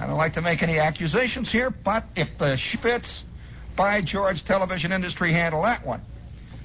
I 0.00 0.06
don't 0.06 0.16
like 0.16 0.32
to 0.32 0.42
make 0.42 0.64
any 0.64 0.80
accusations 0.80 1.52
here, 1.52 1.70
but 1.70 2.04
if 2.16 2.38
the 2.38 2.56
sh- 2.56 2.76
by 3.76 4.00
George, 4.00 4.44
television 4.44 4.92
industry 4.92 5.32
handle 5.32 5.62
that 5.62 5.84
one. 5.86 6.02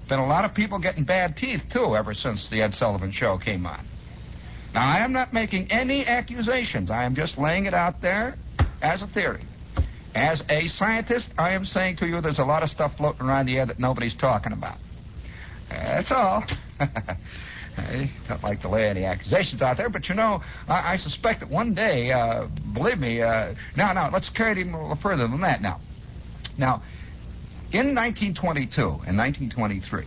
Been 0.08 0.20
a 0.20 0.28
lot 0.28 0.46
of 0.46 0.54
people 0.54 0.80
getting 0.80 1.04
bad 1.04 1.36
teeth, 1.36 1.64
too, 1.70 1.96
ever 1.96 2.14
since 2.14 2.50
the 2.50 2.62
Ed 2.62 2.74
Sullivan 2.74 3.12
Show 3.12 3.38
came 3.38 3.66
on. 3.66 3.86
Now, 4.74 4.88
I 4.88 5.00
am 5.00 5.12
not 5.12 5.34
making 5.34 5.72
any 5.72 6.06
accusations. 6.06 6.92
I 6.92 7.04
am 7.04 7.16
just 7.16 7.38
laying 7.38 7.66
it 7.66 7.74
out 7.74 8.02
there 8.02 8.36
as 8.82 9.02
a 9.02 9.08
theory. 9.08 9.42
As 10.16 10.44
a 10.50 10.68
scientist, 10.68 11.34
I 11.38 11.52
am 11.52 11.66
saying 11.66 11.98
to 11.98 12.08
you 12.08 12.22
there's 12.22 12.40
a 12.40 12.46
lot 12.46 12.64
of 12.64 12.70
stuff 12.70 12.98
floating 12.98 13.28
around 13.28 13.48
the 13.48 13.58
air 13.58 13.66
that 13.66 13.80
nobody's 13.80 14.16
talking 14.16 14.54
about. 14.54 14.78
That's 15.70 16.12
all. 16.12 16.44
I 17.78 18.10
don't 18.28 18.42
like 18.44 18.62
to 18.62 18.70
lay 18.70 18.90
any 18.90 19.06
accusations 19.06 19.62
out 19.62 19.78
there, 19.78 19.90
but 19.90 20.10
you 20.10 20.16
know, 20.16 20.42
I, 20.68 20.94
I 20.94 20.96
suspect 20.96 21.42
that 21.42 21.50
one 21.50 21.74
day, 21.74 22.12
uh, 22.12 22.48
believe 22.74 22.98
me, 22.98 23.22
uh, 23.22 23.54
now, 23.76 23.94
now, 23.94 24.10
let's 24.10 24.30
carry 24.30 24.54
it 24.54 24.58
even 24.58 24.74
a 24.74 24.82
little 24.82 24.96
further 24.96 25.28
than 25.28 25.42
that 25.42 25.62
now. 25.62 25.80
Now, 26.58 26.82
in 27.74 27.94
1922 27.94 28.82
and 28.82 29.18
1923, 29.18 30.06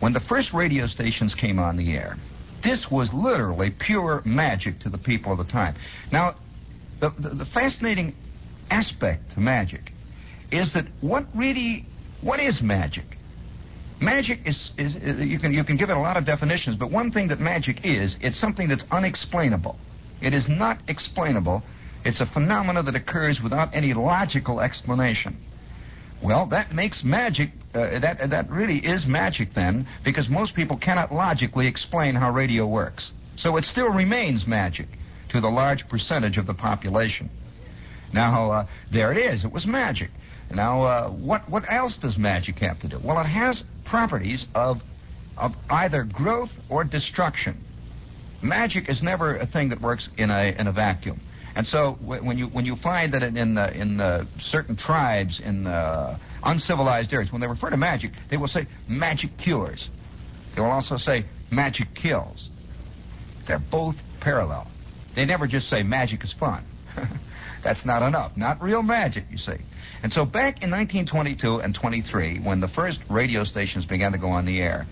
when 0.00 0.12
the 0.12 0.20
first 0.20 0.52
radio 0.52 0.86
stations 0.86 1.34
came 1.34 1.58
on 1.58 1.76
the 1.76 1.96
air, 1.96 2.16
this 2.62 2.90
was 2.90 3.12
literally 3.12 3.70
pure 3.70 4.22
magic 4.24 4.78
to 4.80 4.88
the 4.88 4.98
people 4.98 5.32
of 5.32 5.38
the 5.38 5.44
time. 5.44 5.74
Now, 6.12 6.36
the, 7.00 7.10
the, 7.10 7.30
the 7.30 7.44
fascinating 7.44 8.14
aspect 8.70 9.32
to 9.32 9.40
magic 9.40 9.92
is 10.50 10.72
that 10.74 10.86
what 11.00 11.26
really, 11.34 11.84
what 12.20 12.40
is 12.40 12.62
magic? 12.62 13.18
Magic 14.00 14.40
is, 14.46 14.70
is, 14.78 14.94
is, 14.94 15.20
you 15.20 15.38
can 15.38 15.52
you 15.52 15.64
can 15.64 15.76
give 15.76 15.90
it 15.90 15.96
a 15.96 16.00
lot 16.00 16.16
of 16.16 16.24
definitions, 16.24 16.76
but 16.76 16.90
one 16.90 17.10
thing 17.10 17.28
that 17.28 17.40
magic 17.40 17.84
is, 17.84 18.16
it's 18.20 18.36
something 18.36 18.68
that's 18.68 18.84
unexplainable. 18.92 19.76
It 20.20 20.32
is 20.32 20.48
not 20.48 20.78
explainable. 20.86 21.64
It's 22.04 22.20
a 22.20 22.26
phenomena 22.26 22.84
that 22.84 22.94
occurs 22.94 23.42
without 23.42 23.74
any 23.74 23.94
logical 23.94 24.60
explanation. 24.60 25.36
Well, 26.20 26.46
that 26.46 26.72
makes 26.72 27.04
magic. 27.04 27.50
Uh, 27.74 27.98
that 27.98 28.30
that 28.30 28.50
really 28.50 28.78
is 28.78 29.06
magic 29.06 29.54
then, 29.54 29.86
because 30.02 30.28
most 30.28 30.54
people 30.54 30.76
cannot 30.76 31.12
logically 31.12 31.66
explain 31.66 32.14
how 32.14 32.32
radio 32.32 32.66
works. 32.66 33.12
So 33.36 33.56
it 33.56 33.64
still 33.64 33.90
remains 33.90 34.46
magic 34.46 34.88
to 35.28 35.40
the 35.40 35.50
large 35.50 35.88
percentage 35.88 36.38
of 36.38 36.46
the 36.46 36.54
population. 36.54 37.30
Now, 38.12 38.50
uh, 38.50 38.66
there 38.90 39.12
it 39.12 39.18
is. 39.18 39.44
It 39.44 39.52
was 39.52 39.66
magic. 39.66 40.10
Now, 40.50 40.82
uh, 40.82 41.08
what 41.08 41.48
what 41.48 41.70
else 41.70 41.98
does 41.98 42.16
magic 42.16 42.58
have 42.60 42.80
to 42.80 42.88
do? 42.88 42.98
Well, 42.98 43.20
it 43.20 43.26
has 43.26 43.62
properties 43.84 44.46
of 44.54 44.82
of 45.36 45.54
either 45.70 46.04
growth 46.04 46.58
or 46.68 46.84
destruction. 46.84 47.56
Magic 48.42 48.88
is 48.88 49.02
never 49.02 49.36
a 49.36 49.46
thing 49.46 49.68
that 49.68 49.80
works 49.80 50.08
in 50.16 50.30
a 50.30 50.54
in 50.58 50.66
a 50.66 50.72
vacuum. 50.72 51.20
And 51.58 51.66
so 51.66 51.98
when 52.00 52.38
you 52.38 52.46
when 52.46 52.66
you 52.66 52.76
find 52.76 53.14
that 53.14 53.24
in 53.24 53.54
the, 53.54 53.76
in 53.76 53.96
the 53.96 54.28
certain 54.38 54.76
tribes 54.76 55.40
in 55.40 55.66
uh, 55.66 56.16
uncivilized 56.44 57.12
areas, 57.12 57.32
when 57.32 57.40
they 57.40 57.48
refer 57.48 57.68
to 57.68 57.76
magic, 57.76 58.12
they 58.28 58.36
will 58.36 58.46
say 58.46 58.68
magic 58.86 59.36
cures. 59.38 59.90
They 60.54 60.60
will 60.60 60.70
also 60.70 60.98
say 60.98 61.24
magic 61.50 61.94
kills. 61.94 62.48
They're 63.48 63.58
both 63.58 63.96
parallel. 64.20 64.68
They 65.16 65.24
never 65.24 65.48
just 65.48 65.68
say 65.68 65.82
magic 65.82 66.22
is 66.22 66.32
fun. 66.32 66.64
That's 67.64 67.84
not 67.84 68.02
enough. 68.02 68.36
Not 68.36 68.62
real 68.62 68.84
magic, 68.84 69.24
you 69.28 69.38
see. 69.38 69.58
And 70.04 70.12
so 70.12 70.24
back 70.24 70.62
in 70.62 70.70
1922 70.70 71.60
and 71.60 71.74
23, 71.74 72.38
when 72.38 72.60
the 72.60 72.68
first 72.68 73.00
radio 73.10 73.42
stations 73.42 73.84
began 73.84 74.12
to 74.12 74.18
go 74.18 74.28
on 74.28 74.44
the 74.44 74.60
air, 74.60 74.86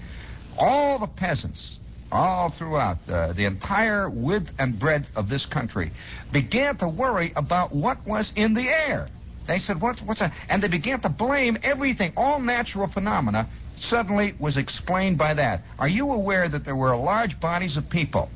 all 0.59 0.99
the 0.99 1.07
peasants 1.07 1.79
all 2.13 2.51
throughout 2.51 2.99
uh, 3.09 3.33
the 3.33 3.45
entire 3.45 4.09
width 4.09 4.53
and 4.59 4.79
breadth 4.79 5.11
of 5.17 5.29
this 5.29 5.47
country 5.47 5.91
began 6.33 6.77
to 6.77 6.89
worry 6.89 7.33
about 7.37 7.75
what 7.75 8.07
was 8.07 8.33
in 8.37 8.55
the 8.55 8.69
air. 8.69 9.09
They 9.47 9.59
said, 9.59 9.81
what's, 9.81 10.03
what's 10.03 10.21
that? 10.21 10.33
And 10.49 10.63
they 10.63 10.69
began 10.69 11.01
to 11.01 11.09
blame 11.09 11.59
everything, 11.63 12.13
all 12.17 12.41
natural 12.41 12.89
phenomena 12.89 13.49
suddenly 13.77 14.35
was 14.39 14.57
explained 14.57 15.19
by 15.19 15.35
that. 15.35 15.63
Are 15.79 15.89
you 15.89 16.13
aware 16.13 16.49
that 16.49 16.65
there 16.65 16.77
were 16.77 16.97
large 16.97 17.39
bodies 17.41 17.77
of 17.77 17.89
people 17.89 18.31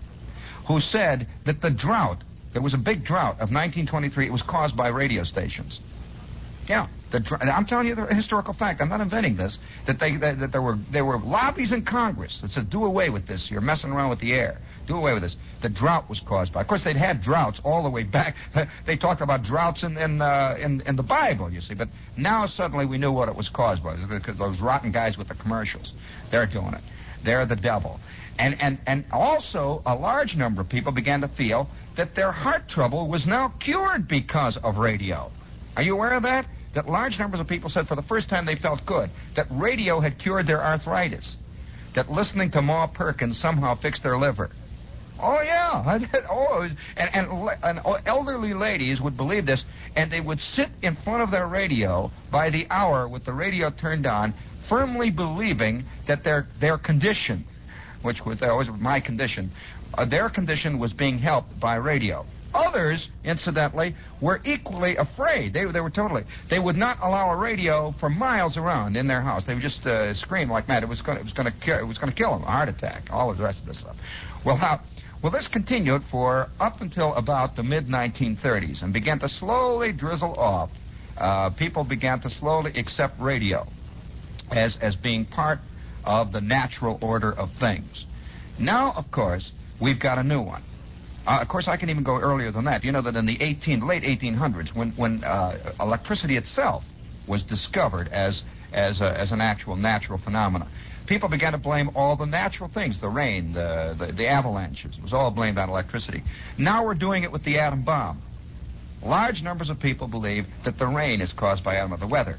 who 0.66 0.80
said 0.80 1.26
that 1.45 1.61
the 1.61 1.70
drought, 1.70 2.22
there 2.53 2.62
was 2.62 2.74
a 2.74 2.78
big 2.78 3.05
drought 3.05 3.34
of 3.34 3.51
1923, 3.51 4.26
it 4.26 4.32
was 4.32 4.42
caused 4.42 4.76
by 4.76 4.88
radio 4.88 5.24
stations? 5.24 5.80
Yeah. 6.71 6.87
The, 7.11 7.37
I'm 7.53 7.66
telling 7.66 7.89
you 7.89 7.97
the 7.97 8.07
historical 8.07 8.55
fact. 8.55 8.81
I'm 8.81 8.89
not 8.89 9.01
inventing 9.01 9.35
this. 9.35 9.59
That 9.87 9.99
they 9.99 10.16
that, 10.18 10.39
that, 10.39 10.53
there 10.53 10.62
were 10.62 10.79
there 10.93 11.05
were 11.05 11.18
lobbies 11.18 11.73
in 11.73 11.83
Congress 11.83 12.39
that 12.39 12.53
said 12.53 12.71
do 12.71 12.85
away 12.85 13.11
with 13.11 13.27
this. 13.27 13.51
You're 13.51 13.61
messing 13.61 13.91
around 13.91 14.11
with 14.11 14.21
the 14.21 14.33
air. 14.33 14.57
Do 14.87 14.97
away 14.97 15.12
with 15.12 15.25
this. 15.25 15.37
The 15.62 15.68
drought 15.68 16.09
was 16.09 16.21
caused 16.21 16.53
by. 16.53 16.61
Of 16.61 16.68
course, 16.68 16.83
they'd 16.83 16.95
had 16.95 17.23
droughts 17.23 17.61
all 17.64 17.83
the 17.83 17.91
way 17.91 18.05
back. 18.05 18.37
they 18.87 18.97
talked 18.97 19.21
about 19.21 19.43
droughts 19.43 19.83
in 19.83 19.99
in, 19.99 20.23
uh, 20.23 20.57
in 20.61 20.83
in 20.83 20.95
the 20.95 21.03
Bible, 21.03 21.51
you 21.51 21.61
see. 21.61 21.75
But 21.75 21.89
now 22.16 22.47
suddenly 22.47 22.87
we 22.87 22.99
knew 22.99 23.11
what 23.11 23.29
it 23.29 23.35
was 23.35 23.49
caused 23.49 23.83
by. 23.83 23.97
Because 23.97 24.37
those 24.37 24.61
rotten 24.61 24.93
guys 24.93 25.18
with 25.18 25.27
the 25.27 25.35
commercials, 25.35 25.93
they're 26.31 26.47
doing 26.47 26.75
it. 26.75 26.83
They're 27.25 27.47
the 27.47 27.57
devil. 27.57 27.99
And 28.39 28.57
and 28.62 28.79
and 28.87 29.05
also 29.11 29.83
a 29.85 29.97
large 29.97 30.37
number 30.37 30.61
of 30.61 30.68
people 30.68 30.93
began 30.93 31.23
to 31.23 31.29
feel 31.29 31.68
that 31.97 32.14
their 32.14 32.31
heart 32.31 32.68
trouble 32.68 33.09
was 33.09 33.27
now 33.27 33.53
cured 33.59 34.07
because 34.07 34.57
of 34.57 34.79
radio. 34.79 35.33
Are 35.77 35.83
you 35.83 35.95
aware 35.95 36.12
of 36.12 36.23
that? 36.23 36.47
That 36.75 36.89
large 36.89 37.18
numbers 37.18 37.41
of 37.41 37.49
people 37.49 37.71
said 37.71 37.89
for 37.89 37.97
the 37.97 38.03
first 38.03 38.29
time 38.29 38.47
they 38.47 38.57
felt 38.57 38.87
good, 38.87 39.11
that 39.35 39.47
radio 39.51 40.01
had 40.01 40.18
cured 40.18 40.47
their 40.47 40.62
arthritis, 40.62 41.37
that 41.95 42.11
listening 42.11 42.51
to 42.53 42.62
Ma 42.62 42.87
Perkins 42.87 43.39
somehow 43.39 43.75
fixed 43.75 44.03
their 44.03 44.16
liver. 44.16 44.51
Oh 45.23 45.43
yeah, 45.43 45.99
oh, 46.31 46.68
and, 46.97 47.14
and 47.14 47.51
and 47.62 47.81
elderly 48.07 48.55
ladies 48.55 49.03
would 49.03 49.16
believe 49.16 49.45
this, 49.45 49.64
and 49.95 50.11
they 50.11 50.21
would 50.21 50.41
sit 50.41 50.71
in 50.81 50.97
front 50.97 51.23
of 51.23 51.31
their 51.31 51.47
radio 51.47 52.11
by 52.31 52.51
the 52.51 52.66
hour 52.71 53.07
with 53.07 53.25
the 53.25 53.33
radio 53.33 53.71
turned 53.71 54.07
on, 54.07 54.33
firmly 54.62 55.11
believing 55.11 55.85
that 56.07 56.25
their 56.25 56.47
their 56.59 56.79
condition, 56.79 57.45
which 58.03 58.25
was 58.25 58.43
always 58.43 58.71
my 58.71 59.01
condition, 59.01 59.51
uh, 59.93 60.07
their 60.07 60.31
condition 60.31 60.79
was 60.79 60.93
being 60.93 61.18
helped 61.18 61.59
by 61.61 61.75
radio. 61.75 62.25
Others, 62.53 63.11
incidentally, 63.24 63.94
were 64.20 64.40
equally 64.44 64.96
afraid. 64.96 65.53
They, 65.53 65.64
they 65.64 65.80
were 65.80 65.90
totally. 65.90 66.24
They 66.48 66.59
would 66.59 66.76
not 66.76 66.98
allow 67.01 67.30
a 67.30 67.36
radio 67.36 67.92
for 67.92 68.11
miles 68.11 68.57
around 68.57 68.96
in 68.96 69.07
their 69.07 69.20
house. 69.20 69.44
They 69.44 69.55
would 69.55 69.62
just 69.62 69.86
uh, 69.86 70.14
scream 70.14 70.51
like 70.51 70.66
mad. 70.66 70.82
It 70.82 70.88
was 70.88 71.03
going. 71.03 71.18
It 71.18 71.24
was 71.24 71.32
going 71.32 71.53
to. 71.53 71.78
It 71.78 71.86
was 71.86 71.98
going 71.98 72.11
to 72.12 72.16
kill 72.16 72.32
them. 72.32 72.42
A 72.42 72.51
heart 72.51 72.68
attack. 72.68 73.05
All 73.11 73.32
the 73.32 73.42
rest 73.42 73.61
of 73.61 73.66
this 73.66 73.78
stuff. 73.78 73.96
Well, 74.44 74.57
now 74.57 74.80
well, 75.22 75.32
this 75.32 75.48
continued 75.48 76.05
for 76.05 76.48
up 76.59 76.80
until 76.80 77.12
about 77.14 77.55
the 77.55 77.62
mid 77.62 77.88
1930s 77.88 78.82
and 78.82 78.92
began 78.92 79.18
to 79.18 79.28
slowly 79.28 79.92
drizzle 79.92 80.32
off. 80.32 80.70
Uh, 81.18 81.51
people 81.51 81.84
began 81.84 82.20
to 82.20 82.30
slowly 82.30 82.72
accept 82.76 83.20
radio 83.20 83.66
as, 84.51 84.78
as 84.78 84.96
being 84.96 85.26
part 85.26 85.59
of 86.07 86.32
the 86.32 86.40
natural 86.40 86.98
order 87.03 87.30
of 87.30 87.53
things. 87.53 88.07
Now, 88.59 88.94
of 88.96 89.11
course, 89.11 89.53
we've 89.78 89.98
got 89.98 90.16
a 90.16 90.22
new 90.22 90.40
one. 90.40 90.62
Uh, 91.27 91.39
of 91.43 91.49
course, 91.49 91.68
I 91.68 91.77
can 91.77 91.91
even 91.91 92.03
go 92.03 92.18
earlier 92.18 92.51
than 92.51 92.64
that. 92.64 92.85
You 92.85 92.93
know 92.93 93.03
that 93.03 93.16
in 93.16 93.27
the 93.27 93.41
18, 93.41 93.87
late 93.87 94.03
1800s, 94.03 94.75
when, 94.75 94.91
when 94.93 95.23
uh, 95.23 95.75
electricity 95.79 96.37
itself 96.37 96.85
was 97.27 97.43
discovered 97.43 98.09
as, 98.09 98.43
as, 98.73 99.01
a, 99.01 99.18
as 99.18 99.33
an 99.33 99.41
actual 99.41 99.77
natural 99.77 100.18
phenomenon, 100.18 100.68
people 101.07 101.29
began 101.29 101.53
to 101.53 101.59
blame 101.59 101.91
all 101.95 102.16
the 102.16 102.25
natural 102.25 102.68
things, 102.68 103.01
the 103.01 103.09
rain, 103.09 103.53
the, 103.53 103.95
the, 103.99 104.07
the 104.07 104.27
avalanches. 104.29 104.97
It 104.97 105.03
was 105.03 105.12
all 105.12 105.31
blamed 105.31 105.59
on 105.59 105.68
electricity. 105.68 106.23
Now 106.57 106.87
we're 106.87 106.95
doing 106.95 107.23
it 107.23 107.33
with 107.33 107.45
the 107.45 107.59
atom 107.59 107.83
bomb. 107.83 108.23
Large 109.03 109.43
numbers 109.43 109.71
of 109.71 109.81
people 109.81 110.09
believe 110.09 110.47
that 110.64 110.79
the 110.79 110.87
rain 110.87 111.21
is 111.21 111.33
caused 111.33 111.64
by 111.64 111.77
atom, 111.77 111.93
of 111.93 112.01
the 112.01 112.07
weather. 112.07 112.39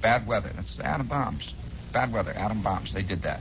Bad 0.00 0.26
weather. 0.26 0.50
That's 0.54 0.80
atom 0.80 1.06
bombs. 1.06 1.54
Bad 1.92 2.12
weather, 2.12 2.32
atom 2.32 2.62
bombs. 2.62 2.92
They 2.92 3.02
did 3.02 3.22
that. 3.22 3.40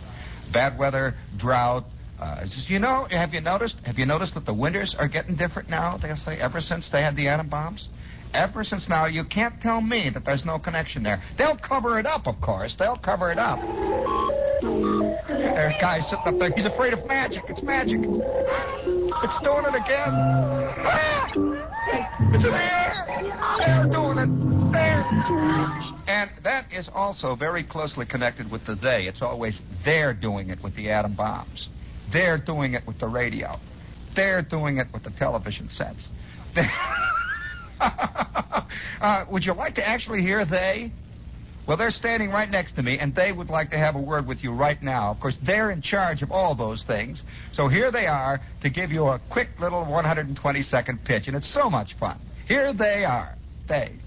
Bad 0.51 0.77
weather, 0.77 1.15
drought. 1.37 1.85
Uh, 2.21 2.45
you 2.67 2.77
know, 2.77 3.07
have 3.09 3.33
you 3.33 3.41
noticed? 3.41 3.75
Have 3.83 3.97
you 3.97 4.05
noticed 4.05 4.35
that 4.35 4.45
the 4.45 4.53
winters 4.53 4.93
are 4.93 5.07
getting 5.07 5.35
different 5.35 5.69
now? 5.69 5.97
They'll 5.97 6.15
say 6.15 6.37
ever 6.39 6.61
since 6.61 6.89
they 6.89 7.01
had 7.01 7.15
the 7.15 7.29
atom 7.29 7.47
bombs. 7.47 7.89
Ever 8.33 8.63
since 8.63 8.87
now, 8.87 9.07
you 9.07 9.23
can't 9.23 9.59
tell 9.59 9.81
me 9.81 10.09
that 10.09 10.23
there's 10.23 10.45
no 10.45 10.59
connection 10.59 11.03
there. 11.03 11.21
They'll 11.35 11.57
cover 11.57 11.99
it 11.99 12.05
up, 12.05 12.27
of 12.27 12.39
course. 12.39 12.75
They'll 12.75 12.95
cover 12.95 13.31
it 13.31 13.37
up. 13.37 13.59
There's 14.61 15.75
a 15.75 15.77
guy 15.81 15.99
sitting 15.99 16.25
up 16.25 16.37
there. 16.37 16.51
He's 16.51 16.65
afraid 16.65 16.93
of 16.93 17.05
magic. 17.07 17.43
It's 17.49 17.63
magic. 17.63 17.99
It's 17.99 19.39
doing 19.39 19.65
it 19.65 19.75
again. 19.75 20.13
Ah! 20.13 21.31
It's 22.33 22.45
in 22.45 22.51
the 22.51 22.63
air. 22.63 22.93
They're 23.57 23.87
doing 23.91 24.17
it. 24.19 24.71
There. 24.71 25.03
And 26.07 26.31
that 26.43 26.71
is 26.71 26.87
also 26.87 27.35
very 27.35 27.63
closely 27.63 28.05
connected 28.05 28.49
with 28.49 28.65
the 28.65 28.75
they. 28.75 29.07
It's 29.07 29.21
always 29.21 29.61
they're 29.83 30.13
doing 30.13 30.51
it 30.51 30.63
with 30.63 30.75
the 30.75 30.91
atom 30.91 31.13
bombs. 31.13 31.69
They're 32.11 32.37
doing 32.37 32.73
it 32.73 32.85
with 32.85 32.99
the 32.99 33.07
radio. 33.07 33.59
They're 34.15 34.41
doing 34.41 34.77
it 34.77 34.87
with 34.93 35.03
the 35.03 35.11
television 35.11 35.69
sets. 35.69 36.09
uh, 37.81 39.25
would 39.29 39.45
you 39.45 39.53
like 39.53 39.75
to 39.75 39.87
actually 39.87 40.21
hear 40.21 40.43
they? 40.45 40.91
Well, 41.67 41.77
they're 41.77 41.91
standing 41.91 42.31
right 42.31 42.49
next 42.49 42.73
to 42.73 42.83
me, 42.83 42.97
and 42.97 43.13
they 43.15 43.31
would 43.31 43.49
like 43.49 43.71
to 43.71 43.77
have 43.77 43.95
a 43.95 44.01
word 44.01 44.27
with 44.27 44.43
you 44.43 44.51
right 44.51 44.81
now. 44.81 45.11
Of 45.11 45.19
course, 45.19 45.37
they're 45.41 45.69
in 45.71 45.81
charge 45.81 46.21
of 46.21 46.31
all 46.31 46.55
those 46.55 46.83
things. 46.83 47.23
So 47.51 47.67
here 47.67 47.91
they 47.91 48.07
are 48.07 48.41
to 48.61 48.69
give 48.69 48.91
you 48.91 49.07
a 49.07 49.19
quick 49.29 49.49
little 49.59 49.85
120 49.85 50.63
second 50.63 51.03
pitch, 51.05 51.27
and 51.27 51.37
it's 51.37 51.47
so 51.47 51.69
much 51.69 51.93
fun. 51.93 52.19
Here 52.47 52.73
they 52.73 53.05
are. 53.05 53.35
They. 53.67 54.00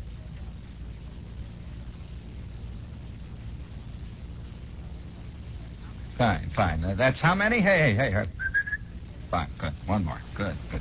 Fine, 6.17 6.51
fine. 6.51 6.85
Uh, 6.85 6.95
that's 6.95 7.21
how 7.21 7.35
many? 7.35 7.61
Hey, 7.61 7.93
hey, 7.95 8.11
hey. 8.11 8.27
Fine, 9.31 9.49
good. 9.59 9.73
One 9.87 10.05
more. 10.05 10.21
Good, 10.35 10.55
good. 10.71 10.81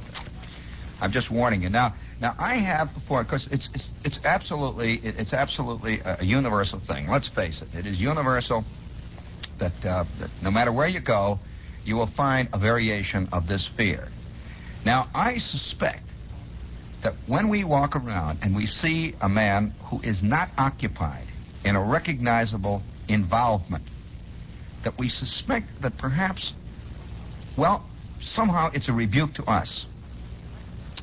I'm 1.02 1.12
just 1.12 1.32
warning 1.32 1.64
you. 1.64 1.70
Now, 1.70 1.96
now 2.22 2.36
I 2.38 2.56
have 2.56 2.94
before 2.94 3.24
because 3.24 3.48
it's, 3.48 3.70
it's 3.74 3.90
it's 4.06 4.20
absolutely 4.24 4.96
it's 5.04 5.34
absolutely 5.34 6.02
a 6.06 6.24
universal 6.24 6.80
thing. 6.80 7.10
Let's 7.10 7.28
face 7.28 7.62
it, 7.62 7.68
it 7.78 7.86
is 7.86 8.00
universal 8.00 8.64
that 9.58 9.86
uh, 9.86 10.06
that 10.20 10.30
no 10.42 10.52
matter 10.52 10.72
where 10.72 10.88
you 10.88 11.00
go, 11.00 11.40
you 11.84 11.96
will 11.96 12.08
find 12.08 12.48
a 12.54 12.60
variation 12.60 13.28
of 13.34 13.48
this 13.48 13.66
fear. 13.66 14.08
Now 14.86 15.08
I 15.16 15.40
suspect 15.40 16.08
that 17.02 17.16
when 17.26 17.50
we 17.50 17.64
walk 17.64 17.96
around 17.96 18.40
and 18.44 18.56
we 18.56 18.66
see 18.66 19.16
a 19.20 19.28
man 19.28 19.74
who 19.86 20.00
is 20.02 20.22
not 20.24 20.52
occupied 20.58 21.28
in 21.66 21.76
a 21.76 21.84
recognizable 21.84 22.84
involvement, 23.10 23.84
that 24.84 24.98
we 24.98 25.10
suspect 25.10 25.82
that 25.82 25.98
perhaps, 25.98 26.54
well, 27.58 27.86
somehow 28.22 28.72
it's 28.74 28.88
a 28.88 28.94
rebuke 28.94 29.34
to 29.36 29.44
us 29.46 29.86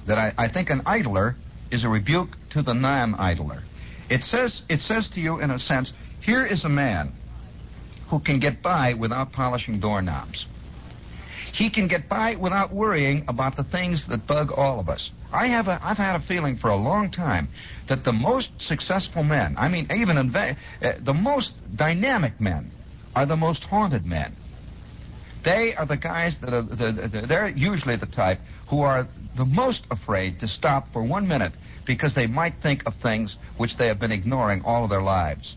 that 0.07 0.19
I, 0.19 0.33
I 0.37 0.49
think 0.49 0.71
an 0.71 0.83
idler 0.87 1.37
is 1.71 1.85
a 1.85 1.89
rebuke 1.89 2.37
to 2.51 2.63
the 2.63 2.75
non-idler. 2.75 3.63
It 4.09 4.25
says, 4.25 4.63
it 4.69 4.81
says 4.81 5.09
to 5.11 5.21
you, 5.21 5.41
in 5.41 5.51
a 5.51 5.59
sense, 5.59 5.93
here 6.21 6.45
is 6.45 6.65
a 6.65 6.69
man 6.69 7.13
who 8.09 8.19
can 8.19 8.41
get 8.41 8.61
by 8.63 8.95
without 8.95 9.33
polishing 9.33 9.79
doorknobs. 9.79 10.47
He 11.53 11.71
can 11.71 11.89
get 11.89 12.09
by 12.09 12.37
without 12.37 12.73
worrying 12.73 13.25
about 13.29 13.57
the 13.57 13.65
things 13.65 14.07
that 14.07 14.27
bug 14.27 14.53
all 14.53 14.81
of 14.81 14.89
us. 14.89 15.11
I 15.33 15.49
have 15.49 15.69
a, 15.69 15.79
I've 15.83 15.97
had 15.97 16.17
a 16.17 16.21
feeling 16.21 16.57
for 16.57 16.71
a 16.71 16.77
long 16.77 17.11
time 17.11 17.49
that 17.87 18.05
the 18.05 18.13
most 18.13 18.63
successful 18.63 19.23
men, 19.23 19.57
I 19.59 19.69
mean, 19.69 19.89
even 19.95 20.17
uh, 20.19 20.55
the 20.99 21.15
most 21.15 21.55
dynamic 21.75 22.41
men, 22.41 22.73
are 23.15 23.27
the 23.27 23.37
most 23.37 23.65
haunted 23.65 24.07
men. 24.07 24.37
They 25.43 25.75
are 25.75 25.87
the 25.87 25.97
guys 25.97 26.39
that 26.39 26.53
are, 26.53 26.63
the, 26.63 26.93
the, 26.93 27.21
they're 27.23 27.49
usually 27.49 27.97
the 27.97 28.07
type 28.07 28.41
who 28.69 28.83
are 28.83 29.09
the 29.37 29.47
most 29.47 29.85
afraid 29.91 30.41
to 30.41 30.49
stop 30.49 30.93
for 30.93 31.03
one 31.03 31.29
minute 31.29 31.53
because 31.87 32.15
they 32.15 32.27
might 32.27 32.55
think 32.63 32.87
of 32.87 32.95
things 32.97 33.37
which 33.57 33.77
they 33.77 33.87
have 33.89 33.99
been 33.99 34.13
ignoring 34.13 34.63
all 34.65 34.85
of 34.85 34.91
their 34.91 35.03
lives. 35.03 35.57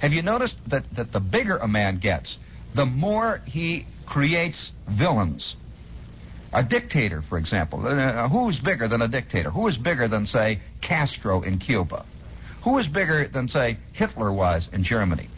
Have 0.00 0.12
you 0.12 0.22
noticed 0.22 0.56
that, 0.70 0.84
that 0.94 1.12
the 1.12 1.20
bigger 1.20 1.56
a 1.56 1.68
man 1.68 1.98
gets, 1.98 2.38
the 2.74 2.86
more 2.86 3.42
he 3.46 3.86
creates 4.06 4.72
villains? 4.86 5.54
A 6.52 6.62
dictator, 6.62 7.20
for 7.20 7.36
example. 7.36 7.86
Uh, 7.86 8.28
who's 8.28 8.58
bigger 8.58 8.88
than 8.88 9.02
a 9.02 9.08
dictator? 9.08 9.50
Who 9.50 9.66
is 9.66 9.76
bigger 9.76 10.08
than, 10.08 10.26
say, 10.26 10.60
Castro 10.80 11.42
in 11.42 11.58
Cuba? 11.58 12.06
Who 12.62 12.78
is 12.78 12.88
bigger 12.88 13.28
than, 13.28 13.48
say, 13.48 13.76
Hitler 13.92 14.32
was 14.32 14.68
in 14.72 14.82
Germany? 14.82 15.28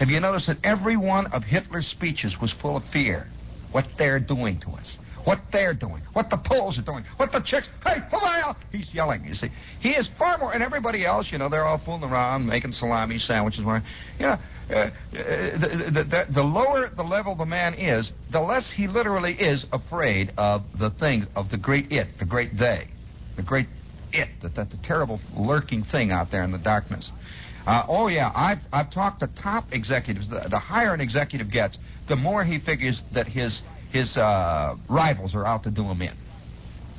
Have 0.00 0.10
you 0.10 0.18
noticed 0.18 0.46
that 0.46 0.56
every 0.64 0.96
one 0.96 1.26
of 1.26 1.44
Hitler's 1.44 1.86
speeches 1.86 2.40
was 2.40 2.50
full 2.50 2.74
of 2.74 2.84
fear? 2.84 3.28
What 3.70 3.86
they're 3.98 4.18
doing 4.18 4.58
to 4.60 4.70
us. 4.70 4.98
What 5.24 5.38
they're 5.52 5.74
doing. 5.74 6.00
What 6.14 6.30
the 6.30 6.38
Poles 6.38 6.78
are 6.78 6.82
doing. 6.82 7.04
What 7.18 7.32
the 7.32 7.40
Czechs. 7.40 7.68
Hey, 7.84 8.00
Havana! 8.10 8.56
He's 8.72 8.94
yelling, 8.94 9.26
you 9.26 9.34
see. 9.34 9.50
He 9.78 9.90
is 9.90 10.08
far 10.08 10.38
more, 10.38 10.54
and 10.54 10.62
everybody 10.62 11.04
else, 11.04 11.30
you 11.30 11.36
know, 11.36 11.50
they're 11.50 11.66
all 11.66 11.76
fooling 11.76 12.04
around, 12.04 12.46
making 12.46 12.72
salami 12.72 13.18
sandwiches. 13.18 13.60
You 13.60 13.82
know, 14.20 14.38
uh, 14.70 14.74
uh, 14.74 14.90
the, 15.12 15.90
the, 15.90 16.04
the, 16.04 16.26
the 16.30 16.42
lower 16.42 16.88
the 16.88 17.04
level 17.04 17.34
the 17.34 17.44
man 17.44 17.74
is, 17.74 18.10
the 18.30 18.40
less 18.40 18.70
he 18.70 18.86
literally 18.86 19.34
is 19.34 19.66
afraid 19.70 20.32
of 20.38 20.78
the 20.78 20.88
thing, 20.88 21.26
of 21.36 21.50
the 21.50 21.58
great 21.58 21.92
it, 21.92 22.18
the 22.18 22.24
great 22.24 22.56
they, 22.56 22.88
the 23.36 23.42
great 23.42 23.66
it, 24.14 24.30
that, 24.40 24.54
that 24.54 24.70
the 24.70 24.78
terrible 24.78 25.20
lurking 25.36 25.82
thing 25.82 26.10
out 26.10 26.30
there 26.30 26.42
in 26.42 26.52
the 26.52 26.58
darkness. 26.58 27.12
Uh, 27.66 27.84
oh 27.88 28.08
yeah, 28.08 28.30
I've 28.34 28.66
I've 28.72 28.90
talked 28.90 29.20
to 29.20 29.26
top 29.26 29.74
executives. 29.74 30.28
The, 30.28 30.40
the 30.48 30.58
higher 30.58 30.94
an 30.94 31.00
executive 31.00 31.50
gets, 31.50 31.78
the 32.06 32.16
more 32.16 32.42
he 32.44 32.58
figures 32.58 33.02
that 33.12 33.26
his 33.26 33.62
his 33.90 34.16
uh, 34.16 34.76
rivals 34.88 35.34
are 35.34 35.46
out 35.46 35.64
to 35.64 35.70
do 35.70 35.84
him 35.84 36.02
in. 36.02 36.12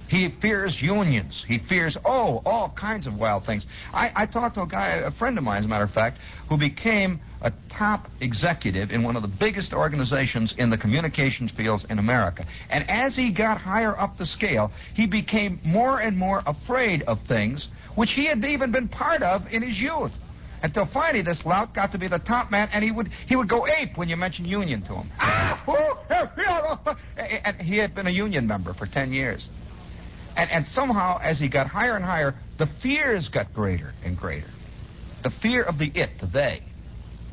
He 0.07 0.27
fears 0.27 0.81
unions. 0.81 1.41
He 1.41 1.57
fears 1.57 1.97
oh 2.03 2.41
all 2.45 2.69
kinds 2.69 3.07
of 3.07 3.17
wild 3.17 3.45
things. 3.45 3.65
I, 3.93 4.11
I 4.13 4.25
talked 4.25 4.55
to 4.55 4.63
a 4.63 4.67
guy, 4.67 4.87
a 4.87 5.11
friend 5.11 5.37
of 5.37 5.43
mine, 5.45 5.59
as 5.59 5.65
a 5.65 5.69
matter 5.69 5.85
of 5.85 5.91
fact, 5.91 6.19
who 6.49 6.57
became 6.57 7.21
a 7.41 7.53
top 7.69 8.09
executive 8.19 8.91
in 8.91 9.03
one 9.03 9.15
of 9.15 9.21
the 9.21 9.29
biggest 9.29 9.73
organizations 9.73 10.53
in 10.57 10.69
the 10.69 10.77
communications 10.77 11.51
fields 11.51 11.85
in 11.89 11.97
America. 11.97 12.45
And 12.69 12.89
as 12.89 13.15
he 13.15 13.31
got 13.31 13.57
higher 13.57 13.97
up 13.97 14.17
the 14.17 14.25
scale, 14.25 14.73
he 14.93 15.07
became 15.07 15.61
more 15.63 15.99
and 16.01 16.17
more 16.17 16.43
afraid 16.45 17.03
of 17.03 17.21
things 17.21 17.69
which 17.95 18.11
he 18.11 18.25
had 18.25 18.43
even 18.43 18.71
been 18.71 18.89
part 18.89 19.23
of 19.23 19.51
in 19.53 19.61
his 19.61 19.81
youth 19.81 20.11
until 20.63 20.85
finally 20.85 21.21
this 21.23 21.45
lout 21.45 21.73
got 21.73 21.91
to 21.93 21.97
be 21.97 22.07
the 22.07 22.19
top 22.19 22.51
man, 22.51 22.69
and 22.73 22.83
he 22.83 22.91
would 22.91 23.09
he 23.27 23.35
would 23.35 23.47
go 23.47 23.67
ape 23.67 23.97
when 23.97 24.09
you 24.09 24.17
mentioned 24.17 24.47
union 24.47 24.81
to 24.83 24.95
him. 24.95 25.09
Ah, 25.19 25.63
oh, 25.67 25.99
eh, 26.09 26.27
eh, 27.17 27.39
and 27.45 27.61
he 27.61 27.77
had 27.77 27.95
been 27.95 28.07
a 28.07 28.11
union 28.11 28.47
member 28.47 28.73
for 28.73 28.85
ten 28.87 29.13
years, 29.13 29.49
and 30.37 30.51
and 30.51 30.67
somehow 30.67 31.19
as 31.21 31.39
he 31.39 31.47
got 31.47 31.67
higher 31.67 31.95
and 31.95 32.05
higher, 32.05 32.35
the 32.57 32.67
fears 32.67 33.29
got 33.29 33.53
greater 33.53 33.93
and 34.03 34.17
greater. 34.17 34.49
the 35.23 35.29
fear 35.31 35.63
of 35.63 35.77
the 35.77 35.87
it, 35.95 36.19
the 36.19 36.27
they. 36.27 36.63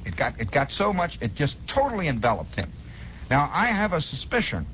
It 0.05 0.17
got 0.17 0.41
it 0.41 0.51
got 0.51 0.73
so 0.73 0.93
much 0.93 1.19
it 1.21 1.35
just 1.35 1.57
totally 1.67 2.09
enveloped 2.09 2.57
him. 2.57 2.73
Now 3.31 3.51
I 3.53 3.67
have 3.69 3.93
a 3.93 4.01
suspicion 4.01 4.67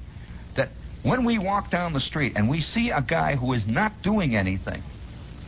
that 0.55 0.71
when 1.03 1.25
we 1.25 1.39
walk 1.39 1.71
down 1.71 1.93
the 1.93 2.01
street 2.01 2.35
and 2.37 2.49
we 2.51 2.61
see 2.61 2.91
a 2.91 3.03
guy 3.03 3.37
who 3.37 3.53
is 3.53 3.67
not 3.67 4.03
doing 4.03 4.37
anything, 4.37 4.83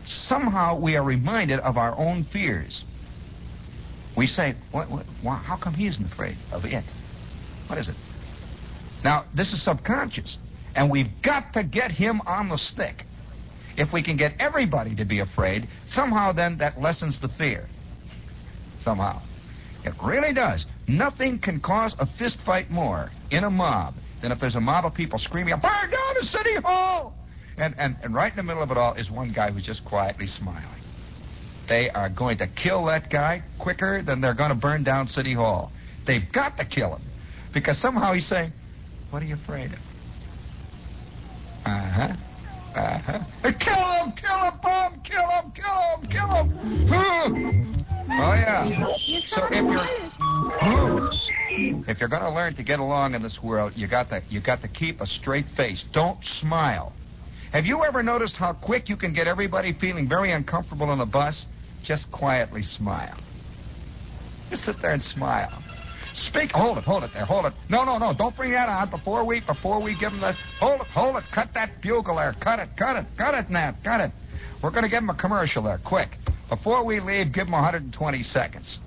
somehow 0.04 0.78
we 0.78 0.96
are 0.96 1.02
reminded 1.04 1.60
of 1.60 1.78
our 1.78 1.96
own 1.98 2.24
fears. 2.24 2.84
We 4.16 4.26
say, 4.26 4.54
what, 4.72 4.90
what, 4.90 5.04
why, 5.20 5.36
how 5.36 5.56
come 5.56 5.74
he 5.74 5.86
isn't 5.86 6.04
afraid 6.04 6.36
of 6.50 6.64
it? 6.64 6.84
What 7.66 7.78
is 7.78 7.88
it? 7.88 7.94
Now, 9.04 9.26
this 9.34 9.52
is 9.52 9.62
subconscious, 9.62 10.38
and 10.74 10.90
we've 10.90 11.20
got 11.22 11.52
to 11.52 11.62
get 11.62 11.90
him 11.90 12.22
on 12.26 12.48
the 12.48 12.56
stick. 12.56 13.04
If 13.76 13.92
we 13.92 14.02
can 14.02 14.16
get 14.16 14.34
everybody 14.38 14.94
to 14.96 15.04
be 15.04 15.18
afraid, 15.18 15.68
somehow 15.84 16.32
then 16.32 16.56
that 16.58 16.80
lessens 16.80 17.20
the 17.20 17.28
fear. 17.28 17.68
Somehow. 18.80 19.20
It 19.84 19.92
really 20.02 20.32
does. 20.32 20.64
Nothing 20.88 21.38
can 21.38 21.60
cause 21.60 21.94
a 21.98 22.06
fist 22.06 22.38
fight 22.40 22.70
more 22.70 23.10
in 23.30 23.44
a 23.44 23.50
mob 23.50 23.94
than 24.22 24.32
if 24.32 24.40
there's 24.40 24.56
a 24.56 24.60
mob 24.60 24.86
of 24.86 24.94
people 24.94 25.18
screaming, 25.18 25.54
burn 25.54 25.90
down 25.90 26.14
the 26.18 26.26
city 26.26 26.54
hall! 26.54 27.14
And, 27.58 27.74
and, 27.78 27.96
and 28.02 28.14
right 28.14 28.32
in 28.32 28.36
the 28.36 28.42
middle 28.42 28.62
of 28.62 28.70
it 28.70 28.78
all 28.78 28.94
is 28.94 29.10
one 29.10 29.30
guy 29.30 29.50
who's 29.50 29.62
just 29.62 29.84
quietly 29.84 30.26
smiling. 30.26 30.64
They 31.66 31.90
are 31.90 32.08
going 32.08 32.38
to 32.38 32.46
kill 32.46 32.84
that 32.84 33.10
guy 33.10 33.42
quicker 33.58 34.02
than 34.02 34.20
they're 34.20 34.34
going 34.34 34.50
to 34.50 34.56
burn 34.56 34.84
down 34.84 35.08
City 35.08 35.32
Hall. 35.32 35.72
They've 36.04 36.30
got 36.30 36.58
to 36.58 36.64
kill 36.64 36.94
him. 36.94 37.02
Because 37.52 37.78
somehow 37.78 38.12
he's 38.12 38.26
saying, 38.26 38.52
What 39.10 39.22
are 39.22 39.26
you 39.26 39.34
afraid 39.34 39.72
of? 39.72 39.78
Uh 41.64 41.70
huh. 41.70 42.14
Uh 42.74 42.98
huh. 42.98 43.52
Kill 43.58 43.74
him! 43.74 44.12
Kill 44.12 44.38
him! 44.38 44.54
Boom! 44.62 45.00
Kill 45.02 45.26
him! 45.28 45.50
Kill 45.52 45.80
him! 45.86 46.06
Kill 46.08 47.34
him! 47.34 47.74
Oh 48.08 48.34
yeah. 48.34 48.94
So 49.26 49.48
if 49.50 49.64
you're 49.64 51.10
if 51.88 52.00
you're 52.00 52.08
going 52.08 52.22
to 52.22 52.30
learn 52.30 52.54
to 52.54 52.62
get 52.62 52.78
along 52.78 53.14
in 53.14 53.22
this 53.22 53.42
world, 53.42 53.72
you 53.76 53.86
got 53.86 54.10
to 54.10 54.22
you 54.28 54.40
got 54.40 54.62
to 54.62 54.68
keep 54.68 55.00
a 55.00 55.06
straight 55.06 55.48
face. 55.48 55.82
Don't 55.84 56.22
smile. 56.24 56.92
Have 57.52 57.66
you 57.66 57.84
ever 57.84 58.02
noticed 58.02 58.36
how 58.36 58.52
quick 58.52 58.88
you 58.88 58.96
can 58.96 59.12
get 59.12 59.26
everybody 59.26 59.72
feeling 59.72 60.08
very 60.08 60.30
uncomfortable 60.30 60.90
on 60.90 60.98
the 60.98 61.06
bus? 61.06 61.46
Just 61.86 62.10
quietly 62.10 62.62
smile. 62.62 63.14
Just 64.50 64.64
sit 64.64 64.82
there 64.82 64.90
and 64.90 65.00
smile. 65.00 65.62
Speak. 66.14 66.50
Hold 66.50 66.78
it. 66.78 66.84
Hold 66.84 67.04
it 67.04 67.12
there. 67.12 67.24
Hold 67.24 67.46
it. 67.46 67.52
No, 67.68 67.84
no, 67.84 67.96
no. 67.98 68.12
Don't 68.12 68.34
bring 68.34 68.50
that 68.50 68.68
out 68.68 68.90
before 68.90 69.22
we 69.22 69.38
before 69.38 69.80
we 69.80 69.94
give 69.94 70.10
them 70.10 70.20
the. 70.20 70.32
Hold 70.58 70.80
it. 70.80 70.88
Hold 70.88 71.14
it. 71.14 71.22
Cut 71.30 71.54
that 71.54 71.80
bugle 71.80 72.16
there. 72.16 72.32
Cut 72.32 72.58
it. 72.58 72.70
Cut 72.76 72.96
it. 72.96 73.06
Cut 73.16 73.34
it, 73.34 73.50
Nat. 73.50 73.84
Cut 73.84 74.00
it. 74.00 74.10
We're 74.62 74.70
going 74.70 74.82
to 74.82 74.88
give 74.88 75.00
them 75.00 75.10
a 75.10 75.14
commercial 75.14 75.62
there. 75.62 75.78
Quick. 75.78 76.18
Before 76.48 76.84
we 76.84 76.98
leave, 76.98 77.30
give 77.30 77.46
them 77.46 77.52
120 77.52 78.22
seconds. 78.24 78.80